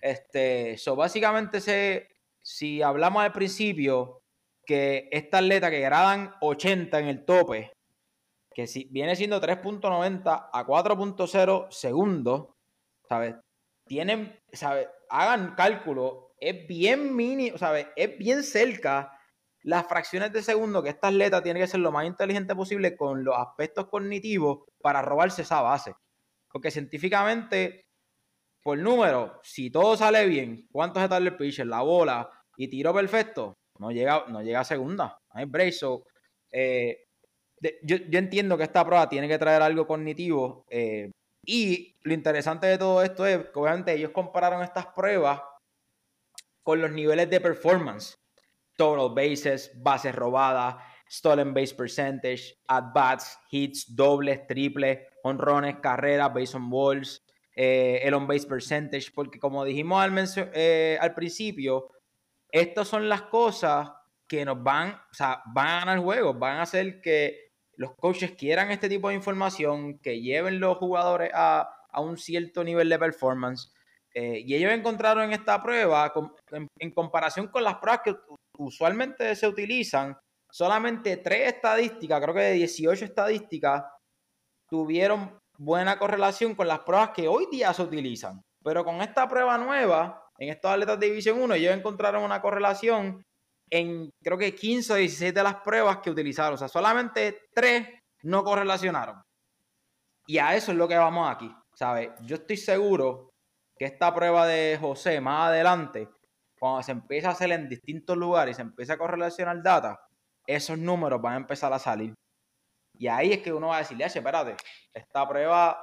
Este, 0.00 0.76
so 0.76 0.96
básicamente 0.96 1.60
se, 1.60 2.08
si 2.42 2.82
hablamos 2.82 3.22
al 3.22 3.32
principio, 3.32 4.22
que 4.66 5.08
esta 5.12 5.38
atleta 5.38 5.70
que 5.70 5.78
gradan 5.78 6.34
80 6.40 6.98
en 6.98 7.06
el 7.06 7.24
tope, 7.24 7.70
que 8.52 8.66
si 8.66 8.88
viene 8.90 9.14
siendo 9.14 9.40
3.90 9.40 10.48
a 10.52 10.66
4.0 10.66 11.70
segundos, 11.70 12.48
¿sabes? 13.08 13.36
Tienen, 13.86 14.38
¿sabes? 14.52 14.88
Hagan 15.08 15.54
cálculo, 15.54 16.34
es 16.38 16.66
bien 16.66 17.14
mini, 17.14 17.50
¿sabes? 17.56 17.86
Es 17.96 18.16
bien 18.18 18.42
cerca 18.42 19.18
las 19.62 19.86
fracciones 19.86 20.32
de 20.32 20.42
segundo 20.42 20.82
que 20.82 20.88
esta 20.88 21.08
atleta 21.08 21.42
tiene 21.42 21.60
que 21.60 21.66
ser 21.66 21.80
lo 21.80 21.92
más 21.92 22.06
inteligente 22.06 22.54
posible 22.54 22.96
con 22.96 23.24
los 23.24 23.36
aspectos 23.36 23.88
cognitivos 23.88 24.64
para 24.80 25.02
robarse 25.02 25.42
esa 25.42 25.60
base. 25.60 25.94
Porque 26.50 26.70
científicamente, 26.70 27.86
por 28.62 28.78
número, 28.78 29.40
si 29.42 29.70
todo 29.70 29.96
sale 29.96 30.26
bien, 30.26 30.66
¿cuánto 30.70 31.00
se 31.00 31.08
tarda 31.08 31.28
el 31.28 31.36
pitcher, 31.36 31.66
la 31.66 31.82
bola 31.82 32.30
y 32.56 32.68
tiro 32.68 32.92
perfecto? 32.92 33.56
no 33.82 33.90
llega, 33.90 34.24
no 34.28 34.42
llega 34.42 34.60
a 34.60 34.64
segunda. 34.64 35.18
hay 35.30 35.44
break. 35.44 35.74
Eh, 36.52 37.04
yo, 37.82 37.96
entiendo 38.12 38.56
que 38.56 38.64
esta 38.64 38.84
prueba 38.84 39.08
tiene 39.08 39.28
que 39.28 39.38
traer 39.38 39.60
algo 39.62 39.86
cognitivo. 39.86 40.64
Eh, 40.70 41.10
y 41.44 41.96
lo 42.02 42.14
interesante 42.14 42.66
de 42.66 42.78
todo 42.78 43.02
esto 43.02 43.26
es 43.26 43.38
que 43.46 43.58
obviamente 43.58 43.92
ellos 43.92 44.12
compararon 44.12 44.62
estas 44.62 44.86
pruebas 44.86 45.40
con 46.62 46.80
los 46.80 46.92
niveles 46.92 47.28
de 47.28 47.40
performance. 47.40 48.16
Total 48.76 49.14
bases, 49.14 49.70
bases 49.82 50.14
robadas, 50.14 50.76
stolen 51.10 51.52
base 51.52 51.74
percentage, 51.74 52.54
at 52.68 52.92
bats, 52.94 53.38
hits, 53.50 53.94
dobles, 53.94 54.46
triples, 54.46 54.98
honrones, 55.24 55.76
carreras, 55.80 56.32
base 56.32 56.56
on 56.56 56.70
balls, 56.70 57.22
eh, 57.54 58.00
el 58.02 58.14
on 58.14 58.26
base 58.26 58.46
percentage, 58.46 59.12
porque 59.12 59.38
como 59.38 59.64
dijimos 59.64 60.02
al, 60.02 60.16
al 61.00 61.14
principio, 61.14 61.90
estas 62.50 62.88
son 62.88 63.08
las 63.08 63.22
cosas 63.22 63.90
que 64.26 64.44
nos 64.44 64.62
van, 64.62 64.92
o 64.92 65.14
sea, 65.14 65.42
van 65.52 65.66
a 65.66 65.78
ganar 65.80 65.98
juegos, 65.98 66.38
van 66.38 66.58
a 66.58 66.62
hacer 66.62 67.00
que 67.02 67.51
los 67.76 67.94
coaches 67.96 68.32
quieran 68.32 68.70
este 68.70 68.88
tipo 68.88 69.08
de 69.08 69.14
información, 69.14 69.98
que 69.98 70.20
lleven 70.20 70.60
los 70.60 70.78
jugadores 70.78 71.30
a, 71.34 71.78
un 71.96 72.16
cierto 72.16 72.64
nivel 72.64 72.88
de 72.88 72.98
performance. 72.98 73.72
Eh, 74.14 74.42
y 74.46 74.54
ellos 74.54 74.72
encontraron 74.72 75.24
en 75.24 75.32
esta 75.32 75.62
prueba, 75.62 76.12
en, 76.78 76.90
comparación 76.90 77.48
con 77.48 77.64
las 77.64 77.76
pruebas 77.76 78.02
que 78.04 78.16
usualmente 78.58 79.34
se 79.36 79.46
utilizan, 79.46 80.16
solamente 80.50 81.16
tres 81.18 81.54
estadísticas, 81.54 82.20
creo 82.20 82.34
que 82.34 82.40
de 82.40 82.52
18 82.52 83.04
estadísticas, 83.04 83.84
tuvieron 84.68 85.38
buena 85.58 85.98
correlación 85.98 86.54
con 86.54 86.68
las 86.68 86.80
pruebas 86.80 87.10
que 87.10 87.28
hoy 87.28 87.46
día 87.50 87.72
se 87.72 87.82
utilizan. 87.82 88.42
Pero 88.62 88.84
con 88.84 89.02
esta 89.02 89.28
prueba 89.28 89.58
nueva, 89.58 90.22
en 90.38 90.50
estos 90.50 90.70
atletas 90.70 90.98
de 90.98 91.06
División 91.06 91.40
1, 91.40 91.54
ellos 91.54 91.74
encontraron 91.74 92.22
una 92.22 92.40
correlación 92.40 93.22
en 93.72 94.10
creo 94.22 94.36
que 94.36 94.54
15 94.54 94.92
o 94.92 94.96
16 94.96 95.32
de 95.32 95.42
las 95.42 95.56
pruebas 95.56 95.98
que 95.98 96.10
utilizaron. 96.10 96.54
O 96.54 96.58
sea, 96.58 96.68
solamente 96.68 97.40
tres 97.54 97.88
no 98.22 98.44
correlacionaron. 98.44 99.22
Y 100.26 100.38
a 100.38 100.54
eso 100.54 100.72
es 100.72 100.78
lo 100.78 100.86
que 100.86 100.96
vamos 100.96 101.30
aquí. 101.30 101.50
¿Sabes? 101.74 102.10
Yo 102.20 102.36
estoy 102.36 102.58
seguro 102.58 103.30
que 103.78 103.86
esta 103.86 104.14
prueba 104.14 104.46
de 104.46 104.76
José 104.78 105.20
más 105.22 105.48
adelante, 105.48 106.10
cuando 106.60 106.82
se 106.82 106.92
empieza 106.92 107.30
a 107.30 107.32
hacer 107.32 107.50
en 107.50 107.68
distintos 107.68 108.16
lugares 108.16 108.54
y 108.54 108.56
se 108.56 108.62
empieza 108.62 108.92
a 108.92 108.98
correlacionar 108.98 109.62
data, 109.62 109.98
esos 110.46 110.76
números 110.76 111.22
van 111.22 111.32
a 111.32 111.38
empezar 111.38 111.72
a 111.72 111.78
salir. 111.78 112.12
Y 112.98 113.08
ahí 113.08 113.32
es 113.32 113.38
que 113.38 113.54
uno 113.54 113.68
va 113.68 113.76
a 113.76 113.78
decirle, 113.80 114.04
espérate, 114.04 114.54
esta 114.92 115.26
prueba 115.26 115.82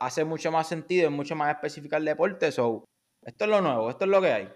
hace 0.00 0.24
mucho 0.24 0.50
más 0.50 0.66
sentido, 0.66 1.08
es 1.08 1.14
mucho 1.14 1.36
más 1.36 1.54
específica 1.54 1.96
el 1.96 2.04
deporte, 2.04 2.50
so, 2.50 2.84
esto 3.22 3.44
es 3.44 3.50
lo 3.50 3.60
nuevo, 3.60 3.88
esto 3.88 4.04
es 4.04 4.10
lo 4.10 4.20
que 4.20 4.32
hay. 4.32 4.52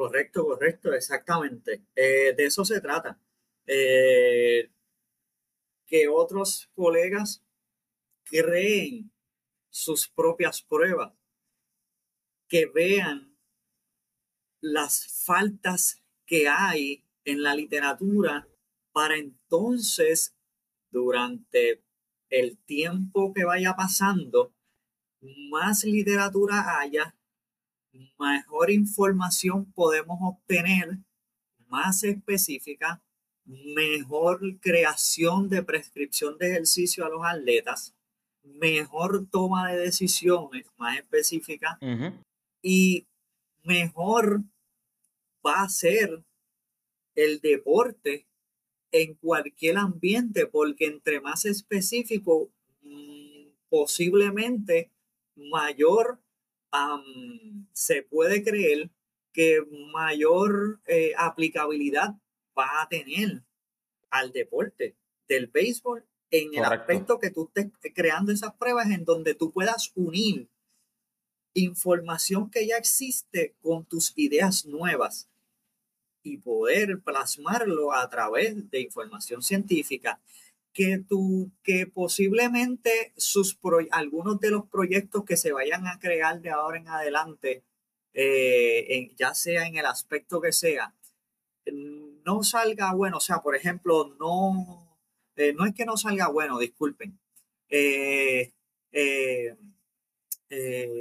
Correcto, 0.00 0.46
correcto, 0.46 0.94
exactamente. 0.94 1.84
Eh, 1.94 2.32
de 2.34 2.46
eso 2.46 2.64
se 2.64 2.80
trata. 2.80 3.20
Eh, 3.66 4.70
que 5.86 6.08
otros 6.08 6.70
colegas 6.74 7.44
creen 8.24 9.12
sus 9.68 10.08
propias 10.08 10.62
pruebas, 10.62 11.12
que 12.48 12.64
vean 12.64 13.36
las 14.62 15.22
faltas 15.26 16.02
que 16.24 16.48
hay 16.48 17.04
en 17.26 17.42
la 17.42 17.54
literatura 17.54 18.48
para 18.92 19.18
entonces, 19.18 20.34
durante 20.90 21.84
el 22.30 22.56
tiempo 22.56 23.34
que 23.34 23.44
vaya 23.44 23.76
pasando, 23.76 24.54
más 25.50 25.84
literatura 25.84 26.80
haya, 26.80 27.14
mejor 28.18 28.70
información 28.70 29.72
podemos 29.72 30.18
obtener, 30.20 30.98
más 31.68 32.02
específica, 32.02 33.02
mejor 33.44 34.40
creación 34.60 35.48
de 35.48 35.62
prescripción 35.62 36.36
de 36.38 36.50
ejercicio 36.50 37.04
a 37.04 37.08
los 37.08 37.22
atletas, 37.24 37.94
mejor 38.42 39.26
toma 39.30 39.72
de 39.72 39.78
decisiones 39.78 40.66
más 40.76 40.98
específica 40.98 41.78
y 42.62 43.06
mejor 43.62 44.42
va 45.46 45.62
a 45.62 45.68
ser 45.68 46.24
el 47.14 47.40
deporte 47.40 48.26
en 48.92 49.14
cualquier 49.14 49.78
ambiente, 49.78 50.46
porque 50.46 50.86
entre 50.86 51.20
más 51.20 51.44
específico, 51.44 52.50
mm, 52.82 53.46
posiblemente 53.68 54.90
mayor 55.36 56.20
se 57.72 58.02
puede 58.02 58.42
creer 58.44 58.90
que 59.32 59.60
mayor 59.92 60.80
eh, 60.86 61.12
aplicabilidad 61.16 62.16
va 62.58 62.82
a 62.82 62.88
tener 62.88 63.42
al 64.10 64.32
deporte 64.32 64.96
del 65.28 65.46
béisbol 65.46 66.04
en 66.30 66.54
el 66.54 66.64
aspecto 66.64 67.18
que 67.18 67.30
tú 67.30 67.50
estés 67.54 67.72
creando 67.94 68.32
esas 68.32 68.54
pruebas 68.54 68.90
en 68.90 69.04
donde 69.04 69.34
tú 69.34 69.52
puedas 69.52 69.92
unir 69.94 70.48
información 71.54 72.50
que 72.50 72.66
ya 72.66 72.76
existe 72.76 73.56
con 73.60 73.84
tus 73.84 74.12
ideas 74.16 74.64
nuevas 74.66 75.28
y 76.22 76.38
poder 76.38 77.00
plasmarlo 77.00 77.92
a 77.92 78.08
través 78.08 78.70
de 78.70 78.80
información 78.80 79.42
científica 79.42 80.20
que, 80.72 81.04
que 81.62 81.86
posiblemente 81.86 83.12
sus 83.16 83.58
algunos 83.90 84.40
de 84.40 84.50
los 84.50 84.66
proyectos 84.68 85.24
que 85.24 85.36
se 85.36 85.52
vayan 85.52 85.86
a 85.86 85.98
crear 85.98 86.40
de 86.40 86.50
ahora 86.50 86.78
en 86.78 86.88
adelante, 86.88 87.64
eh, 88.14 89.10
ya 89.16 89.34
sea 89.34 89.66
en 89.66 89.76
el 89.76 89.86
aspecto 89.86 90.40
que 90.40 90.52
sea, 90.52 90.94
no 92.24 92.42
salga 92.42 92.94
bueno. 92.94 93.18
O 93.18 93.20
sea, 93.20 93.38
por 93.40 93.56
ejemplo, 93.56 94.14
no, 94.18 94.98
eh, 95.36 95.52
no 95.52 95.66
es 95.66 95.74
que 95.74 95.84
no 95.86 95.96
salga 95.96 96.28
bueno, 96.28 96.58
disculpen. 96.58 97.18
Eh, 97.68 98.52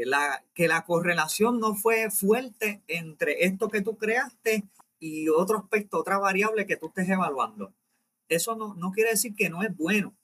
la, 0.05 0.43
que 0.53 0.67
la 0.67 0.86
correlación 0.86 1.59
no 1.59 1.74
fue 1.76 2.11
fuerte 2.11 2.84
entre 2.88 3.45
esto 3.45 3.67
que 3.67 3.82
tú 3.82 3.97
creaste 3.97 4.63
y 4.99 5.30
otro 5.30 5.57
aspecto, 5.57 5.97
otra 5.99 6.20
variable 6.20 6.67
que 6.67 6.78
tú 6.78 6.88
estés 6.88 7.09
evaluando. 7.09 7.74
Eso 8.30 8.55
no, 8.55 8.75
no 8.75 8.91
quiere 8.91 9.11
decir 9.11 9.36
que 9.36 9.49
no 9.49 9.63
es 9.63 9.75
bueno. 9.75 10.15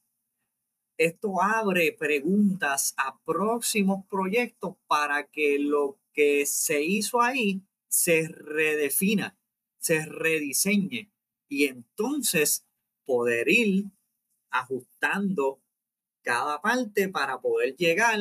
Esto 0.97 1.41
abre 1.41 1.91
preguntas 1.91 2.93
a 2.97 3.19
próximos 3.25 4.05
proyectos 4.07 4.75
para 4.87 5.27
que 5.27 5.59
lo 5.59 5.99
que 6.13 6.45
se 6.45 6.83
hizo 6.83 7.21
ahí 7.21 7.61
se 7.87 8.29
redefina, 8.29 9.37
se 9.77 10.05
rediseñe 10.05 11.11
y 11.49 11.65
entonces 11.65 12.65
poder 13.05 13.49
ir 13.49 13.85
ajustando 14.51 15.61
cada 16.21 16.61
parte 16.61 17.09
para 17.09 17.41
poder 17.41 17.75
llegar, 17.75 18.19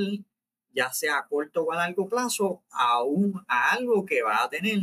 ya 0.71 0.93
sea 0.93 1.19
a 1.19 1.29
corto 1.29 1.63
o 1.63 1.73
a 1.73 1.77
largo 1.77 2.09
plazo, 2.09 2.65
a, 2.71 3.03
un, 3.05 3.45
a 3.47 3.73
algo 3.73 4.05
que 4.05 4.23
va 4.23 4.43
a 4.43 4.51
tener 4.51 4.79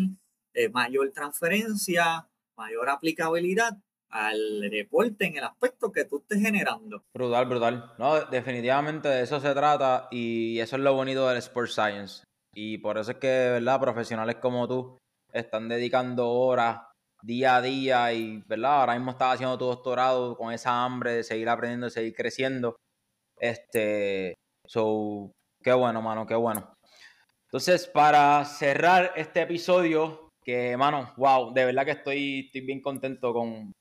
eh, 0.53 0.69
mayor 0.69 1.11
transferencia, 1.11 2.29
mayor 2.55 2.89
aplicabilidad 2.89 3.77
al 4.11 4.61
deporte 4.69 5.25
en 5.25 5.37
el 5.37 5.43
aspecto 5.43 5.91
que 5.91 6.05
tú 6.05 6.19
estés 6.19 6.41
generando. 6.41 7.03
Brutal, 7.13 7.45
brutal. 7.45 7.93
No, 7.97 8.25
definitivamente 8.25 9.07
de 9.07 9.23
eso 9.23 9.39
se 9.39 9.53
trata 9.53 10.07
y 10.11 10.59
eso 10.59 10.75
es 10.75 10.81
lo 10.81 10.93
bonito 10.93 11.27
del 11.27 11.37
Sports 11.37 11.73
Science. 11.73 12.23
Y 12.53 12.77
por 12.79 12.97
eso 12.97 13.11
es 13.11 13.17
que, 13.17 13.27
¿verdad? 13.27 13.79
Profesionales 13.79 14.35
como 14.35 14.67
tú 14.67 14.97
están 15.31 15.69
dedicando 15.69 16.29
horas 16.29 16.81
día 17.23 17.55
a 17.55 17.61
día 17.61 18.13
y, 18.13 18.43
¿verdad? 18.47 18.81
Ahora 18.81 18.95
mismo 18.95 19.11
estás 19.11 19.35
haciendo 19.35 19.57
tu 19.57 19.65
doctorado 19.65 20.35
con 20.35 20.51
esa 20.51 20.83
hambre 20.83 21.13
de 21.13 21.23
seguir 21.23 21.47
aprendiendo, 21.49 21.85
de 21.85 21.91
seguir 21.91 22.13
creciendo. 22.13 22.75
Este, 23.39 24.33
so, 24.67 25.31
qué 25.63 25.73
bueno, 25.73 26.01
mano, 26.01 26.27
qué 26.27 26.35
bueno. 26.35 26.73
Entonces, 27.45 27.87
para 27.87 28.43
cerrar 28.45 29.13
este 29.15 29.41
episodio, 29.41 30.29
que, 30.43 30.75
mano, 30.77 31.13
wow, 31.17 31.53
de 31.53 31.65
verdad 31.65 31.85
que 31.85 31.91
estoy, 31.91 32.45
estoy 32.45 32.61
bien 32.61 32.81
contento 32.81 33.33
con, 33.33 33.71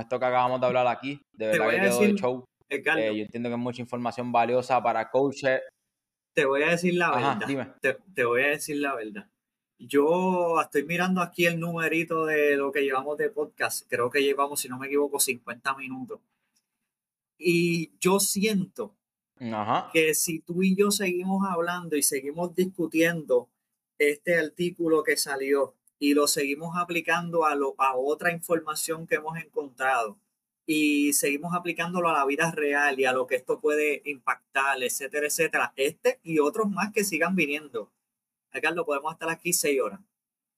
esto 0.00 0.18
que 0.18 0.24
acabamos 0.24 0.60
de 0.60 0.66
hablar 0.66 0.86
aquí. 0.86 1.20
De 1.32 1.46
verdad 1.46 1.70
que 1.70 1.80
quedó 1.80 2.00
de 2.00 2.14
show. 2.14 2.44
Eh, 2.68 2.82
yo 2.84 3.22
entiendo 3.24 3.48
que 3.50 3.54
es 3.54 3.60
mucha 3.60 3.82
información 3.82 4.32
valiosa 4.32 4.82
para 4.82 5.10
coaches. 5.10 5.60
Te 6.34 6.46
voy 6.46 6.62
a 6.62 6.70
decir 6.70 6.94
la 6.94 7.10
verdad. 7.10 7.76
Te, 8.14 8.24
voy 8.24 8.42
a 8.42 8.48
decir 8.48 8.76
la 8.78 8.94
verdad. 8.94 9.28
Yo 9.78 10.60
estoy 10.60 10.84
mirando 10.84 11.20
aquí 11.20 11.44
el 11.44 11.60
numerito 11.60 12.24
de 12.24 12.56
lo 12.56 12.72
que 12.72 12.82
llevamos 12.82 13.18
de 13.18 13.28
podcast. 13.28 13.86
Creo 13.88 14.08
que 14.10 14.22
llevamos, 14.22 14.60
si 14.60 14.68
no 14.68 14.78
me 14.78 14.86
equivoco, 14.86 15.20
50 15.20 15.76
minutos. 15.76 16.20
Y 17.36 17.92
yo 17.98 18.20
siento 18.20 18.96
que 19.92 20.14
si 20.14 20.38
tú 20.40 20.62
y 20.62 20.76
yo 20.76 20.90
seguimos 20.90 21.42
hablando 21.48 21.96
y 21.96 22.02
seguimos 22.02 22.54
discutiendo 22.54 23.50
este 23.98 24.38
artículo 24.38 25.02
que 25.02 25.16
salió 25.16 25.74
y 26.02 26.14
lo 26.14 26.26
seguimos 26.26 26.76
aplicando 26.76 27.44
a, 27.46 27.54
lo, 27.54 27.76
a 27.78 27.96
otra 27.96 28.32
información 28.32 29.06
que 29.06 29.14
hemos 29.14 29.38
encontrado 29.38 30.18
y 30.66 31.12
seguimos 31.12 31.54
aplicándolo 31.54 32.08
a 32.08 32.12
la 32.12 32.26
vida 32.26 32.50
real 32.50 32.98
y 32.98 33.04
a 33.04 33.12
lo 33.12 33.28
que 33.28 33.36
esto 33.36 33.60
puede 33.60 34.02
impactar, 34.04 34.82
etcétera, 34.82 35.28
etcétera. 35.28 35.72
Este 35.76 36.18
y 36.24 36.40
otros 36.40 36.68
más 36.68 36.92
que 36.92 37.04
sigan 37.04 37.36
viniendo. 37.36 37.92
Ricardo, 38.50 38.84
podemos 38.84 39.12
estar 39.12 39.30
aquí 39.30 39.52
seis 39.52 39.80
horas. 39.80 40.00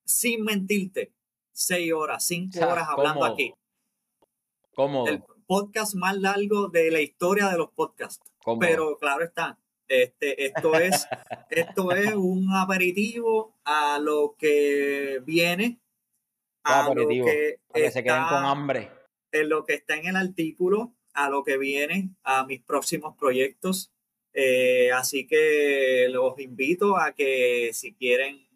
Sin 0.07 0.45
mentirte, 0.45 1.13
seis 1.53 1.93
horas, 1.93 2.27
cinco 2.27 2.61
horas 2.61 2.89
hablando 2.89 3.27
aquí. 3.27 3.53
¿Cómo? 4.75 5.07
El 5.07 5.23
podcast 5.47 5.95
más 5.95 6.17
largo 6.17 6.69
de 6.69 6.91
la 6.91 7.03
historia 7.03 7.51
de 7.51 7.59
los 7.59 7.71
podcasts. 7.71 8.33
Pero 8.61 8.97
claro 8.97 9.23
está, 9.23 9.59
este, 9.89 10.47
esto, 10.47 10.75
es, 10.77 11.07
esto 11.51 11.93
es 11.93 12.15
un 12.15 12.49
aperitivo 12.55 13.59
a 13.65 13.99
lo 13.99 14.37
que 14.39 15.21
viene, 15.25 15.81
a 16.65 16.93
lo 16.95 17.07
que, 17.09 17.59
se 17.91 18.03
queden 18.03 18.25
con 18.25 18.45
hambre. 18.45 18.91
En 19.33 19.49
lo 19.49 19.65
que 19.65 19.75
está 19.75 19.97
en 19.97 20.07
el 20.07 20.17
artículo, 20.17 20.95
a 21.13 21.29
lo 21.29 21.45
que 21.45 21.59
viene, 21.59 22.11
a 22.23 22.45
mis 22.47 22.63
próximos 22.63 23.17
proyectos. 23.17 23.93
Eh, 24.33 24.91
así 24.93 25.27
que 25.27 26.09
los 26.11 26.39
invito 26.41 26.97
a 26.97 27.15
que 27.15 27.71
si 27.73 27.95
quieren 27.95 28.49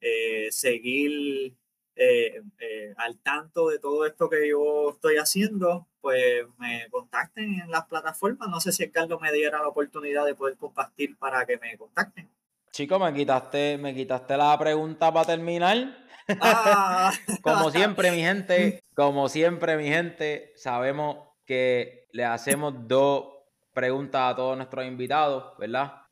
eh, 0.00 0.48
seguir 0.50 1.56
eh, 1.96 2.42
eh, 2.58 2.94
al 2.98 3.18
tanto 3.18 3.68
de 3.68 3.78
todo 3.78 4.04
esto 4.04 4.28
que 4.28 4.48
yo 4.48 4.90
estoy 4.90 5.16
haciendo, 5.16 5.88
pues 6.02 6.44
me 6.58 6.86
contacten 6.90 7.60
en 7.60 7.70
las 7.70 7.86
plataformas. 7.86 8.48
No 8.50 8.60
sé 8.60 8.70
si 8.70 8.90
Carlos 8.90 9.20
me 9.20 9.32
diera 9.32 9.60
la 9.60 9.68
oportunidad 9.68 10.26
de 10.26 10.34
poder 10.34 10.56
compartir 10.56 11.16
para 11.16 11.46
que 11.46 11.56
me 11.56 11.76
contacten. 11.78 12.28
Chico, 12.70 12.98
me 12.98 13.14
quitaste, 13.14 13.78
me 13.78 13.94
quitaste 13.94 14.36
la 14.36 14.58
pregunta 14.58 15.10
para 15.10 15.26
terminar. 15.26 16.06
Ah. 16.40 17.12
como 17.42 17.70
siempre, 17.70 18.10
mi 18.10 18.18
gente, 18.18 18.84
como 18.94 19.30
siempre, 19.30 19.78
mi 19.78 19.88
gente, 19.88 20.52
sabemos 20.56 21.16
que 21.46 22.08
le 22.12 22.24
hacemos 22.26 22.74
dos 22.86 23.36
preguntas 23.72 24.32
a 24.32 24.36
todos 24.36 24.56
nuestros 24.56 24.84
invitados, 24.84 25.56
¿verdad? 25.58 26.05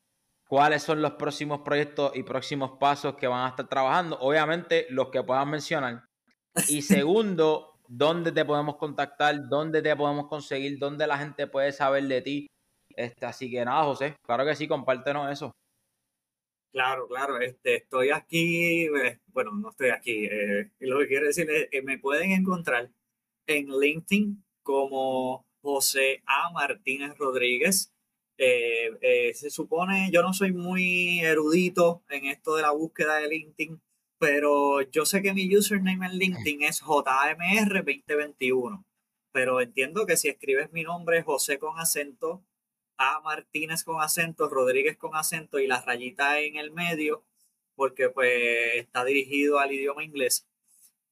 ¿Cuáles 0.54 0.84
son 0.84 1.02
los 1.02 1.14
próximos 1.14 1.62
proyectos 1.64 2.12
y 2.14 2.22
próximos 2.22 2.78
pasos 2.78 3.16
que 3.16 3.26
van 3.26 3.44
a 3.44 3.48
estar 3.48 3.68
trabajando? 3.68 4.16
Obviamente, 4.20 4.86
los 4.88 5.10
que 5.10 5.20
puedan 5.24 5.50
mencionar. 5.50 6.04
Y 6.68 6.80
segundo, 7.08 7.80
¿dónde 7.88 8.30
te 8.30 8.44
podemos 8.44 8.76
contactar? 8.76 9.48
¿Dónde 9.48 9.82
te 9.82 9.96
podemos 9.96 10.28
conseguir? 10.28 10.78
¿Dónde 10.78 11.08
la 11.08 11.18
gente 11.18 11.48
puede 11.48 11.72
saber 11.72 12.04
de 12.04 12.22
ti? 12.22 12.46
Este, 12.90 13.26
así 13.26 13.50
que 13.50 13.64
nada, 13.64 13.82
José, 13.82 14.14
claro 14.24 14.44
que 14.44 14.54
sí, 14.54 14.68
compártenos 14.68 15.28
eso. 15.32 15.50
Claro, 16.72 17.08
claro, 17.08 17.40
este, 17.40 17.78
estoy 17.78 18.10
aquí, 18.10 18.84
eh, 18.84 19.18
bueno, 19.26 19.50
no 19.56 19.70
estoy 19.70 19.88
aquí, 19.88 20.26
eh, 20.26 20.70
lo 20.78 21.00
que 21.00 21.08
quiero 21.08 21.26
decir 21.26 21.50
es 21.50 21.68
que 21.68 21.82
me 21.82 21.98
pueden 21.98 22.30
encontrar 22.30 22.92
en 23.48 23.76
LinkedIn 23.76 24.44
como 24.62 25.48
José 25.64 26.22
A. 26.26 26.52
Martínez 26.52 27.18
Rodríguez. 27.18 27.93
Eh, 28.36 29.32
se 29.34 29.50
supone, 29.50 30.10
yo 30.12 30.22
no 30.22 30.32
soy 30.32 30.52
muy 30.52 31.20
erudito 31.20 32.02
en 32.08 32.26
esto 32.26 32.56
de 32.56 32.62
la 32.62 32.72
búsqueda 32.72 33.18
de 33.18 33.28
LinkedIn, 33.28 33.80
pero 34.18 34.82
yo 34.82 35.06
sé 35.06 35.22
que 35.22 35.34
mi 35.34 35.54
username 35.56 36.06
en 36.06 36.18
LinkedIn 36.18 36.62
es 36.62 36.82
JMR2021, 36.82 38.84
pero 39.32 39.60
entiendo 39.60 40.06
que 40.06 40.16
si 40.16 40.28
escribes 40.28 40.72
mi 40.72 40.82
nombre 40.82 41.22
José 41.22 41.58
con 41.58 41.78
acento, 41.78 42.44
a 42.98 43.20
Martínez 43.20 43.84
con 43.84 44.00
acento, 44.00 44.48
Rodríguez 44.48 44.96
con 44.96 45.16
acento 45.16 45.58
y 45.58 45.66
la 45.66 45.80
rayita 45.80 46.40
en 46.40 46.56
el 46.56 46.70
medio, 46.70 47.24
porque 47.76 48.08
pues 48.10 48.76
está 48.76 49.04
dirigido 49.04 49.58
al 49.58 49.72
idioma 49.72 50.04
inglés. 50.04 50.46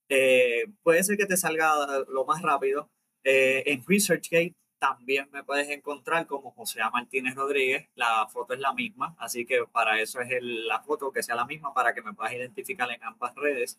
Eh, 0.08 0.64
puede 0.82 1.02
ser 1.04 1.16
que 1.16 1.26
te 1.26 1.36
salga 1.36 2.04
lo 2.08 2.24
más 2.24 2.42
rápido. 2.42 2.90
Eh, 3.24 3.62
en 3.66 3.84
ResearchGate 3.86 4.56
también 4.82 5.28
me 5.30 5.44
puedes 5.44 5.68
encontrar 5.68 6.26
como 6.26 6.50
José. 6.50 6.80
Martínez 6.92 7.36
Rodríguez. 7.36 7.88
La 7.94 8.26
foto 8.26 8.54
es 8.54 8.58
la 8.58 8.74
misma, 8.74 9.14
así 9.16 9.46
que 9.46 9.62
para 9.70 10.00
eso 10.00 10.20
es 10.20 10.42
la 10.42 10.82
foto 10.82 11.12
que 11.12 11.22
sea 11.22 11.36
la 11.36 11.46
misma 11.46 11.72
para 11.72 11.94
que 11.94 12.02
me 12.02 12.14
puedas 12.14 12.32
identificar 12.32 12.90
en 12.90 13.00
ambas 13.04 13.32
redes. 13.36 13.78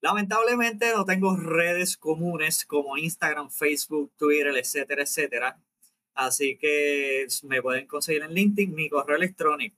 Lamentablemente 0.00 0.90
no 0.94 1.04
tengo 1.04 1.36
redes 1.36 1.98
comunes 1.98 2.64
como 2.64 2.96
Instagram, 2.96 3.50
Facebook, 3.50 4.10
Twitter, 4.16 4.56
etcétera, 4.56 5.02
etcétera. 5.02 5.60
Así 6.14 6.56
que 6.56 7.26
me 7.42 7.60
pueden 7.60 7.86
conseguir 7.86 8.22
en 8.22 8.32
LinkedIn 8.32 8.74
mi 8.74 8.88
correo 8.88 9.16
electrónico 9.16 9.76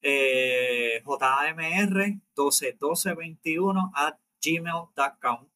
eh, 0.00 1.02
jmr121221 1.04 3.92
at 3.94 4.16
gmail.com. 4.42 5.48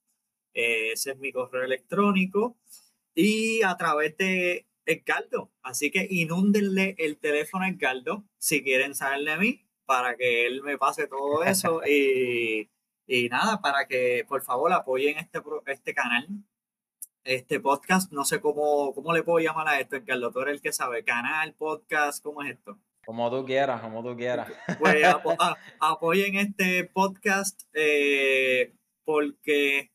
Eh, 0.53 0.93
ese 0.93 1.13
es 1.13 1.19
mi 1.19 1.33
correo 1.33 1.65
electrónico. 1.65 2.59
Y 3.15 3.63
a 3.63 3.77
través 3.77 4.17
de 4.17 4.67
Edgardo. 4.87 5.51
Así 5.63 5.91
que 5.91 6.07
inúndenle 6.11 6.95
el 6.99 7.19
teléfono 7.19 7.65
a 7.65 7.69
Edgardo 7.69 8.25
si 8.39 8.63
quieren 8.63 8.95
saber 8.95 9.25
de 9.25 9.37
mí 9.37 9.67
para 9.87 10.17
que 10.17 10.47
él 10.47 10.63
me 10.63 10.79
pase 10.79 11.07
todo 11.07 11.45
eso. 11.45 11.83
y, 11.89 12.71
y 13.07 13.29
nada, 13.29 13.61
para 13.61 13.87
que 13.87 14.25
por 14.29 14.43
favor 14.43 14.73
apoyen 14.73 15.19
este, 15.19 15.41
este 15.67 15.95
canal 15.95 16.29
este 17.25 17.61
podcast, 17.61 18.13
no 18.13 18.25
sé 18.25 18.41
cómo, 18.41 18.95
cómo 18.95 19.13
le 19.13 19.23
puedo 19.23 19.39
llamar 19.39 19.69
a 19.69 19.79
esto, 19.79 19.97
Carlos, 20.07 20.33
tú 20.33 20.41
eres 20.41 20.55
el 20.55 20.63
que 20.63 20.73
sabe, 20.73 21.05
canal, 21.05 21.55
podcast, 21.55 22.23
¿cómo 22.23 22.43
es 22.43 22.53
esto? 22.53 22.79
Como 23.05 23.31
tú 23.31 23.45
quieras, 23.45 23.81
como 23.81 24.03
tú 24.03 24.17
quieras. 24.17 24.51
Pues 24.79 25.05
apoyen 25.81 26.37
este 26.37 26.85
podcast 26.85 27.63
eh, 27.73 28.73
porque 29.05 29.91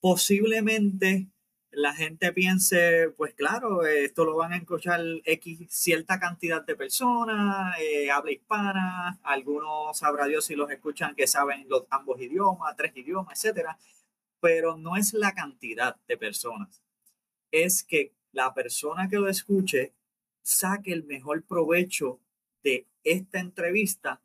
posiblemente 0.00 1.28
la 1.72 1.94
gente 1.94 2.32
piense, 2.32 3.10
pues 3.16 3.34
claro, 3.34 3.84
esto 3.86 4.24
lo 4.24 4.36
van 4.36 4.52
a 4.52 4.56
escuchar 4.56 5.00
X 5.24 5.66
cierta 5.68 6.18
cantidad 6.18 6.64
de 6.64 6.76
personas, 6.76 7.76
eh, 7.80 8.10
habla 8.10 8.32
hispana, 8.32 9.20
algunos 9.22 9.96
sabrá 9.98 10.26
Dios 10.26 10.44
si 10.44 10.56
los 10.56 10.70
escuchan 10.70 11.14
que 11.14 11.26
saben 11.26 11.66
los 11.68 11.84
ambos 11.90 12.20
idiomas, 12.20 12.76
tres 12.76 12.92
idiomas, 12.96 13.44
etcétera 13.44 13.78
pero 14.40 14.76
no 14.76 14.96
es 14.96 15.12
la 15.12 15.34
cantidad 15.34 15.96
de 16.08 16.16
personas, 16.16 16.82
es 17.50 17.84
que 17.84 18.14
la 18.32 18.52
persona 18.54 19.08
que 19.08 19.16
lo 19.16 19.28
escuche 19.28 19.92
saque 20.42 20.92
el 20.92 21.04
mejor 21.04 21.44
provecho 21.44 22.20
de 22.62 22.86
esta 23.04 23.38
entrevista 23.38 24.22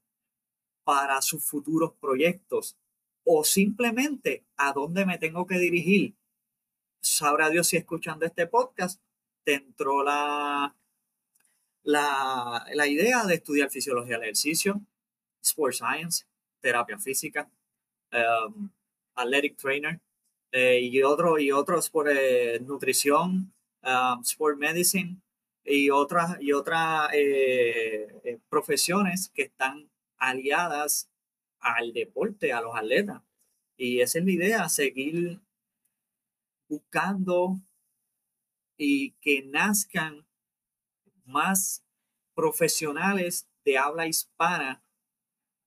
para 0.84 1.22
sus 1.22 1.44
futuros 1.44 1.94
proyectos 2.00 2.78
o 3.24 3.44
simplemente 3.44 4.46
a 4.56 4.72
dónde 4.72 5.06
me 5.06 5.18
tengo 5.18 5.46
que 5.46 5.58
dirigir. 5.58 6.16
Sabrá 7.06 7.52
Dios 7.52 7.68
si 7.68 7.78
escuchando 7.78 8.26
este 8.26 8.48
podcast 8.48 9.00
te 9.44 9.54
entró 9.54 10.04
la, 10.04 10.76
la, 11.84 12.66
la 12.74 12.88
idea 12.88 13.24
de 13.26 13.36
estudiar 13.36 13.70
fisiología 13.70 14.16
del 14.16 14.24
ejercicio, 14.24 14.82
sports 15.40 15.78
science, 15.78 16.26
terapia 16.60 16.98
física, 16.98 17.48
um, 18.12 18.72
athletic 19.14 19.56
trainer, 19.56 20.02
eh, 20.52 20.80
y, 20.82 21.04
otro, 21.04 21.38
y 21.38 21.52
otros 21.52 21.92
por 21.92 22.10
eh, 22.10 22.60
nutrición, 22.62 23.54
um, 23.84 24.22
sport 24.22 24.58
medicine 24.58 25.22
y 25.64 25.92
otras, 25.92 26.42
y 26.42 26.54
otras 26.54 27.12
eh, 27.14 28.40
profesiones 28.50 29.30
que 29.30 29.44
están 29.44 29.92
aliadas 30.18 31.08
al 31.60 31.94
deporte, 31.94 32.52
a 32.52 32.62
los 32.62 32.76
atletas. 32.76 33.22
Y 33.78 34.00
esa 34.00 34.18
es 34.18 34.26
la 34.26 34.32
idea, 34.32 34.70
seguir 34.70 35.40
buscando 36.68 37.60
y 38.78 39.12
que 39.22 39.44
nazcan 39.44 40.26
más 41.26 41.84
profesionales 42.34 43.48
de 43.64 43.78
habla 43.78 44.08
hispana, 44.08 44.84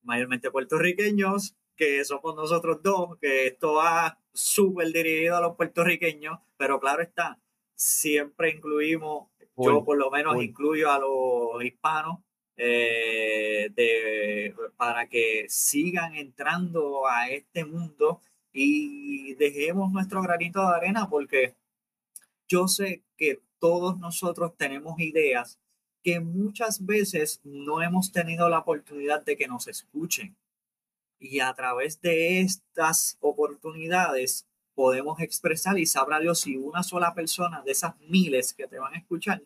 mayormente 0.03 0.51
puertorriqueños, 0.51 1.57
que 1.77 2.05
somos 2.05 2.35
nosotros 2.35 2.83
dos, 2.83 3.19
que 3.21 3.47
esto 3.47 3.75
va 3.75 4.21
súper 4.33 4.93
dirigido 4.93 5.37
a 5.37 5.41
los 5.41 5.57
puertorriqueños, 5.57 6.39
pero 6.57 6.81
claro 6.81 7.03
está, 7.03 7.41
siempre 7.75 8.51
incluimos, 8.51 9.29
yo 9.57 9.85
por 9.85 9.97
lo 9.97 10.11
menos 10.11 10.43
incluyo 10.43 10.91
a 10.91 10.99
los 10.99 11.65
hispanos, 11.65 12.19
eh, 12.57 13.71
de, 13.75 14.53
para 14.77 15.09
que 15.09 15.47
sigan 15.49 16.17
entrando 16.17 17.07
a 17.07 17.29
este 17.31 17.65
mundo 17.65 18.21
y 18.53 19.35
dejemos 19.35 19.93
nuestro 19.93 20.23
granito 20.23 20.61
de 20.61 20.77
arena 20.77 21.09
porque 21.09 21.55
yo 22.49 22.69
sé 22.69 23.03
que 23.17 23.41
todos 23.59 23.99
nosotros 23.99 24.57
tenemos 24.57 24.99
ideas 25.01 25.59
que 26.03 26.21
muchas 26.21 26.87
veces 26.87 27.41
no 27.45 27.83
hemos 27.83 28.13
tenido 28.13 28.49
la 28.49 28.61
oportunidad 28.61 29.25
de 29.25 29.37
que 29.37 29.49
nos 29.49 29.69
escuchen 29.69 30.37
y 31.19 31.41
a 31.41 31.53
través 31.55 32.01
de 32.01 32.41
estas 32.41 33.19
oportunidades 33.21 34.47
podemos 34.75 35.21
expresar 35.21 35.79
y 35.79 35.87
sabrá 35.87 36.21
Dios 36.21 36.41
si 36.41 36.57
una 36.57 36.83
sola 36.83 37.15
persona 37.15 37.63
de 37.63 37.73
esas 37.73 37.99
miles 38.01 38.55
que 38.55 38.69
te 38.69 38.79
van 38.79 38.95
a 38.95 38.99
escuchar 38.99 39.43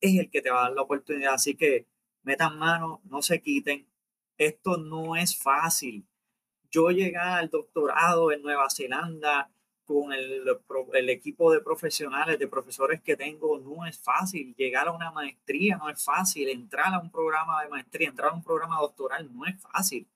es 0.00 0.18
el 0.18 0.28
que 0.28 0.42
te 0.42 0.50
va 0.50 0.60
a 0.60 0.62
dar 0.64 0.72
la 0.72 0.82
oportunidad. 0.82 1.34
Así 1.34 1.54
que 1.54 1.86
metan 2.24 2.58
mano, 2.58 3.00
no 3.04 3.22
se 3.22 3.40
quiten. 3.40 3.86
Esto 4.36 4.76
no 4.76 5.14
es 5.16 5.38
fácil. 5.38 6.04
Yo 6.72 6.90
llegar 6.90 7.38
al 7.38 7.48
doctorado 7.48 8.32
en 8.32 8.42
Nueva 8.42 8.68
Zelanda 8.68 9.48
con 9.84 10.12
el, 10.12 10.42
el, 10.94 11.10
equipo 11.10 11.52
de 11.52 11.60
profesionales, 11.60 12.38
de 12.38 12.48
profesores 12.48 13.00
que 13.02 13.16
tengo, 13.16 13.58
no 13.58 13.86
es 13.86 13.98
fácil. 13.98 14.54
Llegar 14.56 14.88
a 14.88 14.92
una 14.92 15.12
maestría 15.12 15.76
no 15.76 15.88
es 15.88 16.02
fácil. 16.02 16.48
Entrar 16.48 16.92
a 16.92 16.98
un 16.98 17.10
programa 17.10 17.62
de 17.62 17.68
maestría, 17.68 18.08
entrar 18.08 18.30
a 18.30 18.34
un 18.34 18.42
programa 18.42 18.80
doctoral 18.80 19.30
no 19.32 19.46
es 19.46 19.60
fácil 19.60 20.08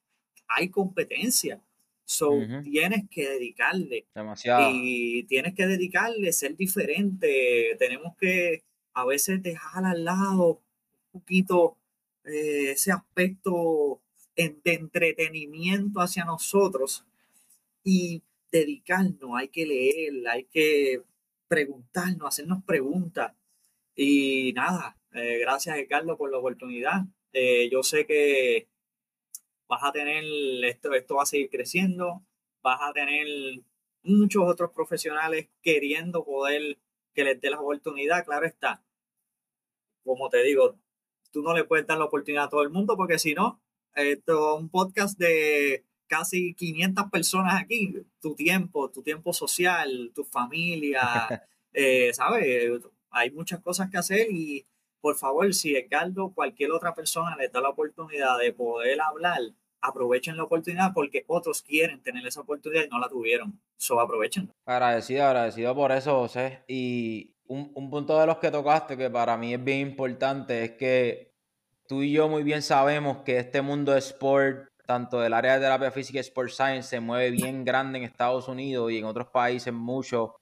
hay 0.48 0.68
competencia. 0.68 1.60
So, 2.04 2.38
tienes 2.62 3.08
que 3.10 3.28
dedicarle. 3.28 4.06
Demasiado. 4.14 4.70
Y 4.72 5.24
tienes 5.24 5.54
que 5.54 5.66
dedicarle, 5.66 6.32
ser 6.32 6.56
diferente. 6.56 7.74
Tenemos 7.78 8.16
que 8.16 8.62
a 8.94 9.04
veces 9.04 9.42
dejar 9.42 9.84
al 9.84 10.04
lado 10.04 10.62
un 11.12 11.20
poquito 11.20 11.76
eh, 12.24 12.70
ese 12.70 12.92
aspecto 12.92 14.00
de 14.36 14.74
entretenimiento 14.74 16.00
hacia 16.00 16.24
nosotros 16.24 17.04
y 17.82 18.22
dedicarnos. 18.50 19.30
Hay 19.34 19.48
que 19.48 19.66
leer, 19.66 20.28
hay 20.28 20.44
que 20.44 21.02
preguntarnos, 21.48 22.28
hacernos 22.28 22.62
preguntas. 22.64 23.34
Y 23.94 24.52
nada, 24.54 24.98
eh, 25.12 25.38
gracias, 25.38 25.76
Ricardo, 25.76 26.16
por 26.16 26.30
la 26.30 26.38
oportunidad. 26.38 27.04
Eh, 27.32 27.68
yo 27.70 27.82
sé 27.82 28.06
que 28.06 28.68
vas 29.68 29.82
a 29.82 29.92
tener, 29.92 30.24
esto, 30.64 30.92
esto 30.94 31.16
va 31.16 31.22
a 31.22 31.26
seguir 31.26 31.50
creciendo, 31.50 32.22
vas 32.62 32.80
a 32.82 32.92
tener 32.92 33.26
muchos 34.02 34.44
otros 34.46 34.70
profesionales 34.72 35.48
queriendo 35.62 36.24
poder 36.24 36.78
que 37.14 37.24
les 37.24 37.40
dé 37.40 37.50
la 37.50 37.60
oportunidad, 37.60 38.24
claro 38.24 38.46
está. 38.46 38.82
Como 40.04 40.28
te 40.28 40.42
digo, 40.42 40.78
tú 41.32 41.42
no 41.42 41.54
le 41.54 41.64
puedes 41.64 41.86
dar 41.86 41.98
la 41.98 42.04
oportunidad 42.04 42.44
a 42.44 42.48
todo 42.48 42.62
el 42.62 42.70
mundo 42.70 42.96
porque 42.96 43.18
si 43.18 43.34
no, 43.34 43.60
esto 43.96 44.56
es 44.56 44.60
un 44.60 44.68
podcast 44.68 45.18
de 45.18 45.84
casi 46.06 46.54
500 46.54 47.10
personas 47.10 47.60
aquí, 47.60 47.94
tu 48.20 48.34
tiempo, 48.34 48.90
tu 48.90 49.02
tiempo 49.02 49.32
social, 49.32 50.12
tu 50.14 50.24
familia, 50.24 51.02
eh, 51.72 52.12
¿sabes? 52.12 52.82
Hay 53.10 53.30
muchas 53.30 53.60
cosas 53.60 53.90
que 53.90 53.98
hacer 53.98 54.28
y 54.30 54.66
por 55.00 55.16
favor, 55.16 55.52
si 55.54 55.76
Edgardo, 55.76 56.32
cualquier 56.34 56.72
otra 56.72 56.94
persona 56.94 57.36
les 57.36 57.52
da 57.52 57.60
la 57.60 57.70
oportunidad 57.70 58.38
de 58.38 58.52
poder 58.52 59.00
hablar, 59.00 59.40
aprovechen 59.80 60.36
la 60.36 60.44
oportunidad 60.44 60.92
porque 60.94 61.24
otros 61.28 61.62
quieren 61.62 62.02
tener 62.02 62.26
esa 62.26 62.40
oportunidad 62.40 62.84
y 62.84 62.88
no 62.88 62.98
la 62.98 63.08
tuvieron. 63.08 63.60
So, 63.76 64.00
aprovechen. 64.00 64.50
Agradecido, 64.64 65.24
agradecido 65.24 65.74
por 65.74 65.92
eso, 65.92 66.18
José. 66.18 66.64
Y 66.66 67.34
un, 67.46 67.70
un 67.74 67.90
punto 67.90 68.18
de 68.18 68.26
los 68.26 68.38
que 68.38 68.50
tocaste 68.50 68.96
que 68.96 69.10
para 69.10 69.36
mí 69.36 69.54
es 69.54 69.62
bien 69.62 69.80
importante 69.80 70.64
es 70.64 70.70
que 70.72 71.35
tú 71.88 72.02
y 72.02 72.12
yo 72.12 72.28
muy 72.28 72.42
bien 72.42 72.62
sabemos 72.62 73.18
que 73.18 73.38
este 73.38 73.62
mundo 73.62 73.92
de 73.92 73.98
sport, 73.98 74.68
tanto 74.86 75.20
del 75.20 75.32
área 75.32 75.54
de 75.54 75.60
terapia 75.60 75.90
física 75.90 76.18
y 76.18 76.20
sport 76.20 76.50
science, 76.50 76.88
se 76.88 77.00
mueve 77.00 77.30
bien 77.30 77.64
grande 77.64 77.98
en 77.98 78.04
Estados 78.04 78.48
Unidos 78.48 78.92
y 78.92 78.98
en 78.98 79.04
otros 79.04 79.28
países 79.28 79.72
mucho 79.72 80.36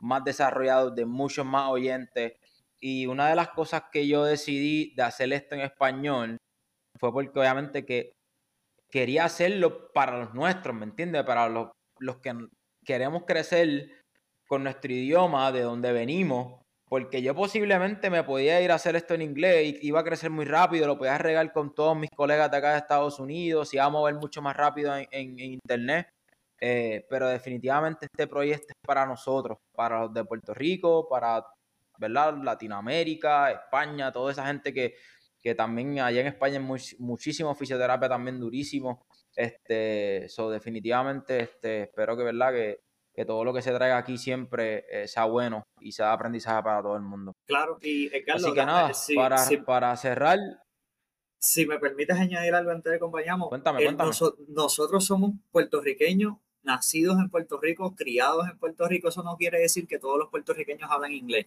más 0.00 0.24
desarrollados, 0.24 0.94
de 0.94 1.06
muchos 1.06 1.46
más 1.46 1.70
oyentes. 1.70 2.34
Y 2.80 3.06
una 3.06 3.28
de 3.28 3.36
las 3.36 3.50
cosas 3.50 3.84
que 3.92 4.06
yo 4.06 4.24
decidí 4.24 4.94
de 4.94 5.02
hacer 5.02 5.32
esto 5.32 5.54
en 5.54 5.62
español 5.62 6.38
fue 6.98 7.12
porque 7.12 7.38
obviamente 7.38 7.84
que 7.84 8.12
quería 8.90 9.24
hacerlo 9.24 9.92
para 9.92 10.18
los 10.18 10.34
nuestros, 10.34 10.74
¿me 10.74 10.84
entiendes? 10.84 11.24
Para 11.24 11.48
los, 11.48 11.70
los 11.98 12.18
que 12.18 12.34
queremos 12.84 13.24
crecer 13.26 13.90
con 14.46 14.62
nuestro 14.62 14.92
idioma, 14.92 15.50
de 15.52 15.62
donde 15.62 15.92
venimos, 15.92 16.62
porque 16.88 17.20
yo 17.22 17.34
posiblemente 17.34 18.10
me 18.10 18.22
podía 18.22 18.60
ir 18.60 18.70
a 18.70 18.76
hacer 18.76 18.96
esto 18.96 19.14
en 19.14 19.22
inglés 19.22 19.78
y 19.82 19.88
iba 19.88 20.00
a 20.00 20.04
crecer 20.04 20.30
muy 20.30 20.44
rápido, 20.44 20.86
lo 20.86 20.98
podía 20.98 21.18
regar 21.18 21.52
con 21.52 21.74
todos 21.74 21.96
mis 21.96 22.10
colegas 22.10 22.50
de 22.50 22.56
acá 22.56 22.72
de 22.72 22.78
Estados 22.78 23.18
Unidos, 23.18 23.74
iba 23.74 23.84
a 23.84 23.90
mover 23.90 24.14
mucho 24.14 24.40
más 24.42 24.56
rápido 24.56 24.94
en, 24.96 25.38
internet, 25.38 26.08
eh, 26.60 27.04
pero 27.10 27.28
definitivamente 27.28 28.06
este 28.06 28.26
proyecto 28.28 28.68
es 28.68 28.86
para 28.86 29.04
nosotros, 29.04 29.58
para 29.74 30.00
los 30.02 30.14
de 30.14 30.24
Puerto 30.24 30.54
Rico, 30.54 31.08
para 31.08 31.44
¿verdad? 31.98 32.36
Latinoamérica, 32.42 33.50
España, 33.50 34.12
toda 34.12 34.32
esa 34.32 34.46
gente 34.46 34.72
que, 34.72 34.94
que 35.40 35.54
también 35.54 35.98
allá 36.00 36.20
en 36.20 36.28
España 36.28 36.60
es 36.74 37.00
muchísimo 37.00 37.54
fisioterapia 37.54 38.08
también 38.08 38.38
durísimo. 38.38 39.06
Este, 39.34 40.26
eso 40.26 40.50
definitivamente 40.50 41.42
este, 41.42 41.84
espero 41.84 42.16
que 42.16 42.24
verdad 42.24 42.52
que, 42.52 42.80
que 43.16 43.24
todo 43.24 43.44
lo 43.44 43.54
que 43.54 43.62
se 43.62 43.72
traiga 43.72 43.96
aquí 43.96 44.18
siempre 44.18 44.84
eh, 44.90 45.08
sea 45.08 45.24
bueno 45.24 45.66
y 45.80 45.92
sea 45.92 46.08
de 46.08 46.12
aprendizaje 46.12 46.62
para 46.62 46.82
todo 46.82 46.96
el 46.96 47.02
mundo. 47.02 47.32
Claro, 47.46 47.78
y 47.80 48.14
eh, 48.14 48.22
Así 48.30 48.52
que 48.52 48.66
nada, 48.66 48.92
para, 49.14 49.36
para 49.64 49.96
cerrar. 49.96 50.38
Si 51.38 51.64
me 51.64 51.78
permites 51.78 52.18
añadir 52.18 52.54
algo 52.54 52.72
antes 52.72 52.90
de 52.90 52.96
acompañamos. 52.96 53.48
Cuéntame, 53.48 53.82
cuéntame. 53.82 54.10
nosotros 54.48 55.04
somos 55.04 55.32
puertorriqueños, 55.50 56.34
nacidos 56.62 57.18
en 57.18 57.30
Puerto 57.30 57.58
Rico, 57.58 57.94
criados 57.96 58.48
en 58.50 58.58
Puerto 58.58 58.86
Rico. 58.86 59.08
Eso 59.08 59.22
no 59.22 59.36
quiere 59.38 59.60
decir 59.60 59.86
que 59.86 59.98
todos 59.98 60.18
los 60.18 60.28
puertorriqueños 60.28 60.90
hablan 60.90 61.12
inglés. 61.12 61.46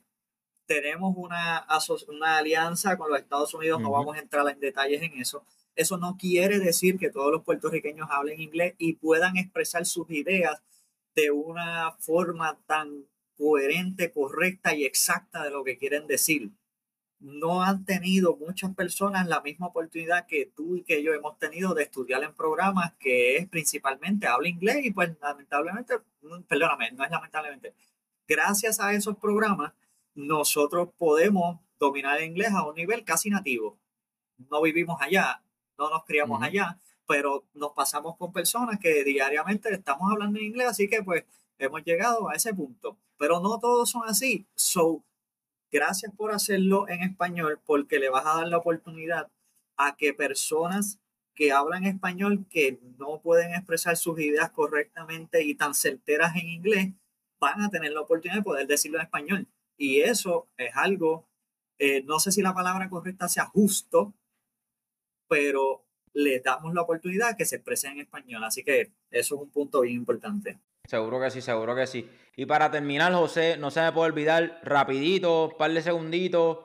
Tenemos 0.66 1.14
una, 1.18 1.68
una 2.08 2.38
alianza 2.38 2.98
con 2.98 3.12
los 3.12 3.20
Estados 3.20 3.54
Unidos, 3.54 3.80
no 3.80 3.92
vamos 3.92 4.16
a 4.16 4.20
entrar 4.20 4.48
en 4.50 4.60
detalles 4.60 5.04
en 5.04 5.14
eso. 5.20 5.44
Eso 5.76 5.98
no 5.98 6.18
quiere 6.18 6.60
decir 6.60 6.98
que 6.98 7.12
todos 7.12 7.32
los 7.32 7.44
puertorriqueños 7.44 8.08
hablen 8.10 8.42
inglés 8.42 8.74
y 8.80 8.94
puedan 8.94 9.38
expresar 9.38 9.86
sus 9.86 10.10
ideas 10.10 10.62
de 11.16 11.32
una 11.32 11.92
forma 12.00 12.60
tan 12.66 13.06
coherente, 13.38 14.12
correcta 14.12 14.76
y 14.76 14.86
exacta 14.86 15.44
de 15.44 15.52
lo 15.52 15.64
que 15.64 15.78
quieren 15.78 16.08
decir. 16.08 16.52
No 17.20 17.64
han 17.64 17.86
tenido 17.86 18.38
muchas 18.38 18.74
personas 18.76 19.28
la 19.28 19.42
misma 19.42 19.68
oportunidad 19.68 20.26
que 20.26 20.46
tú 20.46 20.78
y 20.78 20.84
que 20.84 21.04
yo 21.04 21.14
hemos 21.14 21.38
tenido 21.38 21.74
de 21.74 21.84
estudiar 21.84 22.24
en 22.24 22.34
programas 22.34 22.94
que 23.00 23.38
es 23.38 23.48
principalmente 23.48 24.28
habla 24.28 24.48
inglés 24.48 24.86
y 24.86 24.92
pues 24.92 25.12
lamentablemente, 25.22 25.96
perdóname, 26.48 26.92
no 26.92 27.04
es 27.04 27.12
lamentablemente, 27.12 27.74
gracias 28.28 28.80
a 28.80 28.94
esos 28.94 29.18
programas 29.18 29.74
nosotros 30.16 30.90
podemos 30.98 31.60
dominar 31.80 32.20
el 32.20 32.26
inglés 32.26 32.52
a 32.52 32.68
un 32.68 32.76
nivel 32.76 33.04
casi 33.04 33.30
nativo. 33.30 33.80
No 34.50 34.62
vivimos 34.62 35.02
allá, 35.02 35.42
no 35.78 35.90
nos 35.90 36.04
criamos 36.04 36.42
allá, 36.44 36.78
pero 37.10 37.44
nos 37.56 37.72
pasamos 37.72 38.18
con 38.18 38.32
personas 38.32 38.78
que 38.80 39.04
diariamente 39.04 39.74
estamos 39.74 40.12
hablando 40.12 40.38
en 40.38 40.46
inglés, 40.46 40.68
así 40.68 40.88
que 40.88 41.02
pues 41.02 41.24
hemos 41.58 41.84
llegado 41.84 42.30
a 42.30 42.36
ese 42.36 42.54
punto. 42.54 43.00
Pero 43.18 43.40
no 43.40 43.58
todos 43.58 43.90
son 43.90 44.04
así. 44.08 44.46
So, 44.54 45.04
gracias 45.72 46.14
por 46.16 46.32
hacerlo 46.32 46.88
en 46.88 47.02
español 47.02 47.60
porque 47.66 47.98
le 47.98 48.10
vas 48.10 48.28
a 48.28 48.36
dar 48.36 48.48
la 48.48 48.58
oportunidad 48.58 49.32
a 49.76 49.96
que 49.96 50.14
personas 50.14 51.00
que 51.34 51.52
hablan 51.52 51.86
español 51.86 52.46
que 52.48 52.80
no 53.00 53.20
pueden 53.22 53.56
expresar 53.56 53.98
sus 53.98 54.20
ideas 54.20 54.52
correctamente 54.52 55.44
y 55.44 55.56
tan 55.56 55.74
certeras 55.74 56.36
en 56.36 56.48
inglés 56.48 56.94
van 57.40 57.62
a 57.62 57.72
tener 57.72 57.92
la 57.92 58.02
oportunidad 58.02 58.38
de 58.38 58.44
poder 58.44 58.68
decirlo 58.68 59.00
en 59.00 59.06
español. 59.06 59.48
Y 59.78 60.02
eso 60.02 60.48
es 60.58 60.76
algo, 60.76 61.28
eh, 61.80 62.04
no 62.04 62.20
sé 62.20 62.32
si 62.32 62.44
la 62.44 62.54
palabra 62.54 62.88
correcta 62.88 63.28
sea 63.28 63.46
justo, 63.46 64.14
pero 65.28 65.89
le 66.20 66.40
damos 66.40 66.74
la 66.74 66.82
oportunidad 66.82 67.36
que 67.38 67.46
se 67.46 67.58
exprese 67.58 67.88
en 67.88 68.00
español. 68.00 68.44
Así 68.44 68.64
que 68.64 68.92
eso 69.12 69.36
es 69.36 69.42
un 69.42 69.50
punto 69.50 69.82
bien 69.82 69.96
importante. 69.96 70.60
Seguro 70.86 71.20
que 71.22 71.30
sí, 71.30 71.42
seguro 71.42 71.76
que 71.76 71.88
sí. 71.88 72.10
Y 72.36 72.46
para 72.46 72.72
terminar, 72.72 73.14
José, 73.14 73.58
no 73.58 73.70
se 73.70 73.82
me 73.82 73.92
puede 73.92 74.12
olvidar, 74.12 74.60
rapidito, 74.64 75.50
un 75.50 75.58
par 75.58 75.72
de 75.72 75.82
segunditos, 75.82 76.60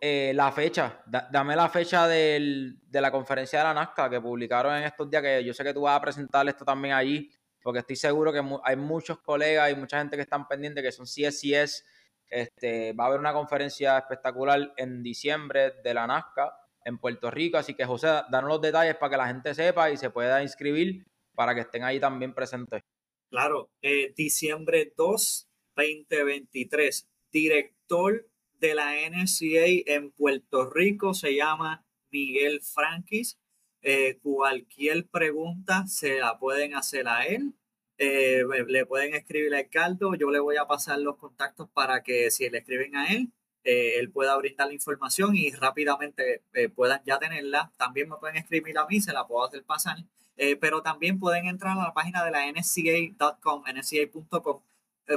eh, 0.00 0.32
la 0.34 0.52
fecha. 0.52 1.02
dame 1.06 1.56
la 1.56 1.68
fecha 1.68 2.06
del, 2.06 2.78
de 2.86 3.00
la 3.00 3.10
conferencia 3.10 3.58
de 3.58 3.64
la 3.64 3.74
NASCA 3.74 4.08
que 4.08 4.20
publicaron 4.20 4.74
en 4.76 4.84
estos 4.84 5.10
días, 5.10 5.22
que 5.22 5.44
yo 5.44 5.52
sé 5.52 5.64
que 5.64 5.74
tú 5.74 5.82
vas 5.82 5.96
a 5.96 6.00
presentar 6.00 6.48
esto 6.48 6.64
también 6.64 6.94
allí, 6.94 7.30
porque 7.62 7.80
estoy 7.80 7.96
seguro 7.96 8.32
que 8.32 8.42
hay 8.64 8.76
muchos 8.76 9.18
colegas 9.18 9.70
y 9.70 9.74
mucha 9.74 9.98
gente 9.98 10.16
que 10.16 10.22
están 10.22 10.46
pendientes, 10.46 10.82
que 10.82 10.92
son 10.92 11.04
CSCS. 11.04 11.84
Este, 12.30 12.92
va 12.92 13.04
a 13.04 13.06
haber 13.08 13.20
una 13.20 13.32
conferencia 13.32 13.98
espectacular 13.98 14.72
en 14.76 15.02
diciembre 15.02 15.72
de 15.82 15.94
la 15.94 16.06
NASCA 16.06 16.54
en 16.88 16.98
Puerto 16.98 17.30
Rico. 17.30 17.58
Así 17.58 17.74
que, 17.74 17.84
José, 17.84 18.08
danos 18.30 18.48
los 18.48 18.60
detalles 18.60 18.96
para 18.96 19.10
que 19.10 19.16
la 19.16 19.28
gente 19.28 19.54
sepa 19.54 19.90
y 19.90 19.96
se 19.96 20.10
pueda 20.10 20.42
inscribir 20.42 21.06
para 21.34 21.54
que 21.54 21.60
estén 21.60 21.84
ahí 21.84 22.00
también 22.00 22.34
presentes. 22.34 22.82
Claro, 23.30 23.70
eh, 23.82 24.12
diciembre 24.16 24.92
2, 24.96 25.48
2023. 25.76 27.08
Director 27.30 28.26
de 28.54 28.74
la 28.74 28.94
NCA 29.08 29.92
en 29.94 30.10
Puerto 30.10 30.68
Rico 30.70 31.14
se 31.14 31.36
llama 31.36 31.86
Miguel 32.10 32.60
Frankis. 32.62 33.38
Eh, 33.82 34.18
cualquier 34.22 35.06
pregunta 35.08 35.86
se 35.86 36.18
la 36.18 36.38
pueden 36.38 36.74
hacer 36.74 37.06
a 37.06 37.26
él. 37.26 37.54
Eh, 37.98 38.44
le 38.66 38.86
pueden 38.86 39.14
escribir 39.14 39.54
a 39.54 39.68
Caldo. 39.68 40.14
Yo 40.14 40.30
le 40.30 40.40
voy 40.40 40.56
a 40.56 40.66
pasar 40.66 40.98
los 40.98 41.16
contactos 41.16 41.68
para 41.70 42.02
que 42.02 42.30
si 42.30 42.48
le 42.48 42.58
escriben 42.58 42.96
a 42.96 43.12
él, 43.12 43.32
eh, 43.64 43.98
él 43.98 44.10
pueda 44.10 44.36
brindar 44.36 44.68
la 44.68 44.74
información 44.74 45.36
y 45.36 45.50
rápidamente 45.52 46.42
eh, 46.52 46.68
puedan 46.68 47.02
ya 47.04 47.18
tenerla. 47.18 47.72
También 47.76 48.08
me 48.08 48.16
pueden 48.16 48.36
escribir 48.36 48.78
a 48.78 48.86
mí, 48.86 49.00
se 49.00 49.12
la 49.12 49.26
puedo 49.26 49.44
hacer 49.44 49.64
pasar. 49.64 49.98
Eh, 50.36 50.56
pero 50.56 50.82
también 50.82 51.18
pueden 51.18 51.46
entrar 51.46 51.76
a 51.76 51.82
la 51.82 51.94
página 51.94 52.24
de 52.24 52.30
la 52.30 52.46
nsca.com, 52.50 53.64
nsca.com. 53.66 54.62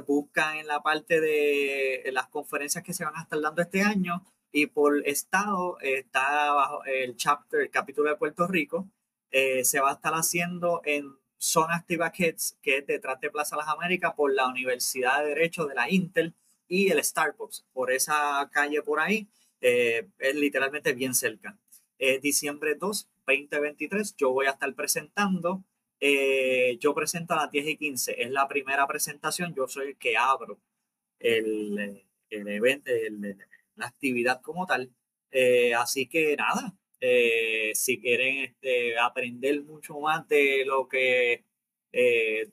buscan 0.07 0.57
en 0.57 0.67
la 0.67 0.81
parte 0.81 1.21
de 1.21 2.09
las 2.11 2.27
conferencias 2.27 2.83
que 2.83 2.93
se 2.93 3.05
van 3.05 3.15
a 3.15 3.21
estar 3.21 3.39
dando 3.39 3.61
este 3.61 3.81
año 3.83 4.25
y 4.51 4.65
por 4.65 5.07
estado 5.07 5.77
está 5.79 6.51
bajo 6.53 6.83
el 6.85 7.15
chapter, 7.15 7.61
el 7.61 7.69
capítulo 7.69 8.09
de 8.09 8.15
Puerto 8.15 8.47
Rico. 8.47 8.89
se 9.31 9.79
va 9.79 9.91
a 9.91 9.93
estar 9.93 10.13
haciendo 10.13 10.81
en 10.85 11.15
Zona 11.37 11.75
Activa 11.75 12.11
Kids, 12.11 12.57
que 12.61 12.79
es 12.79 12.87
detrás 12.87 13.19
de 13.21 13.29
Plaza 13.29 13.55
Las 13.55 13.67
Américas, 13.67 14.13
por 14.15 14.33
la 14.33 14.47
Universidad 14.47 15.19
de 15.19 15.29
Derecho 15.29 15.65
de 15.65 15.75
la 15.75 15.89
Intel 15.89 16.35
y 16.71 16.89
el 16.89 17.03
Starbucks 17.03 17.65
por 17.73 17.91
esa 17.91 18.49
calle 18.53 18.81
por 18.81 19.01
ahí. 19.01 19.27
Eh, 19.59 20.07
es 20.19 20.35
literalmente 20.35 20.93
bien 20.93 21.13
cerca. 21.13 21.59
diciembre 22.21 22.75
2, 22.75 23.09
2023, 23.27 24.15
yo 24.15 24.31
voy 24.31 24.45
a 24.45 24.51
estar 24.51 24.73
presentando. 24.73 25.65
Eh, 25.99 26.77
yo 26.79 26.95
presento 26.95 27.33
a 27.33 27.37
las 27.37 27.51
10 27.51 27.67
y 27.67 27.77
15. 27.77 28.23
Es 28.23 28.31
la 28.31 28.47
primera 28.47 28.87
presentación. 28.87 29.53
Yo 29.53 29.67
soy 29.67 29.89
el 29.89 29.97
que 29.97 30.15
abro 30.15 30.61
el, 31.19 32.05
el 32.29 32.47
evento, 32.47 32.89
la 33.75 33.87
actividad 33.87 34.39
como 34.41 34.65
tal. 34.65 34.93
Eh, 35.29 35.73
así 35.73 36.07
que 36.07 36.37
nada, 36.37 36.73
si 37.73 37.99
quieren 37.99 38.45
este, 38.45 38.97
aprender 38.97 39.61
mucho 39.63 39.99
más 39.99 40.25
de 40.29 40.63
lo 40.65 40.87
que 40.87 41.43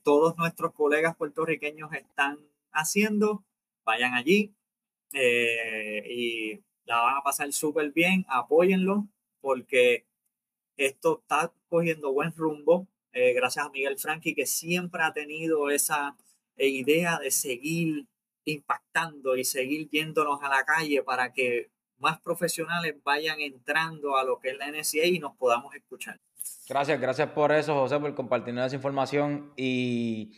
todos 0.03 0.37
nuestros 0.37 0.75
colegas 0.75 1.17
puertorriqueños 1.17 1.93
están 1.93 2.39
haciendo, 2.73 3.45
vayan 3.89 4.13
allí 4.13 4.55
eh, 5.15 6.05
y 6.07 6.61
la 6.85 7.01
van 7.01 7.17
a 7.17 7.23
pasar 7.23 7.51
súper 7.55 7.91
bien, 7.91 8.27
apóyenlo 8.29 9.09
porque 9.41 10.05
esto 10.77 11.21
está 11.23 11.51
cogiendo 11.69 12.13
buen 12.13 12.33
rumbo. 12.37 12.87
eh, 13.13 13.33
gracias 13.33 13.65
a 13.65 13.71
Miguel 13.71 13.99
Franqui, 13.99 14.35
que 14.35 14.45
siempre 14.45 15.03
ha 15.03 15.13
tenido 15.13 15.71
esa 15.71 16.15
idea 16.59 17.19
de 17.19 17.31
seguir 17.31 18.07
impactando 18.45 19.37
y 19.37 19.45
seguir 19.45 19.89
yéndonos 19.89 20.43
a 20.43 20.49
la 20.49 20.65
calle 20.65 21.03
para 21.03 21.33
que 21.33 21.71
más 21.99 22.21
profesionales 22.21 22.95
vayan 23.03 23.41
entrando 23.41 24.17
a 24.17 24.25
lo 24.25 24.39
que 24.39 24.51
es 24.51 24.59
la 24.59 24.69
NCA 24.69 25.07
y 25.07 25.19
nos 25.19 25.35
podamos 25.37 25.75
escuchar. 25.75 26.21
Gracias, 26.69 27.01
gracias 27.01 27.31
por 27.31 27.51
eso, 27.53 27.75
José, 27.75 27.99
por 27.99 28.15
compartirnos 28.15 28.67
esa 28.67 28.77
información. 28.77 29.53
Y, 29.57 30.33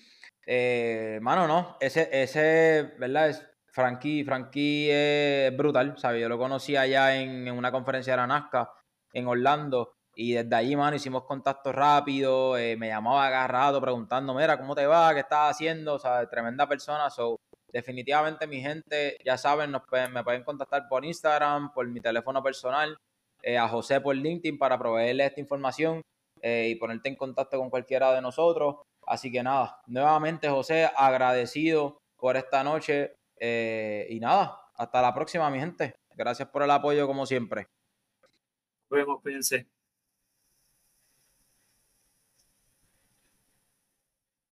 eh, 0.53 1.21
mano, 1.23 1.47
no, 1.47 1.77
ese, 1.79 2.09
ese, 2.11 2.95
¿verdad? 2.99 3.29
Es, 3.29 3.47
Frankie, 3.69 4.25
Frankie 4.25 4.89
es 4.91 5.57
brutal, 5.57 5.97
¿sabes? 5.97 6.21
Yo 6.21 6.29
lo 6.29 6.39
conocí 6.39 6.75
allá 6.75 7.15
en, 7.15 7.49
una 7.53 7.71
conferencia 7.71 8.15
de 8.15 8.17
la 8.17 8.27
Nazca 8.27 8.73
en 9.13 9.29
Orlando 9.29 9.93
y 10.13 10.33
desde 10.33 10.53
ahí, 10.57 10.75
mano, 10.75 10.97
hicimos 10.97 11.23
contacto 11.23 11.71
rápido, 11.71 12.59
eh, 12.59 12.77
me 12.77 12.89
llamaba 12.89 13.29
agarrado 13.29 13.81
preguntando, 13.81 14.35
mira, 14.35 14.59
¿cómo 14.59 14.75
te 14.75 14.87
va? 14.87 15.15
¿Qué 15.15 15.21
estás 15.21 15.53
haciendo? 15.53 15.95
O 15.95 15.99
sea, 16.01 16.29
tremenda 16.29 16.69
persona, 16.69 17.09
so, 17.11 17.37
definitivamente 17.73 18.49
mi 18.49 18.61
gente, 18.61 19.19
ya 19.25 19.39
saben, 19.39 19.71
nos 19.71 19.83
me 20.11 20.25
pueden 20.25 20.43
contactar 20.43 20.89
por 20.89 21.05
Instagram, 21.05 21.73
por 21.73 21.87
mi 21.87 22.01
teléfono 22.01 22.43
personal, 22.43 22.99
eh, 23.45 23.57
a 23.57 23.69
José 23.69 24.01
por 24.01 24.17
LinkedIn 24.17 24.59
para 24.59 24.77
proveerle 24.77 25.27
esta 25.27 25.41
información 25.41 26.03
eh, 26.43 26.71
y 26.71 26.75
ponerte 26.75 27.09
en 27.09 27.15
contacto 27.15 27.57
con 27.57 27.71
cualquiera 27.71 28.13
de 28.13 28.21
nosotros. 28.21 28.81
Así 29.07 29.33
que 29.33 29.43
nada, 29.43 29.81
nuevamente 29.87 30.49
José, 30.49 30.91
agradecido 30.97 31.99
por 32.17 32.37
esta 32.37 32.63
noche 32.63 33.17
eh, 33.37 34.07
y 34.11 34.21
nada, 34.21 34.61
hasta 34.75 35.03
la 35.03 35.15
próxima 35.15 35.51
mi 35.51 35.59
gente. 35.59 35.95
Gracias 36.15 36.49
por 36.49 36.63
el 36.63 36.71
apoyo 36.71 37.07
como 37.07 37.27
siempre. 37.27 37.69
Nos 38.91 38.99
vemos, 38.99 39.21
cuídense. 39.23 39.69